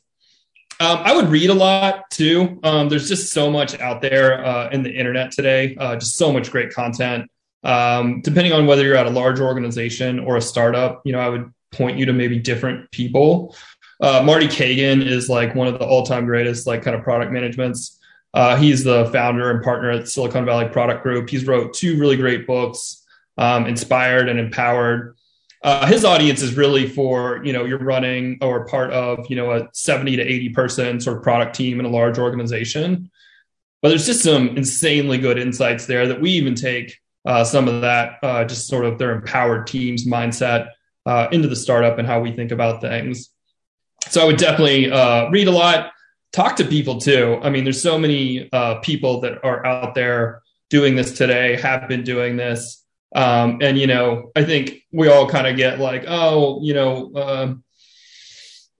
Um, 0.81 0.99
I 1.05 1.15
would 1.15 1.29
read 1.29 1.51
a 1.51 1.55
lot 1.55 2.11
too. 2.11 2.59
Um, 2.63 2.89
there's 2.89 3.07
just 3.07 3.33
so 3.33 3.51
much 3.51 3.79
out 3.81 4.01
there 4.01 4.43
uh, 4.43 4.71
in 4.71 4.83
the 4.83 4.91
internet 4.91 5.31
today, 5.31 5.77
uh, 5.79 5.97
just 5.97 6.17
so 6.17 6.33
much 6.33 6.51
great 6.51 6.73
content. 6.73 7.31
Um, 7.63 8.23
depending 8.23 8.55
on 8.55 8.67
whether 8.67 8.83
you're 8.83 8.97
at 8.97 9.07
a 9.07 9.11
large 9.11 9.41
organization 9.41 10.19
or 10.19 10.39
a 10.39 10.41
startup, 10.41 11.03
you 11.05 11.13
know, 11.13 11.21
I 11.21 11.29
would 11.29 11.53
point 11.71 11.99
you 11.99 12.07
to 12.07 12.15
maybe 12.15 12.39
different 12.39 12.91
people. 12.93 13.55
Uh, 14.01 14.23
Marty 14.25 14.49
Cagan 14.49 15.03
is 15.03 15.29
like 15.29 15.55
one 15.55 15.69
of 15.69 15.79
the 15.79 15.85
all-time 15.85 16.25
greatest, 16.25 16.67
like 16.67 16.83
kind 16.83 16.97
of 16.97 17.03
product 17.03 17.31
managements. 17.31 17.99
Uh, 18.33 18.57
he's 18.57 18.83
the 18.83 19.05
founder 19.13 19.51
and 19.51 19.63
partner 19.63 19.91
at 19.91 20.09
Silicon 20.09 20.47
Valley 20.47 20.69
Product 20.69 21.03
Group. 21.03 21.29
He's 21.29 21.47
wrote 21.47 21.75
two 21.75 21.99
really 21.99 22.17
great 22.17 22.47
books, 22.47 23.05
um, 23.37 23.67
Inspired 23.67 24.31
and 24.31 24.41
Empowered. 24.41 25.17
Uh, 25.63 25.87
his 25.87 26.05
audience 26.05 26.41
is 26.41 26.57
really 26.57 26.89
for 26.89 27.45
you 27.45 27.53
know 27.53 27.65
you're 27.65 27.79
running 27.79 28.39
or 28.41 28.65
part 28.67 28.91
of 28.93 29.27
you 29.29 29.37
know 29.37 29.53
a 29.53 29.69
70 29.73 30.17
to 30.17 30.23
80 30.23 30.49
person 30.51 31.01
sort 31.01 31.19
of 31.19 31.23
product 31.23 31.55
team 31.55 31.81
in 31.81 31.87
a 31.87 31.91
large 31.91 32.19
organization. 32.19 33.11
But 33.83 33.91
there's 33.91 34.07
just 34.07 34.23
some 34.23 34.57
insanely 34.57 35.19
good 35.19 35.39
insights 35.39 35.87
there 35.87 36.07
that 36.07 36.21
we 36.21 36.31
even 36.33 36.55
take 36.55 36.99
uh, 37.27 37.45
some 37.45 37.69
of 37.69 37.83
that 37.83 38.15
uh, 38.23 38.45
just 38.45 38.69
sort 38.69 38.85
of 38.85 38.99
their 38.99 39.13
empowered 39.13 39.67
teams 39.67 40.07
mindset 40.07 40.69
uh, 41.07 41.29
into 41.33 41.49
the 41.49 41.57
startup 41.57 41.99
and 41.99 42.07
how 42.07 42.21
we 42.21 42.33
think 42.33 42.53
about 42.53 42.81
things. 42.81 43.31
So 44.09 44.23
I 44.23 44.25
would 44.25 44.39
definitely 44.39 44.91
uh, 44.91 45.29
read 45.31 45.49
a 45.49 45.51
lot 45.51 45.93
talk 46.33 46.57
to 46.57 46.65
people 46.65 47.01
too. 47.01 47.39
I 47.43 47.51
mean, 47.51 47.65
there's 47.65 47.83
so 47.83 47.99
many 47.99 48.49
uh, 48.53 48.77
people 48.81 49.21
that 49.23 49.45
are 49.45 49.65
out 49.67 49.95
there 49.95 50.43
doing 50.69 50.95
this 50.95 51.17
today, 51.17 51.57
have 51.61 51.89
been 51.89 52.05
doing 52.05 52.37
this. 52.37 52.85
Um, 53.15 53.59
and, 53.61 53.79
you 53.79 53.87
know, 53.87 54.31
I 54.37 54.45
think 54.45 54.83
we 54.93 55.09
all 55.09 55.29
kind 55.29 55.47
of 55.47 55.57
get 55.57 55.81
like, 55.81 56.05
oh, 56.07 56.61
you 56.63 56.75
know, 56.75 57.13
uh, 57.15 57.55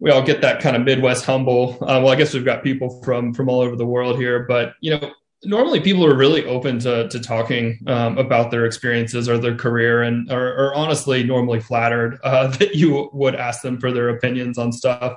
we 0.01 0.11
all 0.11 0.23
get 0.23 0.41
that 0.41 0.61
kind 0.61 0.77
of 0.77 0.83
Midwest 0.83 1.25
humble. 1.25 1.75
Uh, 1.83 2.01
well, 2.03 2.09
I 2.09 2.17
guess 2.17 2.33
we've 2.33 2.45
got 2.45 2.63
people 2.63 3.03
from 3.03 3.35
from 3.35 3.49
all 3.49 3.61
over 3.61 3.77
the 3.77 3.87
world 3.87 4.19
here, 4.19 4.41
but 4.49 4.75
you 4.81 4.91
know, 4.91 5.13
normally 5.45 5.81
people 5.81 6.05
are 6.05 6.17
really 6.17 6.45
open 6.47 6.79
to 6.81 7.09
to 7.09 7.21
talking 7.21 7.79
um, 7.87 8.19
about 8.19 8.51
their 8.51 8.65
experiences 8.65 9.29
or 9.29 9.39
their 9.39 9.55
career, 9.55 10.03
and 10.03 10.31
are, 10.33 10.55
are 10.57 10.75
honestly 10.75 11.23
normally 11.23 11.61
flattered 11.61 12.19
uh, 12.25 12.47
that 12.59 12.75
you 12.75 13.11
would 13.13 13.35
ask 13.35 13.63
them 13.63 13.79
for 13.79 13.93
their 13.93 14.09
opinions 14.09 14.59
on 14.59 14.73
stuff. 14.73 15.17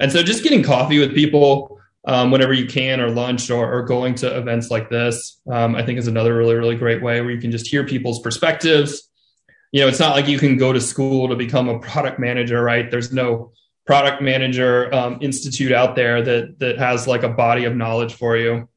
And 0.00 0.10
so 0.10 0.22
just 0.22 0.42
getting 0.42 0.62
coffee 0.62 0.98
with 0.98 1.14
people 1.14 1.79
um, 2.04 2.30
whenever 2.30 2.52
you 2.52 2.66
can 2.66 3.00
or 3.00 3.10
lunch 3.10 3.50
or, 3.50 3.72
or 3.72 3.82
going 3.82 4.14
to 4.16 4.38
events 4.38 4.70
like 4.70 4.88
this, 4.88 5.40
um, 5.50 5.74
I 5.74 5.84
think 5.84 5.98
is 5.98 6.06
another 6.06 6.36
really, 6.36 6.54
really 6.54 6.76
great 6.76 7.02
way 7.02 7.20
where 7.20 7.30
you 7.30 7.40
can 7.40 7.50
just 7.50 7.66
hear 7.66 7.84
people's 7.84 8.20
perspectives. 8.20 9.08
You 9.72 9.82
know, 9.82 9.88
it's 9.88 10.00
not 10.00 10.16
like 10.16 10.26
you 10.26 10.38
can 10.38 10.56
go 10.56 10.72
to 10.72 10.80
school 10.80 11.28
to 11.28 11.36
become 11.36 11.68
a 11.68 11.78
product 11.78 12.18
manager, 12.18 12.62
right? 12.62 12.90
There's 12.90 13.12
no 13.12 13.52
product 13.86 14.22
manager 14.22 14.92
um, 14.94 15.18
institute 15.20 15.72
out 15.72 15.96
there 15.96 16.22
that 16.22 16.58
that 16.58 16.78
has 16.78 17.06
like 17.06 17.22
a 17.22 17.28
body 17.28 17.64
of 17.64 17.76
knowledge 17.76 18.14
for 18.14 18.36
you. 18.36 18.68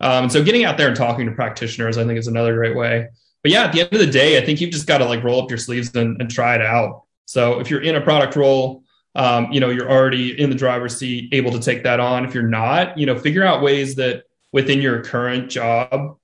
Um, 0.00 0.30
so 0.30 0.42
getting 0.42 0.64
out 0.64 0.78
there 0.78 0.88
and 0.88 0.96
talking 0.96 1.26
to 1.26 1.32
practitioners, 1.32 1.98
I 1.98 2.04
think, 2.04 2.18
is 2.18 2.26
another 2.26 2.54
great 2.54 2.76
way. 2.76 3.08
But 3.42 3.52
yeah, 3.52 3.64
at 3.64 3.72
the 3.72 3.80
end 3.80 3.92
of 3.92 3.98
the 3.98 4.06
day, 4.06 4.38
I 4.38 4.44
think 4.44 4.60
you've 4.60 4.70
just 4.70 4.86
got 4.86 4.98
to 4.98 5.04
like 5.04 5.22
roll 5.22 5.42
up 5.42 5.50
your 5.50 5.58
sleeves 5.58 5.94
and, 5.94 6.20
and 6.20 6.30
try 6.30 6.54
it 6.54 6.62
out. 6.62 7.02
So 7.26 7.60
if 7.60 7.70
you're 7.70 7.82
in 7.82 7.96
a 7.96 8.00
product 8.00 8.36
role, 8.36 8.82
um, 9.14 9.52
you 9.52 9.60
know 9.60 9.70
you're 9.70 9.90
already 9.90 10.40
in 10.40 10.50
the 10.50 10.56
driver's 10.56 10.96
seat 10.96 11.32
able 11.32 11.52
to 11.52 11.60
take 11.60 11.82
that 11.84 12.00
on. 12.00 12.24
If 12.24 12.34
you're 12.34 12.42
not 12.44 12.96
you 12.98 13.06
know 13.06 13.18
figure 13.18 13.44
out 13.44 13.62
ways 13.62 13.96
that 13.96 14.24
within 14.52 14.80
your 14.80 15.02
current 15.02 15.50
job 15.50 16.16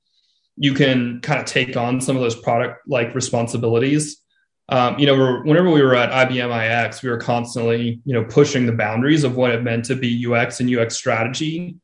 you 0.56 0.72
can 0.72 1.20
kind 1.20 1.38
of 1.38 1.46
take 1.46 1.76
on 1.76 2.00
some 2.00 2.16
of 2.16 2.22
those 2.22 2.36
product 2.36 2.80
like 2.88 3.14
responsibilities. 3.14 4.22
Um, 4.68 4.98
you 4.98 5.06
know 5.06 5.42
whenever 5.44 5.70
we 5.70 5.80
were 5.80 5.94
at 5.94 6.28
ibm 6.28 6.50
ix 6.86 7.00
we 7.00 7.08
were 7.08 7.18
constantly 7.18 8.00
you 8.04 8.12
know 8.12 8.24
pushing 8.24 8.66
the 8.66 8.72
boundaries 8.72 9.22
of 9.22 9.36
what 9.36 9.52
it 9.52 9.62
meant 9.62 9.84
to 9.84 9.94
be 9.94 10.26
ux 10.26 10.58
and 10.58 10.68
ux 10.76 10.96
strategy 10.96 11.76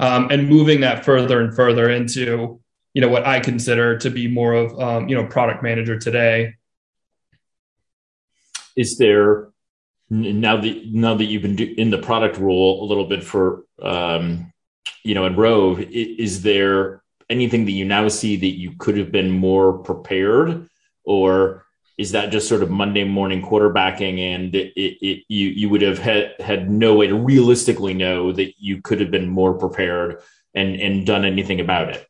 um, 0.00 0.28
and 0.30 0.48
moving 0.48 0.80
that 0.80 1.04
further 1.04 1.42
and 1.42 1.54
further 1.54 1.90
into 1.90 2.62
you 2.94 3.02
know 3.02 3.10
what 3.10 3.26
i 3.26 3.40
consider 3.40 3.98
to 3.98 4.08
be 4.08 4.26
more 4.26 4.54
of 4.54 4.80
um, 4.80 5.06
you 5.06 5.14
know 5.14 5.26
product 5.26 5.62
manager 5.62 5.98
today. 5.98 6.54
Is 8.74 8.96
there 8.98 9.48
now 10.10 10.56
that 10.60 10.86
now 10.86 11.14
that 11.14 11.24
you've 11.24 11.42
been 11.42 11.58
in 11.58 11.90
the 11.90 11.98
product 11.98 12.38
role 12.38 12.84
a 12.84 12.86
little 12.86 13.06
bit 13.06 13.24
for 13.24 13.64
um, 13.82 14.52
you 15.02 15.14
know 15.14 15.26
in 15.26 15.36
Rove, 15.36 15.80
is 15.80 16.42
there 16.42 17.02
anything 17.30 17.64
that 17.64 17.72
you 17.72 17.84
now 17.84 18.08
see 18.08 18.36
that 18.36 18.58
you 18.58 18.72
could 18.78 18.96
have 18.98 19.10
been 19.10 19.30
more 19.30 19.78
prepared, 19.78 20.68
or 21.04 21.64
is 21.96 22.12
that 22.12 22.32
just 22.32 22.48
sort 22.48 22.62
of 22.62 22.70
Monday 22.70 23.04
morning 23.04 23.42
quarterbacking, 23.42 24.18
and 24.18 24.54
it, 24.54 24.72
it, 24.76 25.24
you 25.28 25.48
you 25.48 25.68
would 25.68 25.82
have 25.82 25.98
had 25.98 26.34
had 26.38 26.70
no 26.70 26.94
way 26.94 27.06
to 27.06 27.14
realistically 27.14 27.94
know 27.94 28.32
that 28.32 28.54
you 28.58 28.82
could 28.82 29.00
have 29.00 29.10
been 29.10 29.28
more 29.28 29.54
prepared 29.54 30.22
and 30.54 30.76
and 30.76 31.06
done 31.06 31.24
anything 31.24 31.60
about 31.60 31.90
it? 31.90 32.06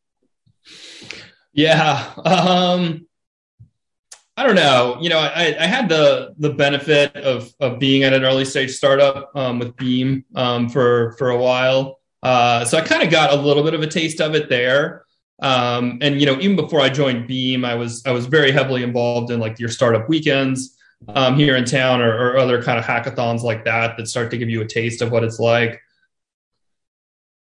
Yeah. 1.53 2.13
Um, 2.25 3.07
I 4.37 4.45
don't 4.45 4.57
know. 4.57 4.99
You 5.01 5.11
know, 5.11 5.19
I, 5.19 5.57
I 5.59 5.67
had 5.67 5.89
the 5.89 6.35
the 6.39 6.51
benefit 6.51 7.15
of 7.17 7.55
of 7.61 7.79
being 7.79 8.03
at 8.03 8.13
an 8.13 8.25
early 8.25 8.45
stage 8.45 8.73
startup 8.73 9.31
um, 9.37 9.59
with 9.59 9.77
Beam 9.77 10.25
um, 10.35 10.69
for 10.69 11.15
for 11.19 11.31
a 11.31 11.39
while, 11.39 12.01
uh, 12.23 12.65
so 12.65 12.79
I 12.79 12.81
kind 12.81 13.03
of 13.03 13.11
got 13.11 13.33
a 13.33 13.37
little 13.37 13.63
bit 13.63 13.75
of 13.75 13.83
a 13.83 13.87
taste 13.87 14.21
of 14.21 14.35
it 14.35 14.49
there. 14.49 15.05
Um, 15.41 15.99
and 16.01 16.19
you 16.19 16.27
know, 16.27 16.39
even 16.41 16.57
before 16.57 16.81
I 16.81 16.89
joined 16.89 17.29
Beam, 17.29 17.65
I 17.65 17.77
was 17.77 18.05
I 18.07 18.11
was 18.11 18.27
very 18.27 18.51
heavily 18.51 18.83
involved 18.83 19.31
in 19.31 19.39
like 19.39 19.61
your 19.61 19.69
startup 19.69 20.09
weekends 20.09 20.77
um, 21.09 21.37
here 21.37 21.57
in 21.57 21.65
town 21.65 22.01
or, 22.01 22.13
or 22.13 22.37
other 22.37 22.63
kind 22.63 22.79
of 22.79 22.85
hackathons 22.85 23.43
like 23.43 23.65
that 23.65 23.97
that 23.97 24.09
start 24.09 24.31
to 24.33 24.39
give 24.39 24.49
you 24.49 24.63
a 24.63 24.67
taste 24.67 25.03
of 25.03 25.13
what 25.13 25.23
it's 25.23 25.39
like. 25.39 25.81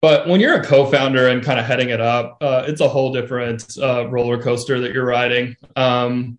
But 0.01 0.29
when 0.29 0.41
you're 0.41 0.55
a 0.55 0.65
co-founder 0.65 1.29
and 1.29 1.43
kind 1.43 1.59
of 1.59 1.67
heading 1.67 1.89
it 1.89 2.01
up, 2.01 2.39
uh, 2.41 2.65
it's 2.69 2.81
a 2.81 2.89
whole 2.89 3.13
different 3.13 3.77
uh, 3.83 4.09
roller 4.09 4.41
coaster 4.41 4.81
that 4.81 4.93
you're 4.93 5.05
riding. 5.05 5.57
Um, 5.75 6.39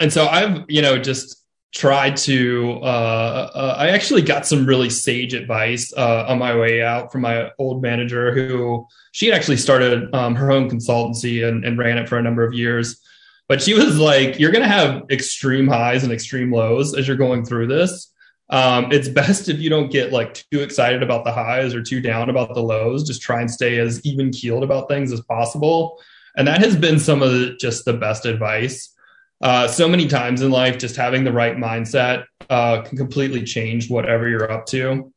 and 0.00 0.12
so 0.12 0.26
I've, 0.26 0.64
you 0.68 0.82
know, 0.82 0.98
just 0.98 1.44
tried 1.74 2.16
to. 2.16 2.78
Uh, 2.82 3.50
uh 3.54 3.74
I 3.78 3.88
actually 3.88 4.22
got 4.22 4.46
some 4.46 4.66
really 4.66 4.90
sage 4.90 5.34
advice 5.34 5.92
uh, 5.96 6.24
on 6.26 6.38
my 6.38 6.56
way 6.56 6.82
out 6.82 7.12
from 7.12 7.22
my 7.22 7.50
old 7.58 7.82
manager, 7.82 8.32
who 8.32 8.86
she 9.12 9.26
had 9.26 9.34
actually 9.34 9.56
started 9.56 10.14
um, 10.14 10.34
her 10.34 10.50
own 10.50 10.70
consultancy 10.70 11.46
and, 11.46 11.64
and 11.64 11.78
ran 11.78 11.98
it 11.98 12.08
for 12.08 12.18
a 12.18 12.22
number 12.22 12.44
of 12.44 12.54
years. 12.54 13.00
But 13.48 13.62
she 13.62 13.74
was 13.74 13.98
like, 13.98 14.38
"You're 14.38 14.52
going 14.52 14.64
to 14.64 14.68
have 14.68 15.04
extreme 15.10 15.68
highs 15.68 16.04
and 16.04 16.12
extreme 16.12 16.52
lows 16.52 16.94
as 16.94 17.06
you're 17.06 17.16
going 17.16 17.44
through 17.44 17.68
this." 17.68 18.12
Um, 18.50 18.90
it's 18.92 19.08
best 19.08 19.48
if 19.48 19.58
you 19.58 19.70
don't 19.70 19.90
get 19.90 20.12
like 20.12 20.44
too 20.50 20.60
excited 20.60 21.02
about 21.02 21.24
the 21.24 21.32
highs 21.32 21.74
or 21.74 21.82
too 21.82 22.00
down 22.00 22.30
about 22.30 22.54
the 22.54 22.62
lows. 22.62 23.06
Just 23.06 23.22
try 23.22 23.40
and 23.40 23.50
stay 23.50 23.78
as 23.78 24.04
even 24.04 24.30
keeled 24.30 24.64
about 24.64 24.88
things 24.88 25.12
as 25.12 25.20
possible. 25.22 26.00
And 26.36 26.46
that 26.46 26.60
has 26.60 26.76
been 26.76 26.98
some 26.98 27.22
of 27.22 27.32
the, 27.32 27.56
just 27.60 27.84
the 27.84 27.92
best 27.92 28.24
advice. 28.24 28.94
Uh, 29.40 29.68
so 29.68 29.88
many 29.88 30.08
times 30.08 30.42
in 30.42 30.50
life, 30.50 30.78
just 30.78 30.96
having 30.96 31.24
the 31.24 31.32
right 31.32 31.56
mindset 31.56 32.24
uh, 32.50 32.82
can 32.82 32.98
completely 32.98 33.44
change 33.44 33.88
whatever 33.88 34.28
you're 34.28 34.50
up 34.50 34.66
to. 34.66 35.12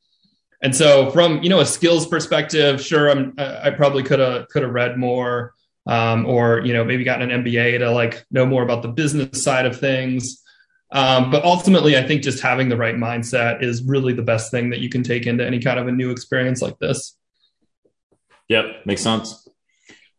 And 0.61 0.75
so, 0.75 1.09
from 1.09 1.41
you 1.41 1.49
know 1.49 1.59
a 1.59 1.65
skills 1.65 2.05
perspective, 2.05 2.79
sure, 2.81 3.09
I'm, 3.09 3.33
I 3.37 3.71
probably 3.71 4.03
could 4.03 4.19
have 4.19 4.47
could 4.49 4.61
have 4.61 4.71
read 4.71 4.97
more, 4.97 5.53
um, 5.87 6.27
or 6.27 6.59
you 6.59 6.73
know 6.73 6.83
maybe 6.83 7.03
gotten 7.03 7.31
an 7.31 7.43
MBA 7.43 7.79
to 7.79 7.89
like 7.89 8.23
know 8.29 8.45
more 8.45 8.61
about 8.61 8.83
the 8.83 8.89
business 8.89 9.43
side 9.43 9.65
of 9.65 9.79
things. 9.79 10.43
Um, 10.91 11.31
but 11.31 11.43
ultimately, 11.43 11.97
I 11.97 12.05
think 12.05 12.21
just 12.21 12.43
having 12.43 12.69
the 12.69 12.77
right 12.77 12.95
mindset 12.95 13.63
is 13.63 13.81
really 13.83 14.13
the 14.13 14.21
best 14.21 14.51
thing 14.51 14.69
that 14.69 14.79
you 14.79 14.89
can 14.89 15.01
take 15.01 15.25
into 15.25 15.45
any 15.45 15.59
kind 15.59 15.79
of 15.79 15.87
a 15.87 15.91
new 15.91 16.11
experience 16.11 16.61
like 16.61 16.77
this. 16.79 17.17
Yep, 18.49 18.85
makes 18.85 19.01
sense. 19.01 19.47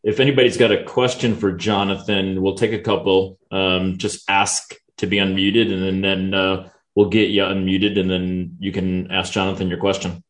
If 0.03 0.19
anybody's 0.19 0.57
got 0.57 0.71
a 0.71 0.83
question 0.83 1.33
for 1.33 1.53
Jonathan, 1.53 2.41
we'll 2.41 2.55
take 2.55 2.73
a 2.73 2.81
couple. 2.81 3.39
Um, 3.51 3.97
just 3.97 4.29
ask 4.29 4.75
to 4.97 5.07
be 5.07 5.17
unmuted, 5.17 5.73
and 5.73 5.81
then, 5.81 6.01
then 6.01 6.33
uh, 6.33 6.69
we'll 6.93 7.09
get 7.09 7.29
you 7.29 7.41
unmuted, 7.43 7.97
and 7.97 8.09
then 8.09 8.57
you 8.59 8.73
can 8.73 9.09
ask 9.11 9.31
Jonathan 9.31 9.69
your 9.69 9.79
question. 9.79 10.23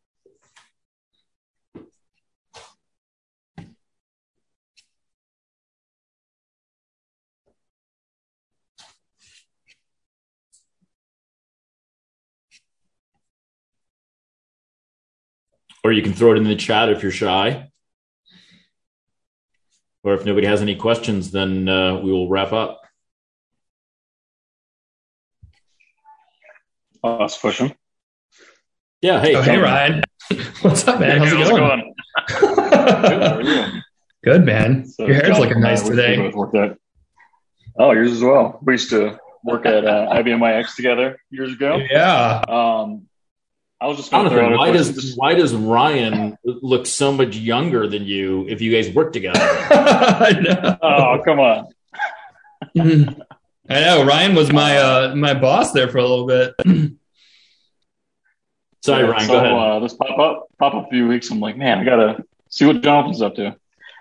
or 15.84 15.92
you 15.92 16.02
can 16.02 16.14
throw 16.14 16.32
it 16.32 16.38
in 16.38 16.46
the 16.46 16.56
chat 16.56 16.88
if 16.88 17.04
you're 17.04 17.12
shy. 17.12 17.70
Or 20.04 20.14
if 20.14 20.26
nobody 20.26 20.46
has 20.48 20.62
any 20.62 20.76
questions, 20.76 21.32
then 21.32 21.70
uh, 21.70 22.00
we 22.00 22.12
will 22.12 22.28
wrap 22.30 22.52
up. 22.52 22.82
I'll 27.04 27.30
question. 27.30 27.74
Yeah. 29.02 29.22
Hey, 29.22 29.36
oh, 29.36 29.42
hey, 29.42 29.58
Ryan. 29.58 30.04
What's 30.62 30.88
up, 30.88 31.00
man? 31.00 31.20
How's, 31.20 31.34
it 31.34 31.38
going? 31.38 31.94
going? 32.32 33.84
Good, 34.24 34.46
man. 34.46 34.86
So 34.86 35.06
Your 35.06 35.16
hair's 35.16 35.40
looking 35.40 35.60
nice 35.60 35.84
today. 35.84 36.32
Oh, 37.78 37.92
yours 37.92 38.12
as 38.12 38.22
well. 38.22 38.60
We 38.62 38.74
used 38.74 38.90
to 38.92 39.20
work 39.44 39.66
at 39.66 39.86
uh, 39.86 40.10
IBM 40.14 40.60
iX 40.60 40.76
together 40.76 41.18
years 41.30 41.52
ago. 41.52 41.78
Yeah. 41.90 42.44
Um, 42.48 43.08
I 43.84 43.88
was 43.88 43.98
just 43.98 44.12
going 44.12 44.24
to 44.24 44.30
Jonathan, 44.30 44.58
why 44.58 44.72
does 44.72 45.14
why 45.18 45.34
does 45.34 45.54
Ryan 45.54 46.38
look 46.46 46.86
so 46.86 47.12
much 47.12 47.36
younger 47.36 47.86
than 47.86 48.04
you 48.04 48.48
if 48.48 48.62
you 48.62 48.72
guys 48.72 48.90
work 48.96 49.12
together? 49.12 49.42
oh, 50.82 51.22
come 51.26 51.42
on. 51.42 51.68
I 53.70 53.82
know 53.82 54.06
Ryan 54.06 54.36
was 54.36 54.54
my 54.54 54.78
uh, 54.78 55.14
my 55.16 55.34
boss 55.34 55.74
there 55.74 55.90
for 55.90 55.98
a 55.98 56.08
little 56.08 56.26
bit. 56.26 56.54
Sorry, 58.86 59.04
Ryan. 59.04 59.28
So, 59.28 59.34
go 59.34 59.40
ahead. 59.40 59.52
Uh, 59.52 59.80
this 59.80 59.94
pop 59.96 60.18
up 60.18 60.48
pop 60.58 60.76
up 60.76 60.88
a 60.88 60.90
few 60.90 61.10
weeks. 61.10 61.30
I'm 61.30 61.42
like, 61.42 61.58
man, 61.58 61.80
I 61.80 61.84
gotta 61.84 62.24
see 62.48 62.66
what 62.66 62.82
Jonathan's 62.82 63.22
up 63.22 63.36
to. 63.36 63.48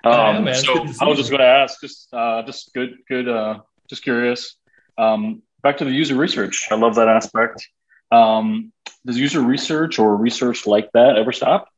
Um, 0.04 0.46
yeah, 0.46 0.52
so 0.52 0.86
I 1.00 1.08
was 1.08 1.18
just 1.18 1.30
going 1.30 1.40
to 1.40 1.46
ask, 1.46 1.80
just 1.80 2.08
uh, 2.12 2.42
just 2.42 2.72
good, 2.72 2.98
good, 3.08 3.28
uh, 3.28 3.60
just 3.88 4.02
curious. 4.04 4.56
Um, 4.98 5.42
back 5.62 5.78
to 5.78 5.84
the 5.84 5.92
user 5.92 6.14
research. 6.14 6.68
I 6.70 6.74
love 6.76 6.96
that 6.96 7.08
aspect. 7.08 7.68
Um, 8.12 8.72
does 9.04 9.18
user 9.18 9.40
research 9.40 9.98
or 9.98 10.16
research 10.16 10.66
like 10.66 10.90
that 10.92 11.16
ever 11.16 11.32
stop? 11.32 11.68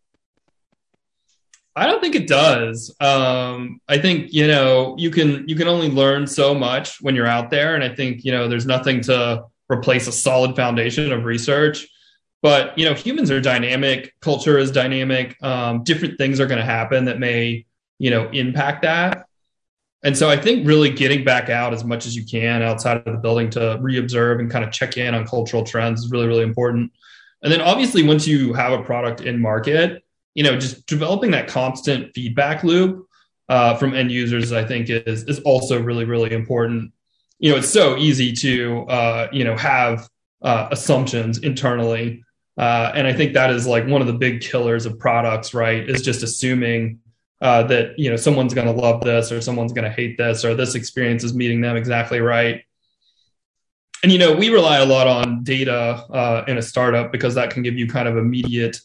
I 1.77 1.87
don't 1.87 2.01
think 2.01 2.15
it 2.15 2.29
does. 2.29 2.95
Um, 3.01 3.81
I 3.89 3.99
think 3.99 4.33
you 4.33 4.47
know 4.47 4.95
you 4.99 5.11
can 5.11 5.49
you 5.49 5.57
can 5.57 5.67
only 5.67 5.91
learn 5.91 6.27
so 6.27 6.55
much 6.55 7.01
when 7.01 7.15
you're 7.15 7.27
out 7.27 7.51
there, 7.51 7.75
and 7.75 7.83
I 7.83 7.95
think 7.95 8.25
you 8.25 8.33
know 8.33 8.47
there's 8.49 8.67
nothing 8.67 9.01
to 9.03 9.45
replace 9.71 10.07
a 10.07 10.13
solid 10.13 10.55
foundation 10.55 11.13
of 11.13 11.25
research. 11.25 11.89
But 12.43 12.79
you 12.79 12.85
know 12.85 12.95
humans 12.95 13.31
are 13.31 13.41
dynamic, 13.41 14.15
culture 14.21 14.59
is 14.59 14.71
dynamic. 14.71 15.43
Um, 15.43 15.83
different 15.83 16.17
things 16.19 16.39
are 16.39 16.47
going 16.47 16.61
to 16.61 16.65
happen 16.65 17.07
that 17.07 17.19
may 17.19 17.67
you 17.99 18.11
know 18.11 18.29
impact 18.31 18.83
that. 18.83 19.27
And 20.05 20.17
so 20.17 20.29
I 20.29 20.37
think 20.37 20.67
really 20.67 20.91
getting 20.91 21.25
back 21.25 21.49
out 21.49 21.73
as 21.73 21.83
much 21.83 22.05
as 22.05 22.15
you 22.15 22.25
can 22.27 22.63
outside 22.63 22.99
of 22.99 23.05
the 23.07 23.19
building 23.19 23.49
to 23.51 23.79
reobserve 23.81 24.39
and 24.39 24.51
kind 24.51 24.63
of 24.63 24.71
check 24.71 24.99
in 24.99 25.15
on 25.15 25.27
cultural 25.27 25.65
trends 25.65 26.05
is 26.05 26.11
really 26.11 26.27
really 26.27 26.45
important. 26.45 26.93
And 27.43 27.51
then 27.53 27.63
obviously, 27.63 28.03
once 28.03 28.27
you 28.27 28.53
have 28.53 28.73
a 28.73 28.83
product 28.83 29.23
in 29.23 29.41
market, 29.41 30.05
you 30.35 30.45
know, 30.45 30.59
just 30.59 30.87
developing 30.87 31.31
that 31.33 31.49
constant 31.49 32.13
feedback 32.15 32.65
loop 32.65 33.07
uh, 33.49 33.77
from 33.77 33.95
end 33.95 34.13
users, 34.13 34.53
I 34.53 34.65
think 34.65 34.91
is 34.91 35.25
is 35.25 35.41
also 35.41 35.81
really 35.81 36.05
really 36.05 36.33
important. 36.33 36.93
You 37.39 37.53
know, 37.53 37.57
it's 37.57 37.71
so 37.71 37.97
easy 37.97 38.33
to 38.33 38.87
uh, 38.89 39.29
you 39.33 39.45
know 39.45 39.57
have 39.57 40.07
uh, 40.43 40.69
assumptions 40.71 41.39
internally, 41.39 42.25
uh, 42.59 42.93
and 42.95 43.07
I 43.07 43.15
think 43.15 43.33
that 43.35 43.51
is 43.51 43.67
like 43.67 43.87
one 43.87 44.03
of 44.03 44.07
the 44.07 44.13
big 44.15 44.43
killers 44.43 44.85
of 44.85 44.99
products. 44.99 45.55
Right, 45.55 45.89
is 45.89 46.03
just 46.03 46.23
assuming 46.23 47.01
uh, 47.41 47.63
that 47.65 47.99
you 47.99 48.11
know 48.11 48.17
someone's 48.17 48.55
going 48.55 48.67
to 48.67 48.73
love 48.73 49.03
this 49.03 49.33
or 49.33 49.41
someone's 49.41 49.73
going 49.73 49.85
to 49.85 49.91
hate 49.91 50.17
this 50.17 50.45
or 50.45 50.55
this 50.55 50.75
experience 50.75 51.25
is 51.25 51.35
meeting 51.35 51.61
them 51.61 51.77
exactly 51.77 52.21
right. 52.21 52.63
And 54.03 54.13
you 54.13 54.19
know 54.19 54.33
we 54.35 54.51
rely 54.51 54.79
a 54.79 54.87
lot 54.87 55.07
on 55.07 55.43
data 55.45 56.05
uh, 56.11 56.45
in 56.47 56.59
a 56.59 56.63
startup 56.63 57.13
because 57.13 57.35
that 57.35 57.51
can 57.51 57.63
give 57.63 57.77
you 57.77 57.87
kind 57.87 58.09
of 58.09 58.17
immediate 58.17 58.79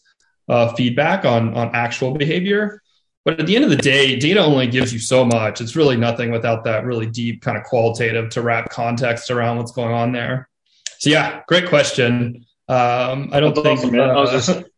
uh, 0.48 0.74
feedback 0.74 1.26
on 1.26 1.56
on 1.56 1.72
actual 1.74 2.12
behavior. 2.12 2.82
But 3.26 3.40
at 3.40 3.48
the 3.48 3.56
end 3.56 3.66
of 3.66 3.70
the 3.70 3.78
day 3.78 4.18
data 4.18 4.40
only 4.40 4.68
gives 4.68 4.92
you 4.92 5.00
so 5.00 5.26
much. 5.26 5.62
It's 5.62 5.76
really 5.76 5.98
nothing 5.98 6.32
without 6.32 6.64
that 6.64 6.86
really 6.86 7.06
deep 7.06 7.42
kind 7.42 7.58
of 7.58 7.64
qualitative 7.64 8.30
to 8.32 8.42
wrap 8.42 8.70
context 8.70 9.30
around 9.30 9.58
what's 9.58 9.72
going 9.72 9.94
on 9.94 10.12
there. 10.12 10.50
So 11.00 11.10
yeah 11.10 11.42
great 11.48 11.68
question. 11.68 12.46
Um, 12.68 13.32
i 13.34 13.40
don't 13.40 13.56
think 13.56 13.80
awesome, 13.80 14.00
uh, 14.00 14.32
just, 14.32 14.69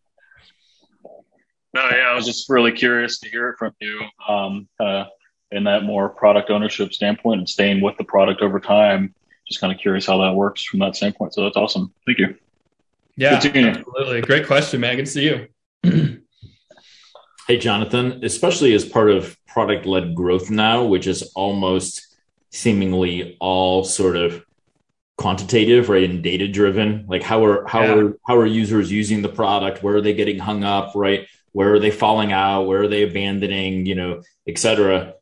no 1.74 1.82
yeah 1.90 2.10
i 2.10 2.16
was 2.16 2.26
just 2.26 2.50
really 2.50 2.72
curious 2.72 3.20
to 3.20 3.30
hear 3.30 3.50
it 3.50 3.58
from 3.58 3.74
you 3.80 4.02
um, 4.28 4.68
in 5.52 5.64
that 5.64 5.84
more 5.84 6.10
product 6.10 6.50
ownership 6.50 6.94
standpoint 6.94 7.40
and 7.40 7.50
staying 7.50 7.82
with 7.82 7.98
the 7.98 8.04
product 8.04 8.42
over 8.42 8.60
time 8.60 9.14
just 9.52 9.62
kind 9.62 9.74
of 9.74 9.80
curious 9.80 10.06
how 10.06 10.18
that 10.20 10.34
works 10.34 10.64
from 10.64 10.80
that 10.80 10.96
standpoint. 10.96 11.34
So 11.34 11.44
that's 11.44 11.58
awesome. 11.58 11.94
Thank 12.06 12.20
you. 12.20 12.36
Yeah, 13.18 13.34
absolutely. 13.34 14.22
Great 14.22 14.48
question, 14.48 14.80
man. 14.80 14.96
Good 14.96 15.06
to 15.06 15.12
see 15.12 15.48
you. 15.84 16.22
hey, 17.48 17.58
Jonathan, 17.58 18.24
especially 18.24 18.74
as 18.74 18.86
part 18.86 19.12
of 19.12 19.38
product 19.48 19.86
led 19.86 20.16
growth 20.16 20.50
now, 20.50 20.86
which 20.86 21.08
is 21.08 21.32
almost 21.36 22.08
seemingly 22.52 23.38
all 23.40 23.84
sort 23.84 24.16
of 24.16 24.44
quantitative, 25.18 25.90
right, 25.90 26.10
and 26.10 26.24
data 26.24 26.48
driven. 26.48 27.06
Like 27.08 27.22
how 27.22 27.44
are 27.46 27.68
how 27.68 27.84
yeah. 27.84 27.96
are 27.96 28.18
how 28.26 28.38
are 28.38 28.46
users 28.46 28.92
using 28.92 29.22
the 29.22 29.30
product? 29.30 29.84
Where 29.84 29.98
are 29.98 30.02
they 30.02 30.14
getting 30.14 30.40
hung 30.40 30.64
up? 30.64 30.94
Right, 30.96 31.28
where 31.52 31.74
are 31.74 31.80
they 31.80 31.92
falling 31.92 32.32
out? 32.32 32.64
Where 32.64 32.84
are 32.84 32.88
they 32.88 33.04
abandoning? 33.04 33.86
You 33.86 33.96
know, 33.96 34.22
et 34.48 34.58
cetera 34.58 35.16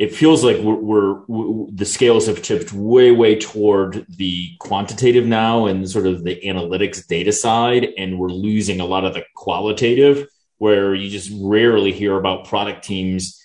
it 0.00 0.14
feels 0.14 0.42
like 0.42 0.56
we're, 0.56 0.76
we're, 0.76 1.20
we're, 1.26 1.66
the 1.70 1.84
scales 1.84 2.26
have 2.26 2.40
tipped 2.40 2.72
way 2.72 3.12
way 3.12 3.38
toward 3.38 4.06
the 4.08 4.56
quantitative 4.58 5.26
now 5.26 5.66
and 5.66 5.88
sort 5.88 6.06
of 6.06 6.24
the 6.24 6.40
analytics 6.40 7.06
data 7.06 7.30
side 7.30 7.86
and 7.98 8.18
we're 8.18 8.30
losing 8.30 8.80
a 8.80 8.86
lot 8.86 9.04
of 9.04 9.12
the 9.12 9.22
qualitative 9.36 10.26
where 10.56 10.94
you 10.94 11.10
just 11.10 11.30
rarely 11.42 11.92
hear 11.92 12.16
about 12.16 12.46
product 12.46 12.82
teams 12.82 13.36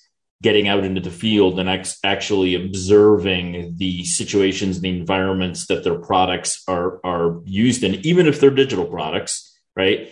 getting 0.41 0.69
out 0.69 0.85
into 0.85 1.01
the 1.01 1.11
field 1.11 1.59
and 1.59 1.67
ex- 1.67 1.99
actually 2.05 2.55
observing 2.55 3.75
the 3.75 4.05
situations 4.05 4.77
and 4.77 4.85
the 4.85 4.97
environments 4.97 5.67
that 5.67 5.83
their 5.83 5.99
products 5.99 6.63
are 6.69 7.01
are 7.03 7.41
used 7.43 7.83
in 7.83 7.95
even 8.05 8.27
if 8.27 8.39
they're 8.39 8.49
digital 8.49 8.85
products 8.85 9.59
right 9.75 10.09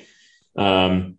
um, 0.57 1.17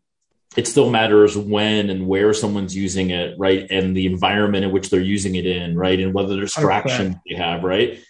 it 0.56 0.68
still 0.68 0.90
matters 0.90 1.36
when 1.36 1.90
and 1.90 2.06
where 2.06 2.32
someone's 2.32 2.76
using 2.76 3.10
it, 3.10 3.34
right? 3.38 3.66
And 3.70 3.96
the 3.96 4.06
environment 4.06 4.64
in 4.64 4.72
which 4.72 4.90
they're 4.90 5.00
using 5.00 5.34
it 5.34 5.46
in, 5.46 5.76
right? 5.76 5.98
And 5.98 6.14
whether 6.14 6.36
there's 6.36 6.54
traction 6.54 7.20
they 7.28 7.36
have, 7.36 7.64
right? 7.64 8.00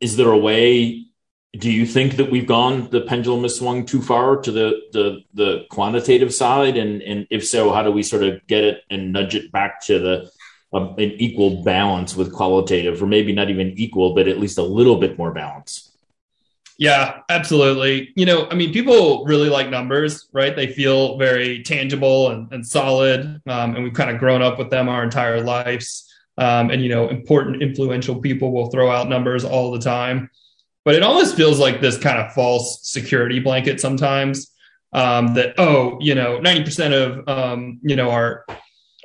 Is 0.00 0.16
there 0.16 0.30
a 0.30 0.38
way 0.38 1.04
do 1.58 1.70
you 1.70 1.86
think 1.86 2.16
that 2.16 2.30
we've 2.30 2.46
gone 2.46 2.88
the 2.90 3.02
pendulum 3.02 3.42
has 3.42 3.56
swung 3.56 3.86
too 3.86 4.02
far 4.02 4.36
to 4.36 4.50
the 4.50 4.80
the 4.92 5.20
the 5.34 5.64
quantitative 5.70 6.34
side 6.34 6.76
and 6.76 7.02
and 7.02 7.26
if 7.30 7.46
so 7.46 7.72
how 7.72 7.82
do 7.82 7.90
we 7.90 8.02
sort 8.02 8.22
of 8.22 8.44
get 8.46 8.64
it 8.64 8.82
and 8.90 9.12
nudge 9.12 9.34
it 9.34 9.52
back 9.52 9.80
to 9.80 9.98
the 9.98 10.30
an 10.72 10.98
equal 10.98 11.62
balance 11.62 12.16
with 12.16 12.32
qualitative 12.32 13.00
or 13.00 13.06
maybe 13.06 13.32
not 13.32 13.50
even 13.50 13.72
equal 13.76 14.14
but 14.14 14.26
at 14.26 14.40
least 14.40 14.58
a 14.58 14.62
little 14.62 14.96
bit 14.96 15.16
more 15.16 15.30
balance 15.30 15.93
yeah 16.78 17.20
absolutely. 17.28 18.12
You 18.16 18.26
know 18.26 18.48
i 18.50 18.54
mean 18.54 18.72
people 18.72 19.24
really 19.24 19.48
like 19.48 19.70
numbers 19.70 20.28
right? 20.32 20.54
They 20.54 20.66
feel 20.66 21.16
very 21.18 21.62
tangible 21.62 22.30
and, 22.30 22.52
and 22.52 22.66
solid 22.66 23.40
um, 23.46 23.74
and 23.74 23.84
we've 23.84 23.94
kind 23.94 24.10
of 24.10 24.18
grown 24.18 24.42
up 24.42 24.58
with 24.58 24.70
them 24.70 24.88
our 24.88 25.02
entire 25.02 25.40
lives. 25.40 26.10
Um, 26.36 26.70
and 26.70 26.82
you 26.82 26.88
know 26.88 27.08
important 27.08 27.62
influential 27.62 28.20
people 28.20 28.52
will 28.52 28.68
throw 28.70 28.90
out 28.90 29.08
numbers 29.08 29.44
all 29.44 29.70
the 29.70 29.78
time. 29.78 30.30
But 30.84 30.96
it 30.96 31.02
almost 31.02 31.36
feels 31.36 31.58
like 31.58 31.80
this 31.80 31.96
kind 31.96 32.18
of 32.18 32.32
false 32.32 32.80
security 32.82 33.38
blanket 33.38 33.80
sometimes 33.80 34.50
um, 34.92 35.34
that 35.34 35.54
oh 35.58 35.98
you 36.00 36.14
know 36.14 36.40
90% 36.40 36.92
of 36.92 37.28
um, 37.28 37.78
you 37.82 37.96
know 37.96 38.10
our 38.10 38.44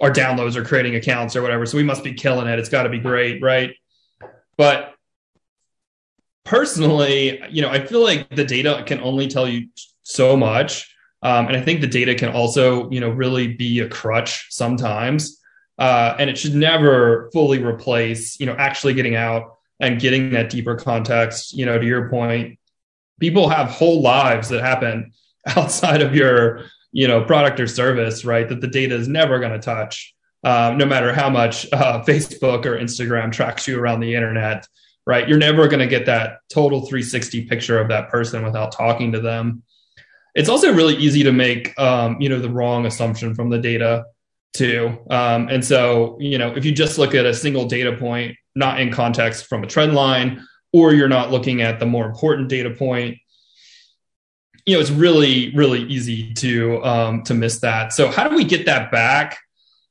our 0.02 0.12
downloads 0.12 0.56
are 0.56 0.64
creating 0.64 0.96
accounts 0.96 1.36
or 1.36 1.42
whatever 1.42 1.66
so 1.66 1.78
we 1.78 1.84
must 1.84 2.04
be 2.04 2.14
killing 2.14 2.48
it. 2.48 2.58
It's 2.58 2.70
got 2.70 2.84
to 2.84 2.90
be 2.90 3.00
great 3.00 3.42
right? 3.44 3.76
But 4.58 4.96
personally 6.50 7.42
you 7.50 7.62
know 7.62 7.70
i 7.70 7.80
feel 7.80 8.04
like 8.04 8.28
the 8.36 8.44
data 8.44 8.84
can 8.86 9.00
only 9.02 9.28
tell 9.28 9.48
you 9.48 9.68
so 10.04 10.36
much 10.36 10.94
um, 11.22 11.48
and 11.48 11.56
i 11.56 11.62
think 11.62 11.80
the 11.80 11.88
data 11.88 12.16
can 12.16 12.30
also 12.30 12.90
you 12.90 13.00
know 13.00 13.10
really 13.10 13.54
be 13.54 13.80
a 13.80 13.88
crutch 13.88 14.48
sometimes 14.50 15.40
uh, 15.78 16.14
and 16.20 16.30
it 16.30 16.38
should 16.38 16.56
never 16.56 17.30
fully 17.32 17.64
replace 17.64 18.40
you 18.40 18.46
know 18.46 18.56
actually 18.58 18.94
getting 18.94 19.16
out 19.16 19.60
and 19.80 20.00
getting 20.00 20.32
that 20.32 20.50
deeper 20.50 20.76
context. 20.76 21.54
You 21.54 21.66
know, 21.66 21.78
to 21.78 21.86
your 21.86 22.10
point, 22.10 22.60
people 23.20 23.50
have 23.50 23.70
whole 23.70 24.02
lives 24.02 24.50
that 24.50 24.62
happen 24.62 25.14
outside 25.56 26.02
of 26.02 26.16
your, 26.16 26.66
you 26.92 27.08
know, 27.08 27.24
product 27.24 27.60
or 27.60 27.68
service, 27.68 28.26
right? 28.26 28.48
That 28.48 28.62
the 28.62 28.68
data 28.68 28.96
is 28.96 29.08
never 29.08 29.40
going 29.40 29.54
to 29.54 29.60
touch, 29.60 30.14
um, 30.44 30.78
no 30.78 30.86
matter 30.86 31.14
how 31.14 31.30
much 31.30 31.72
uh, 31.72 32.04
Facebook 32.04 32.66
or 32.66 32.78
Instagram 32.78 33.32
tracks 33.32 33.68
you 33.68 33.80
around 33.80 34.02
the 34.02 34.16
internet, 34.16 34.68
right? 35.10 35.28
You're 35.28 35.40
never 35.40 35.68
going 35.68 35.80
to 35.80 35.88
get 35.88 36.06
that 36.06 36.42
total 36.54 36.82
360 36.82 37.46
picture 37.46 37.80
of 37.80 37.88
that 37.88 38.10
person 38.10 38.44
without 38.44 38.72
talking 38.72 39.12
to 39.14 39.20
them. 39.20 39.64
It's 40.36 40.50
also 40.50 40.72
really 40.72 40.96
easy 40.98 41.24
to 41.24 41.32
make, 41.32 41.78
um, 41.80 42.22
you 42.22 42.30
know, 42.30 42.40
the 42.40 42.52
wrong 42.52 42.86
assumption 42.86 43.34
from 43.34 43.50
the 43.50 43.58
data 43.58 44.06
too. 44.54 45.00
Um, 45.10 45.48
and 45.50 45.66
so, 45.66 46.16
you 46.20 46.38
know, 46.38 46.56
if 46.56 46.64
you 46.64 46.72
just 46.72 47.00
look 47.00 47.16
at 47.16 47.26
a 47.26 47.34
single 47.34 47.66
data 47.66 47.98
point, 47.98 48.38
not 48.54 48.80
in 48.80 48.92
context 48.92 49.48
from 49.48 49.64
a 49.64 49.68
trend 49.68 49.96
line, 49.96 50.46
or 50.74 50.94
you're 50.94 51.10
not 51.10 51.32
looking 51.32 51.64
at 51.64 51.80
the 51.80 51.88
more 51.88 52.06
important 52.06 52.48
data 52.48 52.70
point, 52.70 53.18
you 54.68 54.76
know, 54.76 54.80
it's 54.80 54.92
really, 54.92 55.52
really 55.56 55.86
easy 55.86 56.36
to 56.36 56.86
um, 56.86 57.24
to 57.24 57.34
miss 57.34 57.62
that. 57.62 57.94
So, 57.94 58.12
how 58.12 58.28
do 58.28 58.36
we 58.36 58.44
get 58.44 58.68
that 58.68 58.92
back? 58.92 59.40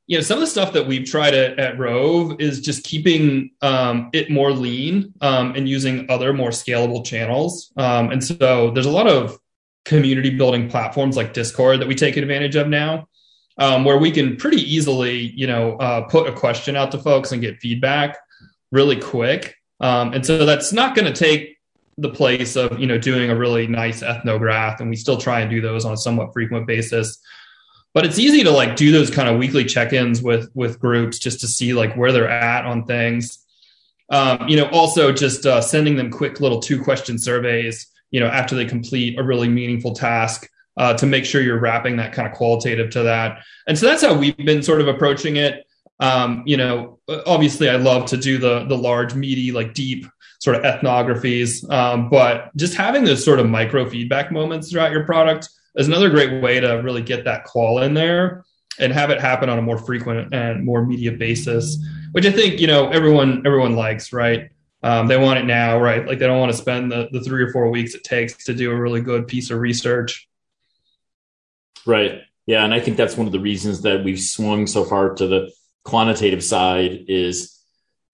You 0.08 0.16
know, 0.16 0.22
some 0.22 0.38
of 0.38 0.40
the 0.40 0.46
stuff 0.48 0.72
that 0.72 0.86
we've 0.86 1.08
tried 1.08 1.34
at, 1.34 1.58
at 1.58 1.78
Rove 1.78 2.40
is 2.40 2.60
just 2.60 2.82
keeping 2.82 3.50
um, 3.62 4.10
it 4.12 4.30
more 4.30 4.50
lean 4.52 5.14
um, 5.20 5.54
and 5.54 5.68
using 5.68 6.10
other 6.10 6.32
more 6.32 6.50
scalable 6.50 7.04
channels. 7.04 7.72
Um, 7.76 8.10
and 8.10 8.24
so, 8.24 8.72
there's 8.72 8.86
a 8.86 8.90
lot 8.90 9.06
of 9.06 9.38
community 9.84 10.30
building 10.30 10.68
platforms 10.68 11.16
like 11.16 11.32
Discord 11.32 11.80
that 11.80 11.88
we 11.88 11.94
take 11.94 12.16
advantage 12.16 12.56
of 12.56 12.68
now 12.68 13.08
um, 13.58 13.84
where 13.84 13.98
we 13.98 14.10
can 14.10 14.36
pretty 14.36 14.62
easily, 14.62 15.32
you 15.34 15.46
know, 15.46 15.76
uh, 15.76 16.02
put 16.02 16.28
a 16.28 16.32
question 16.32 16.76
out 16.76 16.92
to 16.92 16.98
folks 16.98 17.32
and 17.32 17.42
get 17.42 17.58
feedback 17.58 18.16
really 18.70 18.98
quick. 19.00 19.56
Um, 19.80 20.12
and 20.12 20.24
so 20.24 20.44
that's 20.44 20.72
not 20.72 20.94
going 20.94 21.12
to 21.12 21.18
take 21.18 21.56
the 21.98 22.08
place 22.08 22.54
of, 22.54 22.78
you 22.78 22.86
know, 22.86 22.98
doing 22.98 23.30
a 23.30 23.36
really 23.36 23.66
nice 23.66 24.02
ethnograph. 24.02 24.80
And 24.80 24.88
we 24.88 24.96
still 24.96 25.16
try 25.16 25.40
and 25.40 25.50
do 25.50 25.60
those 25.60 25.84
on 25.84 25.92
a 25.92 25.96
somewhat 25.96 26.32
frequent 26.32 26.66
basis. 26.66 27.18
But 27.94 28.04
it's 28.06 28.18
easy 28.18 28.44
to 28.44 28.50
like 28.50 28.76
do 28.76 28.92
those 28.92 29.10
kind 29.10 29.28
of 29.28 29.38
weekly 29.38 29.64
check-ins 29.64 30.22
with 30.22 30.50
with 30.54 30.78
groups 30.78 31.18
just 31.18 31.40
to 31.40 31.48
see 31.48 31.72
like 31.72 31.94
where 31.96 32.12
they're 32.12 32.28
at 32.28 32.64
on 32.64 32.84
things. 32.84 33.38
Um, 34.10 34.48
you 34.48 34.56
know, 34.56 34.68
also 34.70 35.12
just 35.12 35.44
uh, 35.46 35.60
sending 35.60 35.96
them 35.96 36.10
quick 36.10 36.40
little 36.40 36.60
two 36.60 36.82
question 36.82 37.18
surveys, 37.18 37.86
you 38.10 38.20
know, 38.20 38.26
after 38.26 38.54
they 38.54 38.64
complete 38.64 39.18
a 39.18 39.22
really 39.22 39.48
meaningful 39.48 39.94
task 39.94 40.48
uh, 40.78 40.94
to 40.94 41.06
make 41.06 41.24
sure 41.24 41.42
you're 41.42 41.58
wrapping 41.58 41.96
that 41.96 42.12
kind 42.12 42.28
of 42.28 42.34
qualitative 42.34 42.90
to 42.90 43.02
that. 43.02 43.42
And 43.66 43.76
so 43.76 43.86
that's 43.86 44.02
how 44.02 44.16
we've 44.16 44.36
been 44.36 44.62
sort 44.62 44.80
of 44.80 44.88
approaching 44.88 45.36
it. 45.36 45.66
Um, 46.00 46.44
you 46.46 46.56
know, 46.56 47.00
obviously, 47.26 47.68
I 47.68 47.76
love 47.76 48.06
to 48.06 48.16
do 48.16 48.38
the 48.38 48.64
the 48.64 48.78
large, 48.78 49.14
meaty, 49.14 49.50
like 49.50 49.74
deep 49.74 50.06
sort 50.38 50.56
of 50.56 50.62
ethnographies, 50.62 51.68
um, 51.72 52.08
but 52.08 52.54
just 52.56 52.76
having 52.76 53.04
those 53.04 53.24
sort 53.24 53.40
of 53.40 53.46
micro 53.46 53.88
feedback 53.90 54.30
moments 54.30 54.70
throughout 54.70 54.92
your 54.92 55.04
product 55.04 55.48
is 55.76 55.88
another 55.88 56.10
great 56.10 56.42
way 56.42 56.60
to 56.60 56.74
really 56.76 57.02
get 57.02 57.24
that 57.24 57.44
call 57.44 57.82
in 57.82 57.94
there 57.94 58.44
and 58.78 58.92
have 58.92 59.10
it 59.10 59.20
happen 59.20 59.48
on 59.48 59.58
a 59.58 59.62
more 59.62 59.78
frequent 59.78 60.32
and 60.32 60.64
more 60.64 60.80
immediate 60.80 61.18
basis, 61.18 61.76
which 62.12 62.26
I 62.26 62.30
think 62.30 62.60
you 62.60 62.66
know 62.66 62.88
everyone 62.88 63.46
everyone 63.46 63.76
likes, 63.76 64.12
right? 64.12 64.50
Um, 64.82 65.08
they 65.08 65.16
want 65.16 65.40
it 65.40 65.44
now, 65.44 65.78
right? 65.78 66.06
Like 66.06 66.18
they 66.18 66.26
don't 66.26 66.38
want 66.38 66.52
to 66.52 66.58
spend 66.58 66.92
the, 66.92 67.08
the 67.10 67.20
three 67.20 67.42
or 67.42 67.52
four 67.52 67.68
weeks 67.68 67.94
it 67.94 68.04
takes 68.04 68.44
to 68.44 68.54
do 68.54 68.70
a 68.70 68.76
really 68.76 69.00
good 69.00 69.26
piece 69.26 69.50
of 69.50 69.58
research. 69.58 70.28
Right. 71.84 72.22
Yeah, 72.46 72.64
and 72.64 72.72
I 72.72 72.80
think 72.80 72.96
that's 72.96 73.16
one 73.16 73.26
of 73.26 73.32
the 73.32 73.40
reasons 73.40 73.82
that 73.82 74.04
we've 74.04 74.20
swung 74.20 74.66
so 74.66 74.84
far 74.84 75.14
to 75.14 75.26
the 75.26 75.52
quantitative 75.84 76.42
side 76.42 77.04
is, 77.08 77.62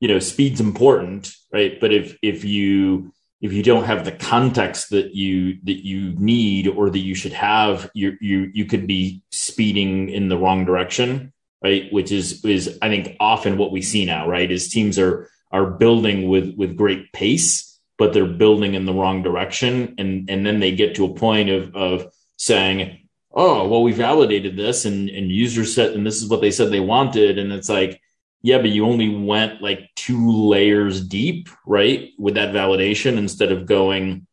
you 0.01 0.09
know, 0.09 0.19
speed's 0.19 0.61
important, 0.61 1.33
right? 1.53 1.79
But 1.81 1.93
if 1.93 2.19
if 2.21 2.45
you 2.45 3.14
if 3.45 3.53
you 3.53 3.62
don't 3.62 3.84
have 3.84 4.07
the 4.07 4.12
context 4.12 4.88
that 4.88 5.14
you 5.14 5.59
that 5.64 5.84
you 5.84 6.14
need 6.14 6.66
or 6.66 6.88
that 6.88 6.99
you 6.99 7.14
should 7.14 7.34
have, 7.34 7.90
you 7.92 8.16
you 8.18 8.51
you 8.55 8.64
could 8.64 8.86
be 8.86 9.22
speeding 9.30 10.09
in 10.09 10.30
the 10.30 10.38
wrong 10.38 10.64
direction, 10.64 11.30
right? 11.62 11.92
Which 11.92 12.11
is 12.11 12.42
is 12.42 12.78
I 12.80 12.88
think 12.88 13.18
often 13.20 13.59
what 13.59 13.70
we 13.70 13.82
see 13.82 14.07
now, 14.07 14.26
right? 14.26 14.51
Is 14.51 14.70
teams 14.70 14.99
are 14.99 15.28
are 15.53 15.66
building 15.66 16.26
with 16.26 16.55
with 16.57 16.74
great 16.74 17.12
pace, 17.12 17.78
but 17.99 18.14
they're 18.14 18.24
building 18.24 18.72
in 18.72 18.86
the 18.86 18.95
wrong 18.95 19.22
direction, 19.22 19.95
and 19.99 20.30
and 20.30 20.47
then 20.47 20.61
they 20.61 20.74
get 20.74 20.95
to 20.95 21.05
a 21.05 21.14
point 21.14 21.51
of 21.51 21.76
of 21.76 22.11
saying 22.38 23.07
oh 23.36 23.68
well 23.68 23.82
we 23.82 23.92
validated 23.92 24.57
this 24.57 24.84
and 24.84 25.11
and 25.11 25.30
users 25.30 25.74
said 25.74 25.92
and 25.92 26.07
this 26.07 26.22
is 26.22 26.28
what 26.28 26.40
they 26.40 26.51
said 26.51 26.70
they 26.70 26.80
wanted 26.80 27.38
and 27.38 27.53
it's 27.53 27.68
like 27.68 28.01
yeah 28.45 28.59
but 28.59 28.70
you 28.70 28.84
only 28.84 29.09
went 29.09 29.62
like 29.62 29.90
two 29.97 30.30
layers 30.30 31.01
deep 31.01 31.49
right 31.66 32.11
with 32.18 32.34
that 32.34 32.55
validation 32.55 33.16
instead 33.16 33.51
of 33.51 33.66
going 33.66 34.26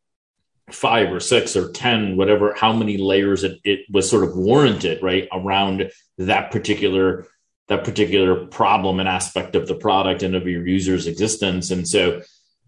five 0.70 1.12
or 1.12 1.20
six 1.20 1.56
or 1.56 1.72
ten 1.72 2.16
whatever 2.18 2.54
how 2.54 2.74
many 2.74 2.98
layers 2.98 3.44
it, 3.44 3.60
it 3.64 3.80
was 3.90 4.10
sort 4.10 4.24
of 4.24 4.36
warranted 4.36 5.02
right 5.02 5.28
around 5.32 5.90
that 6.18 6.52
particular 6.52 7.26
that 7.68 7.86
particular 7.86 8.48
problem 8.48 9.00
and 9.00 9.08
aspect 9.08 9.56
of 9.56 9.66
the 9.66 9.76
product 9.76 10.24
and 10.24 10.36
of 10.36 10.46
your 10.46 10.68
user's 10.68 11.08
existence. 11.08 11.72
And 11.72 11.88
so 11.88 12.22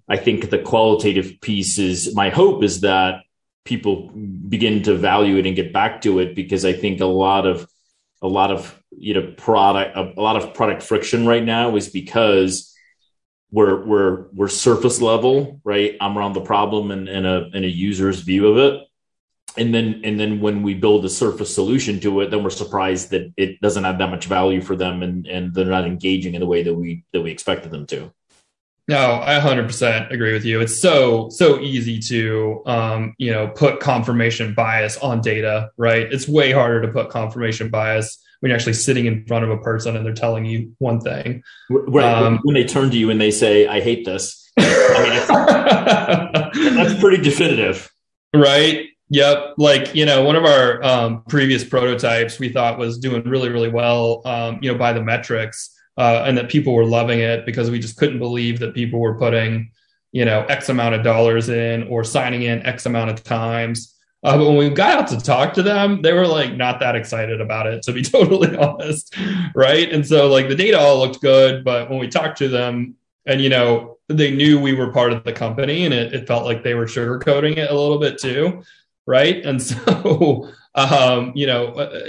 i 0.07 0.17
think 0.17 0.49
the 0.49 0.59
qualitative 0.59 1.39
piece 1.41 1.77
is 1.77 2.15
my 2.15 2.29
hope 2.29 2.63
is 2.63 2.81
that 2.81 3.21
people 3.65 4.09
begin 4.49 4.83
to 4.83 4.95
value 4.95 5.37
it 5.37 5.45
and 5.45 5.55
get 5.55 5.71
back 5.71 6.01
to 6.01 6.19
it 6.19 6.35
because 6.35 6.65
I 6.65 6.73
think 6.73 6.99
a 6.99 7.05
lot 7.05 7.47
of 7.47 7.67
a 8.23 8.27
lot 8.27 8.51
of 8.51 8.81
you 8.89 9.13
know 9.13 9.33
product 9.37 9.95
a, 9.95 10.21
lot 10.21 10.37
of 10.37 10.53
product 10.53 10.81
friction 10.81 11.27
right 11.27 11.43
now 11.43 11.75
is 11.75 11.89
because 11.89 12.73
we're 13.51 13.85
we're 13.85 14.25
we're 14.33 14.47
surface 14.47 15.01
level 15.01 15.61
right? 15.63 15.95
I'm 16.01 16.17
around 16.17 16.33
the 16.33 16.41
problem 16.41 16.89
and, 16.89 17.07
and 17.07 17.27
a 17.27 17.49
and 17.53 17.63
a 17.65 17.69
user's 17.69 18.21
view 18.21 18.47
of 18.47 18.57
it. 18.57 18.87
And 19.55 19.71
then 19.73 20.01
and 20.03 20.19
then 20.19 20.41
when 20.41 20.63
we 20.63 20.73
build 20.73 21.05
a 21.05 21.09
surface 21.09 21.53
solution 21.53 21.99
to 21.99 22.21
it 22.21 22.31
then 22.31 22.43
we're 22.43 22.49
surprised 22.49 23.11
that 23.11 23.31
it 23.37 23.61
doesn't 23.61 23.83
have 23.83 23.99
that 23.99 24.09
much 24.09 24.25
value 24.25 24.61
for 24.61 24.75
them 24.75 25.03
and 25.03 25.27
and 25.27 25.53
they're 25.53 25.65
not 25.65 25.85
engaging 25.85 26.33
in 26.33 26.39
the 26.39 26.47
way 26.47 26.63
that 26.63 26.73
we 26.73 27.03
that 27.13 27.21
we 27.21 27.29
expected 27.29 27.69
them 27.69 27.85
to 27.87 28.11
no, 28.87 29.21
I 29.23 29.39
100% 29.39 30.11
agree 30.11 30.33
with 30.33 30.43
you. 30.43 30.59
It's 30.59 30.77
so 30.77 31.29
so 31.29 31.59
easy 31.59 31.99
to 31.99 32.61
um, 32.65 33.13
you 33.17 33.31
know 33.31 33.47
put 33.47 33.79
confirmation 33.79 34.53
bias 34.53 34.97
on 34.97 35.21
data, 35.21 35.69
right? 35.77 36.11
It's 36.11 36.27
way 36.27 36.51
harder 36.51 36.81
to 36.81 36.87
put 36.89 37.09
confirmation 37.09 37.69
bias 37.69 38.21
when 38.41 38.49
you're 38.49 38.57
actually 38.57 38.73
sitting 38.73 39.05
in 39.05 39.25
front 39.25 39.45
of 39.45 39.51
a 39.51 39.57
person 39.57 39.95
and 39.95 40.05
they're 40.05 40.13
telling 40.13 40.43
you 40.43 40.73
one 40.79 40.99
thing. 40.99 41.43
Right. 41.69 42.03
Um, 42.03 42.39
when 42.43 42.55
they 42.55 42.65
turn 42.65 42.91
to 42.91 42.97
you 42.97 43.09
and 43.09 43.21
they 43.21 43.31
say, 43.31 43.67
"I 43.67 43.79
hate 43.79 44.03
this," 44.03 44.51
I 44.57 46.51
mean, 46.53 46.75
that's 46.75 46.99
pretty 46.99 47.23
definitive, 47.23 47.89
right? 48.35 48.87
Yep. 49.09 49.53
Like, 49.57 49.93
you 49.93 50.05
know, 50.05 50.23
one 50.23 50.35
of 50.35 50.43
our 50.43 50.83
um, 50.83 51.23
previous 51.29 51.63
prototypes 51.63 52.39
we 52.39 52.49
thought 52.49 52.79
was 52.79 52.97
doing 52.97 53.21
really, 53.23 53.49
really 53.49 53.69
well, 53.69 54.23
um, 54.25 54.57
you 54.61 54.71
know, 54.71 54.77
by 54.77 54.91
the 54.91 55.03
metrics 55.03 55.69
uh, 55.97 56.23
and 56.25 56.37
that 56.37 56.49
people 56.49 56.73
were 56.73 56.85
loving 56.85 57.19
it 57.19 57.45
because 57.45 57.69
we 57.69 57.79
just 57.79 57.97
couldn't 57.97 58.19
believe 58.19 58.59
that 58.59 58.73
people 58.73 58.99
were 58.99 59.15
putting, 59.15 59.71
you 60.11 60.25
know, 60.25 60.43
X 60.45 60.69
amount 60.69 60.95
of 60.95 61.03
dollars 61.03 61.49
in 61.49 61.83
or 61.83 62.03
signing 62.03 62.43
in 62.43 62.65
X 62.65 62.85
amount 62.85 63.09
of 63.09 63.23
times. 63.23 63.95
Uh, 64.23 64.37
but 64.37 64.47
when 64.47 64.57
we 64.57 64.69
got 64.69 64.99
out 64.99 65.07
to 65.09 65.17
talk 65.19 65.53
to 65.53 65.61
them, 65.61 66.01
they 66.01 66.13
were 66.13 66.27
like 66.27 66.55
not 66.55 66.79
that 66.79 66.95
excited 66.95 67.41
about 67.41 67.67
it, 67.67 67.83
to 67.83 67.91
be 67.91 68.01
totally 68.03 68.55
honest. 68.55 69.15
Right. 69.53 69.91
And 69.91 70.05
so, 70.05 70.29
like, 70.29 70.47
the 70.47 70.55
data 70.55 70.79
all 70.79 70.99
looked 70.99 71.21
good, 71.21 71.63
but 71.63 71.89
when 71.89 71.99
we 71.99 72.07
talked 72.07 72.37
to 72.37 72.47
them, 72.47 72.95
and 73.25 73.41
you 73.41 73.49
know 73.49 73.97
they 74.09 74.31
knew 74.31 74.59
we 74.59 74.73
were 74.73 74.91
part 74.91 75.13
of 75.13 75.23
the 75.23 75.33
company 75.33 75.85
and 75.85 75.93
it, 75.93 76.13
it 76.13 76.27
felt 76.27 76.45
like 76.45 76.63
they 76.63 76.73
were 76.73 76.85
sugarcoating 76.85 77.57
it 77.57 77.69
a 77.69 77.73
little 77.73 77.99
bit 77.99 78.19
too 78.19 78.61
right? 79.05 79.45
And 79.45 79.61
so 79.61 80.49
um, 80.75 81.31
you 81.35 81.45
know 81.45 81.67
uh, 81.67 81.99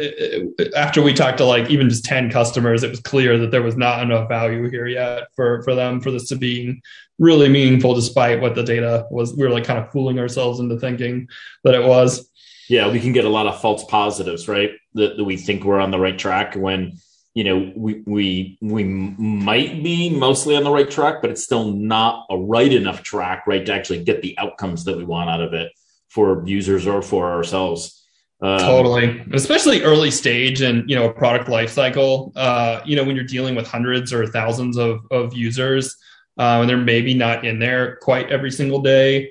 uh, 0.58 0.64
after 0.76 1.02
we 1.02 1.12
talked 1.12 1.38
to 1.38 1.44
like 1.44 1.70
even 1.70 1.90
just 1.90 2.04
10 2.04 2.30
customers 2.30 2.82
it 2.82 2.88
was 2.88 3.00
clear 3.00 3.36
that 3.38 3.50
there 3.50 3.62
was 3.62 3.76
not 3.76 4.02
enough 4.02 4.26
value 4.26 4.70
here 4.70 4.86
yet 4.86 5.24
for 5.36 5.62
for 5.64 5.74
them 5.74 6.00
for 6.00 6.10
this 6.10 6.28
to 6.28 6.36
be 6.36 6.80
really 7.18 7.48
meaningful 7.48 7.94
despite 7.94 8.40
what 8.40 8.54
the 8.54 8.62
data 8.62 9.06
was. 9.10 9.34
We 9.36 9.44
were 9.44 9.50
like 9.50 9.64
kind 9.64 9.78
of 9.78 9.92
fooling 9.92 10.18
ourselves 10.18 10.60
into 10.60 10.78
thinking 10.78 11.28
that 11.62 11.74
it 11.74 11.84
was. 11.84 12.30
Yeah 12.68 12.90
we 12.90 13.00
can 13.00 13.12
get 13.12 13.26
a 13.26 13.28
lot 13.28 13.46
of 13.46 13.60
false 13.60 13.84
positives 13.84 14.48
right? 14.48 14.70
That, 14.94 15.16
that 15.16 15.24
we 15.24 15.36
think 15.36 15.64
we're 15.64 15.80
on 15.80 15.90
the 15.90 15.98
right 15.98 16.18
track 16.18 16.54
when 16.54 16.98
you 17.34 17.44
know 17.44 17.72
we 17.76 18.02
we 18.06 18.58
we 18.62 18.84
might 18.84 19.82
be 19.82 20.08
mostly 20.08 20.56
on 20.56 20.64
the 20.64 20.70
right 20.70 20.90
track 20.90 21.20
but 21.20 21.30
it's 21.30 21.42
still 21.42 21.72
not 21.72 22.26
a 22.30 22.38
right 22.38 22.72
enough 22.72 23.02
track 23.02 23.44
right 23.46 23.66
to 23.66 23.74
actually 23.74 24.04
get 24.04 24.22
the 24.22 24.38
outcomes 24.38 24.84
that 24.84 24.96
we 24.96 25.04
want 25.04 25.28
out 25.28 25.42
of 25.42 25.52
it 25.52 25.72
for 26.14 26.44
users 26.46 26.86
or 26.86 27.02
for 27.02 27.30
ourselves 27.30 28.06
um, 28.40 28.58
totally 28.60 29.24
especially 29.32 29.82
early 29.82 30.10
stage 30.10 30.60
and 30.60 30.88
you 30.88 30.94
know 30.94 31.08
a 31.08 31.12
product 31.12 31.48
life 31.48 31.70
cycle 31.70 32.32
uh, 32.36 32.80
you 32.84 32.94
know 32.94 33.02
when 33.02 33.16
you're 33.16 33.24
dealing 33.24 33.54
with 33.54 33.66
hundreds 33.66 34.12
or 34.12 34.26
thousands 34.26 34.76
of, 34.76 35.00
of 35.10 35.34
users 35.34 35.96
uh, 36.38 36.60
and 36.60 36.70
they're 36.70 36.76
maybe 36.76 37.14
not 37.14 37.44
in 37.44 37.58
there 37.58 37.96
quite 37.96 38.30
every 38.30 38.50
single 38.50 38.80
day 38.80 39.30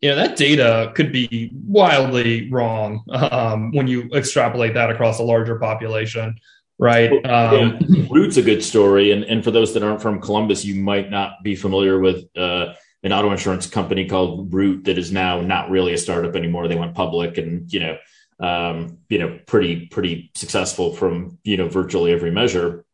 you 0.00 0.08
know 0.08 0.14
that 0.14 0.36
data 0.36 0.92
could 0.94 1.10
be 1.10 1.50
wildly 1.66 2.48
wrong 2.50 3.02
um, 3.10 3.72
when 3.72 3.88
you 3.88 4.08
extrapolate 4.14 4.74
that 4.74 4.88
across 4.88 5.18
a 5.18 5.22
larger 5.22 5.58
population 5.58 6.34
right? 6.80 7.12
Um, 7.26 7.76
yeah. 7.88 8.06
Root's 8.10 8.38
a 8.38 8.42
good 8.42 8.64
story, 8.64 9.12
and 9.12 9.22
and 9.24 9.44
for 9.44 9.52
those 9.52 9.74
that 9.74 9.82
aren't 9.84 10.02
from 10.02 10.20
Columbus, 10.20 10.64
you 10.64 10.82
might 10.82 11.10
not 11.10 11.44
be 11.44 11.54
familiar 11.54 12.00
with 12.00 12.24
uh, 12.36 12.72
an 13.02 13.12
auto 13.12 13.30
insurance 13.30 13.66
company 13.66 14.06
called 14.06 14.52
Root 14.52 14.84
that 14.84 14.98
is 14.98 15.10
now 15.10 15.40
not 15.40 15.70
really 15.70 15.94
a 15.94 15.98
startup 15.98 16.36
anymore. 16.36 16.68
They 16.68 16.76
went 16.76 16.94
public, 16.94 17.38
and 17.38 17.72
you 17.72 17.80
know, 17.80 17.98
um, 18.38 18.98
you 19.08 19.18
know, 19.18 19.38
pretty 19.46 19.86
pretty 19.86 20.30
successful 20.34 20.94
from 20.94 21.38
you 21.44 21.56
know 21.56 21.68
virtually 21.68 22.12
every 22.12 22.30
measure. 22.30 22.84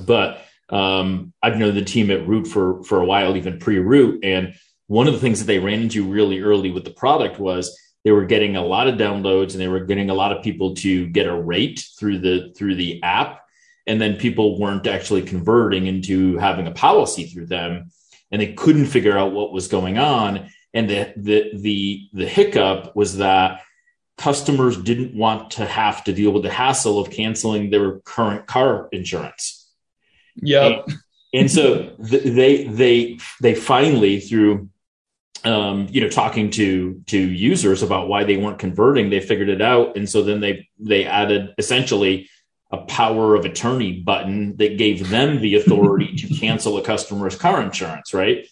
But 0.00 0.44
um, 0.68 1.32
I've 1.42 1.56
known 1.56 1.74
the 1.74 1.84
team 1.84 2.10
at 2.10 2.26
Root 2.26 2.46
for 2.46 2.82
for 2.84 3.00
a 3.00 3.06
while, 3.06 3.36
even 3.36 3.58
pre 3.58 3.78
Root, 3.78 4.24
and 4.24 4.54
one 4.86 5.06
of 5.06 5.14
the 5.14 5.20
things 5.20 5.38
that 5.38 5.46
they 5.46 5.58
ran 5.58 5.82
into 5.82 6.10
really 6.10 6.40
early 6.40 6.70
with 6.70 6.84
the 6.84 6.90
product 6.90 7.38
was 7.38 7.78
they 8.04 8.10
were 8.10 8.24
getting 8.24 8.56
a 8.56 8.64
lot 8.64 8.88
of 8.88 8.96
downloads 8.96 9.52
and 9.52 9.60
they 9.60 9.68
were 9.68 9.84
getting 9.84 10.10
a 10.10 10.14
lot 10.14 10.32
of 10.32 10.42
people 10.42 10.74
to 10.76 11.06
get 11.06 11.26
a 11.26 11.34
rate 11.34 11.86
through 11.98 12.18
the 12.18 12.52
through 12.56 12.74
the 12.74 13.02
app 13.02 13.42
and 13.86 14.00
then 14.00 14.16
people 14.16 14.58
weren't 14.58 14.86
actually 14.86 15.22
converting 15.22 15.86
into 15.86 16.36
having 16.36 16.66
a 16.66 16.72
policy 16.72 17.26
through 17.26 17.46
them 17.46 17.90
and 18.30 18.40
they 18.40 18.52
couldn't 18.52 18.86
figure 18.86 19.16
out 19.16 19.32
what 19.32 19.52
was 19.52 19.68
going 19.68 19.98
on. 19.98 20.50
And 20.74 20.88
the 20.88 21.12
the 21.16 21.50
the 21.54 22.08
the 22.12 22.26
hiccup 22.26 22.94
was 22.94 23.18
that 23.18 23.62
customers 24.16 24.76
didn't 24.76 25.14
want 25.14 25.52
to 25.52 25.64
have 25.64 26.04
to 26.04 26.12
deal 26.12 26.32
with 26.32 26.42
the 26.42 26.50
hassle 26.50 26.98
of 26.98 27.10
canceling 27.10 27.70
their 27.70 28.00
current 28.00 28.46
car 28.46 28.88
insurance. 28.92 29.70
Yeah. 30.34 30.66
And, 30.66 30.98
and 31.32 31.50
so 31.50 31.94
th- 31.96 32.22
they 32.22 32.64
they 32.64 33.18
they 33.40 33.54
finally 33.54 34.20
through 34.20 34.68
um, 35.44 35.86
you 35.90 36.00
know, 36.00 36.08
talking 36.08 36.50
to 36.50 37.00
to 37.06 37.18
users 37.18 37.82
about 37.82 38.08
why 38.08 38.24
they 38.24 38.36
weren't 38.36 38.58
converting, 38.58 39.10
they 39.10 39.20
figured 39.20 39.48
it 39.48 39.62
out, 39.62 39.96
and 39.96 40.08
so 40.08 40.22
then 40.22 40.40
they 40.40 40.68
they 40.78 41.04
added 41.04 41.54
essentially 41.58 42.28
a 42.70 42.78
power 42.78 43.34
of 43.34 43.44
attorney 43.44 43.92
button 44.00 44.56
that 44.56 44.76
gave 44.76 45.08
them 45.08 45.40
the 45.40 45.56
authority 45.56 46.14
to 46.16 46.34
cancel 46.40 46.76
a 46.76 46.82
customer's 46.82 47.36
car 47.36 47.62
insurance, 47.62 48.12
right? 48.12 48.46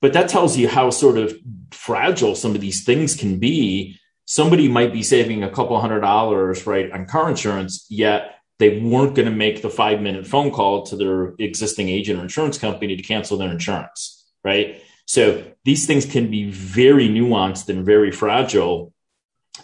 But 0.00 0.14
that 0.14 0.28
tells 0.28 0.56
you 0.56 0.68
how 0.68 0.90
sort 0.90 1.18
of 1.18 1.38
fragile 1.70 2.34
some 2.34 2.54
of 2.54 2.60
these 2.60 2.84
things 2.84 3.14
can 3.14 3.38
be. 3.38 3.98
Somebody 4.24 4.68
might 4.68 4.92
be 4.92 5.02
saving 5.02 5.42
a 5.42 5.50
couple 5.50 5.80
hundred 5.80 6.00
dollars, 6.00 6.66
right, 6.66 6.90
on 6.90 7.06
car 7.06 7.28
insurance, 7.30 7.86
yet 7.88 8.36
they 8.58 8.80
weren't 8.80 9.14
going 9.14 9.28
to 9.28 9.34
make 9.34 9.62
the 9.62 9.70
five 9.70 10.00
minute 10.00 10.26
phone 10.26 10.50
call 10.50 10.84
to 10.86 10.96
their 10.96 11.34
existing 11.38 11.88
agent 11.88 12.18
or 12.18 12.22
insurance 12.22 12.58
company 12.58 12.96
to 12.96 13.02
cancel 13.02 13.36
their 13.36 13.50
insurance, 13.50 14.26
right? 14.44 14.82
So 15.06 15.44
these 15.64 15.86
things 15.86 16.06
can 16.06 16.30
be 16.30 16.50
very 16.50 17.08
nuanced 17.08 17.68
and 17.68 17.84
very 17.84 18.10
fragile 18.10 18.92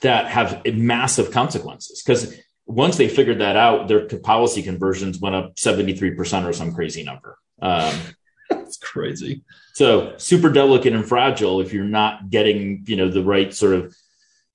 that 0.02 0.26
have 0.26 0.64
massive 0.66 1.30
consequences 1.30 2.02
because 2.04 2.36
once 2.68 2.96
they 2.96 3.08
figured 3.08 3.40
that 3.40 3.56
out, 3.56 3.88
their 3.88 4.06
policy 4.06 4.62
conversions 4.62 5.18
went 5.18 5.34
up 5.34 5.56
73% 5.56 6.46
or 6.46 6.52
some 6.52 6.72
crazy 6.74 7.02
number. 7.02 7.36
Um, 7.60 7.94
That's 8.50 8.76
crazy. 8.76 9.42
So 9.74 10.14
super 10.18 10.50
delicate 10.50 10.92
and 10.92 11.06
fragile 11.06 11.60
if 11.60 11.72
you're 11.72 11.84
not 11.84 12.30
getting, 12.30 12.84
you 12.86 12.96
know, 12.96 13.08
the 13.08 13.24
right 13.24 13.52
sort 13.52 13.74
of 13.74 13.96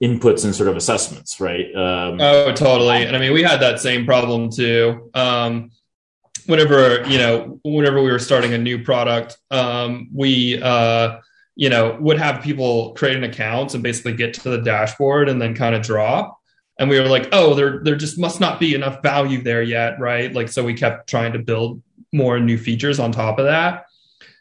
inputs 0.02 0.46
and 0.46 0.54
sort 0.54 0.70
of 0.70 0.78
assessments, 0.78 1.40
right? 1.40 1.66
Um, 1.76 2.20
oh, 2.22 2.54
totally. 2.54 3.04
And 3.04 3.16
I 3.16 3.20
mean, 3.20 3.34
we 3.34 3.44
had 3.44 3.62
that 3.62 3.80
same 3.80 4.06
problem 4.06 4.52
too. 4.52 5.10
Um, 5.14 5.72
whenever 6.46 7.08
you 7.08 7.18
know 7.18 7.60
whenever 7.64 8.02
we 8.02 8.12
were 8.12 8.20
starting 8.20 8.54
a 8.54 8.58
new 8.58 8.84
product 8.84 9.38
um, 9.52 10.10
we 10.14 10.62
uh, 10.62 11.18
you 11.56 11.70
know 11.70 11.98
would 12.00 12.18
have 12.18 12.44
people 12.44 12.94
create 12.94 13.16
an 13.16 13.24
account 13.24 13.74
and 13.74 13.84
basically 13.84 14.14
get 14.14 14.34
to 14.34 14.50
the 14.50 14.62
dashboard 14.62 15.30
and 15.30 15.42
then 15.42 15.56
kind 15.56 15.76
of 15.76 15.82
drop 15.82 16.40
and 16.84 16.90
we 16.90 17.00
were 17.00 17.08
like 17.08 17.30
oh 17.32 17.54
there 17.54 17.80
there 17.84 17.96
just 17.96 18.20
must 18.20 18.42
not 18.42 18.60
be 18.60 18.76
enough 18.76 19.02
value 19.02 19.42
there 19.42 19.64
yet 19.64 20.00
right? 20.00 20.34
Like 20.34 20.50
so 20.50 20.64
we 20.64 20.74
kept 20.74 21.10
trying 21.10 21.34
to 21.34 21.40
build 21.40 21.82
more 22.12 22.40
new 22.40 22.58
features 22.58 23.00
on 23.00 23.12
top 23.12 23.40
of 23.40 23.46
that. 23.46 23.86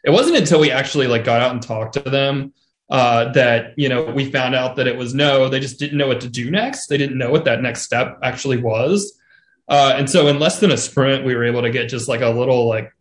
It 0.03 0.09
wasn't 0.09 0.37
until 0.37 0.59
we 0.59 0.69
actually 0.69 1.07
like 1.07 1.23
got 1.23 1.41
out 1.41 1.51
and 1.51 1.61
talked 1.61 1.93
to 1.93 2.01
them 2.01 2.53
uh, 2.89 3.31
that 3.31 3.73
you 3.77 3.87
know 3.87 4.03
we 4.03 4.29
found 4.29 4.55
out 4.55 4.75
that 4.75 4.87
it 4.87 4.97
was 4.97 5.13
no 5.13 5.47
they 5.47 5.61
just 5.61 5.79
didn't 5.79 5.97
know 5.97 6.07
what 6.07 6.21
to 6.21 6.29
do 6.29 6.51
next. 6.51 6.87
They 6.87 6.97
didn't 6.97 7.17
know 7.17 7.31
what 7.31 7.45
that 7.45 7.61
next 7.61 7.83
step 7.83 8.19
actually 8.21 8.57
was. 8.57 9.17
Uh, 9.69 9.93
and 9.95 10.09
so 10.09 10.27
in 10.27 10.39
less 10.39 10.59
than 10.59 10.71
a 10.71 10.77
sprint, 10.77 11.25
we 11.25 11.33
were 11.35 11.45
able 11.45 11.61
to 11.61 11.69
get 11.69 11.87
just 11.87 12.09
like 12.09 12.21
a 12.21 12.29
little 12.29 12.67
like, 12.67 12.91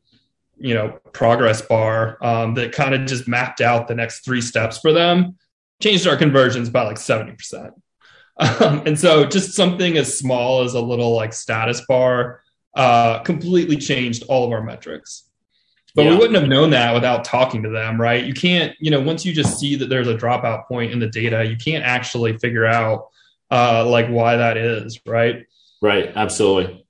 you 0.58 0.74
know, 0.74 0.90
progress 1.12 1.60
bar 1.60 2.16
um, 2.24 2.54
that 2.54 2.70
kind 2.72 2.94
of 2.94 3.04
just 3.06 3.26
mapped 3.26 3.60
out 3.60 3.88
the 3.88 3.94
next 3.94 4.24
three 4.24 4.40
steps 4.40 4.78
for 4.78 4.92
them, 4.92 5.36
changed 5.82 6.06
our 6.06 6.16
conversions 6.16 6.70
by 6.70 6.84
like 6.84 6.98
70%. 6.98 7.72
Um, 8.38 8.82
and 8.86 8.98
so 8.98 9.24
just 9.26 9.52
something 9.52 9.96
as 9.96 10.18
small 10.18 10.62
as 10.62 10.74
a 10.74 10.80
little 10.80 11.14
like 11.14 11.32
status 11.32 11.82
bar 11.86 12.40
uh, 12.74 13.18
completely 13.20 13.76
changed 13.76 14.24
all 14.28 14.44
of 14.46 14.52
our 14.52 14.62
metrics. 14.62 15.28
But 15.94 16.04
yeah. 16.04 16.10
we 16.12 16.16
wouldn't 16.16 16.38
have 16.38 16.48
known 16.48 16.70
that 16.70 16.94
without 16.94 17.24
talking 17.24 17.62
to 17.64 17.68
them, 17.68 18.00
right? 18.00 18.24
You 18.24 18.32
can't, 18.32 18.74
you 18.80 18.90
know, 18.90 19.00
once 19.00 19.26
you 19.26 19.34
just 19.34 19.58
see 19.58 19.76
that 19.76 19.90
there's 19.90 20.08
a 20.08 20.16
dropout 20.16 20.66
point 20.66 20.92
in 20.92 20.98
the 20.98 21.08
data, 21.08 21.44
you 21.44 21.56
can't 21.56 21.84
actually 21.84 22.38
figure 22.38 22.64
out 22.64 23.08
uh, 23.50 23.86
like 23.86 24.08
why 24.08 24.36
that 24.36 24.56
is, 24.56 24.98
right? 25.06 25.44
Right, 25.82 26.10
absolutely. 26.16 26.86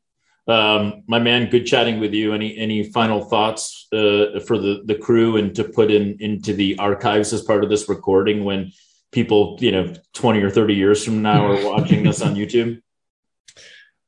Um, 0.47 1.03
my 1.07 1.19
man, 1.19 1.51
good 1.51 1.67
chatting 1.67 2.01
with 2.01 2.13
you. 2.15 2.35
Any 2.35 2.57
any 2.57 2.83
final 2.91 3.25
thoughts 3.25 3.87
uh, 3.93 4.41
for 4.47 4.59
the 4.59 4.83
the 4.85 4.97
crew 4.97 5.37
and 5.37 5.55
to 5.55 5.65
put 5.65 5.91
in 5.91 6.17
into 6.21 6.53
the 6.53 6.79
archives 6.79 7.33
as 7.33 7.43
part 7.43 7.63
of 7.63 7.71
this 7.71 7.89
recording 7.89 8.45
when 8.45 8.73
people, 9.13 9.57
you 9.61 9.71
know, 9.71 9.95
twenty 10.13 10.43
or 10.43 10.51
thirty 10.51 10.75
years 10.75 11.05
from 11.05 11.23
now 11.23 11.47
are 11.47 11.65
watching 11.71 12.03
this 12.03 12.23
on 12.23 12.35
YouTube? 12.35 12.83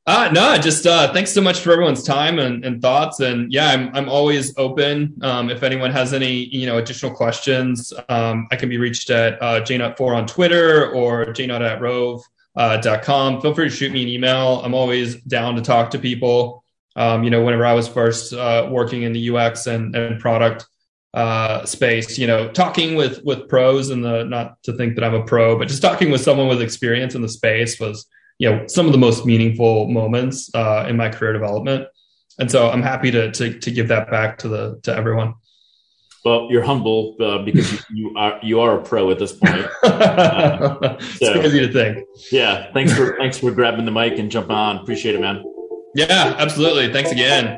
Uh, 0.07 0.29
no, 0.31 0.55
just 0.57 0.85
uh, 0.85 1.11
thanks 1.13 1.31
so 1.31 1.41
much 1.41 1.61
for 1.61 1.71
everyone's 1.71 2.03
time 2.03 2.37
and, 2.37 2.63
and 2.63 2.79
thoughts. 2.79 3.21
And 3.21 3.51
yeah, 3.51 3.71
I'm, 3.71 3.95
I'm 3.95 4.07
always 4.07 4.55
open. 4.55 5.17
Um, 5.23 5.49
if 5.49 5.63
anyone 5.63 5.91
has 5.91 6.13
any, 6.13 6.31
you 6.31 6.67
know, 6.67 6.77
additional 6.77 7.11
questions, 7.11 7.91
um, 8.07 8.47
I 8.51 8.55
can 8.55 8.69
be 8.69 8.77
reached 8.77 9.09
at 9.09 9.41
uh, 9.41 9.61
jnut4 9.61 10.15
on 10.15 10.27
Twitter 10.27 10.91
or 10.91 11.25
jnut 11.27 11.61
at 11.61 11.81
rove 11.81 12.21
uh, 12.55 12.99
.com. 13.01 13.41
Feel 13.41 13.55
free 13.55 13.69
to 13.69 13.75
shoot 13.75 13.91
me 13.91 14.03
an 14.03 14.07
email. 14.07 14.61
I'm 14.63 14.75
always 14.75 15.15
down 15.23 15.55
to 15.55 15.61
talk 15.61 15.89
to 15.91 15.99
people. 15.99 16.63
Um, 16.95 17.23
you 17.23 17.29
know, 17.29 17.43
whenever 17.43 17.65
I 17.65 17.73
was 17.73 17.87
first 17.87 18.31
uh, 18.31 18.67
working 18.69 19.01
in 19.01 19.11
the 19.11 19.35
UX 19.35 19.65
and, 19.67 19.95
and 19.95 20.19
product 20.19 20.67
uh, 21.15 21.65
space, 21.65 22.17
you 22.17 22.27
know, 22.27 22.49
talking 22.51 22.95
with 22.95 23.23
with 23.23 23.47
pros 23.47 23.89
and 23.89 24.03
the 24.03 24.25
not 24.25 24.61
to 24.63 24.73
think 24.73 24.95
that 24.95 25.03
I'm 25.03 25.13
a 25.13 25.23
pro, 25.23 25.57
but 25.57 25.69
just 25.69 25.81
talking 25.81 26.11
with 26.11 26.21
someone 26.21 26.47
with 26.47 26.61
experience 26.61 27.15
in 27.15 27.21
the 27.21 27.29
space 27.29 27.79
was, 27.79 28.05
you 28.37 28.51
know, 28.51 28.67
some 28.67 28.85
of 28.85 28.91
the 28.91 28.97
most 28.97 29.25
meaningful 29.25 29.87
moments 29.87 30.53
uh, 30.53 30.85
in 30.89 30.97
my 30.97 31.09
career 31.09 31.31
development. 31.31 31.87
And 32.37 32.51
so 32.51 32.69
I'm 32.69 32.81
happy 32.81 33.11
to, 33.11 33.31
to 33.31 33.57
to 33.59 33.71
give 33.71 33.87
that 33.87 34.11
back 34.11 34.39
to 34.39 34.49
the 34.49 34.79
to 34.83 34.93
everyone. 34.93 35.35
Well, 36.25 36.47
you're 36.49 36.63
humble 36.63 37.15
uh, 37.21 37.37
because 37.43 37.71
you, 37.71 37.79
you, 37.91 38.13
are 38.17 38.39
you 38.43 38.59
are 38.59 38.79
a 38.79 38.83
pro 38.83 39.09
at 39.11 39.17
this 39.17 39.31
point. 39.31 39.65
Uh, 39.85 40.79
so, 40.79 40.97
it's 41.21 41.39
crazy 41.39 41.59
to 41.59 41.71
think. 41.71 42.05
Yeah, 42.31 42.71
thanks 42.73 42.91
for 42.93 43.15
thanks 43.17 43.37
for 43.37 43.51
grabbing 43.51 43.85
the 43.85 43.91
mic 43.91 44.17
and 44.17 44.29
jumping 44.29 44.55
on. 44.55 44.77
Appreciate 44.77 45.15
it, 45.15 45.21
man. 45.21 45.43
Yeah, 45.93 46.35
absolutely. 46.37 46.91
Thanks 46.91 47.11
again. 47.11 47.57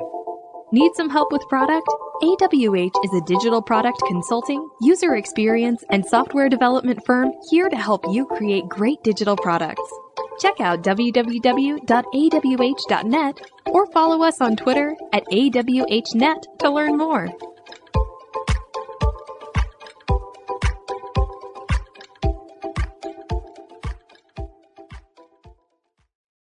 Need 0.73 0.91
some 0.95 1.09
help 1.09 1.31
with 1.31 1.47
product? 1.47 1.87
AWH 2.21 2.91
is 3.05 3.13
a 3.13 3.25
digital 3.25 3.61
product 3.61 4.03
consulting, 4.05 4.67
user 4.81 5.15
experience, 5.15 5.81
and 5.89 6.05
software 6.05 6.49
development 6.49 7.05
firm 7.05 7.31
here 7.49 7.69
to 7.69 7.77
help 7.77 8.03
you 8.09 8.25
create 8.25 8.67
great 8.67 9.01
digital 9.01 9.37
products. 9.37 9.89
Check 10.41 10.59
out 10.59 10.83
www.awh.net 10.83 11.81
or 13.67 13.85
follow 13.93 14.23
us 14.23 14.41
on 14.41 14.57
Twitter 14.57 14.93
at 15.13 15.25
awhnet 15.27 16.43
to 16.59 16.69
learn 16.69 16.97
more. 16.97 17.29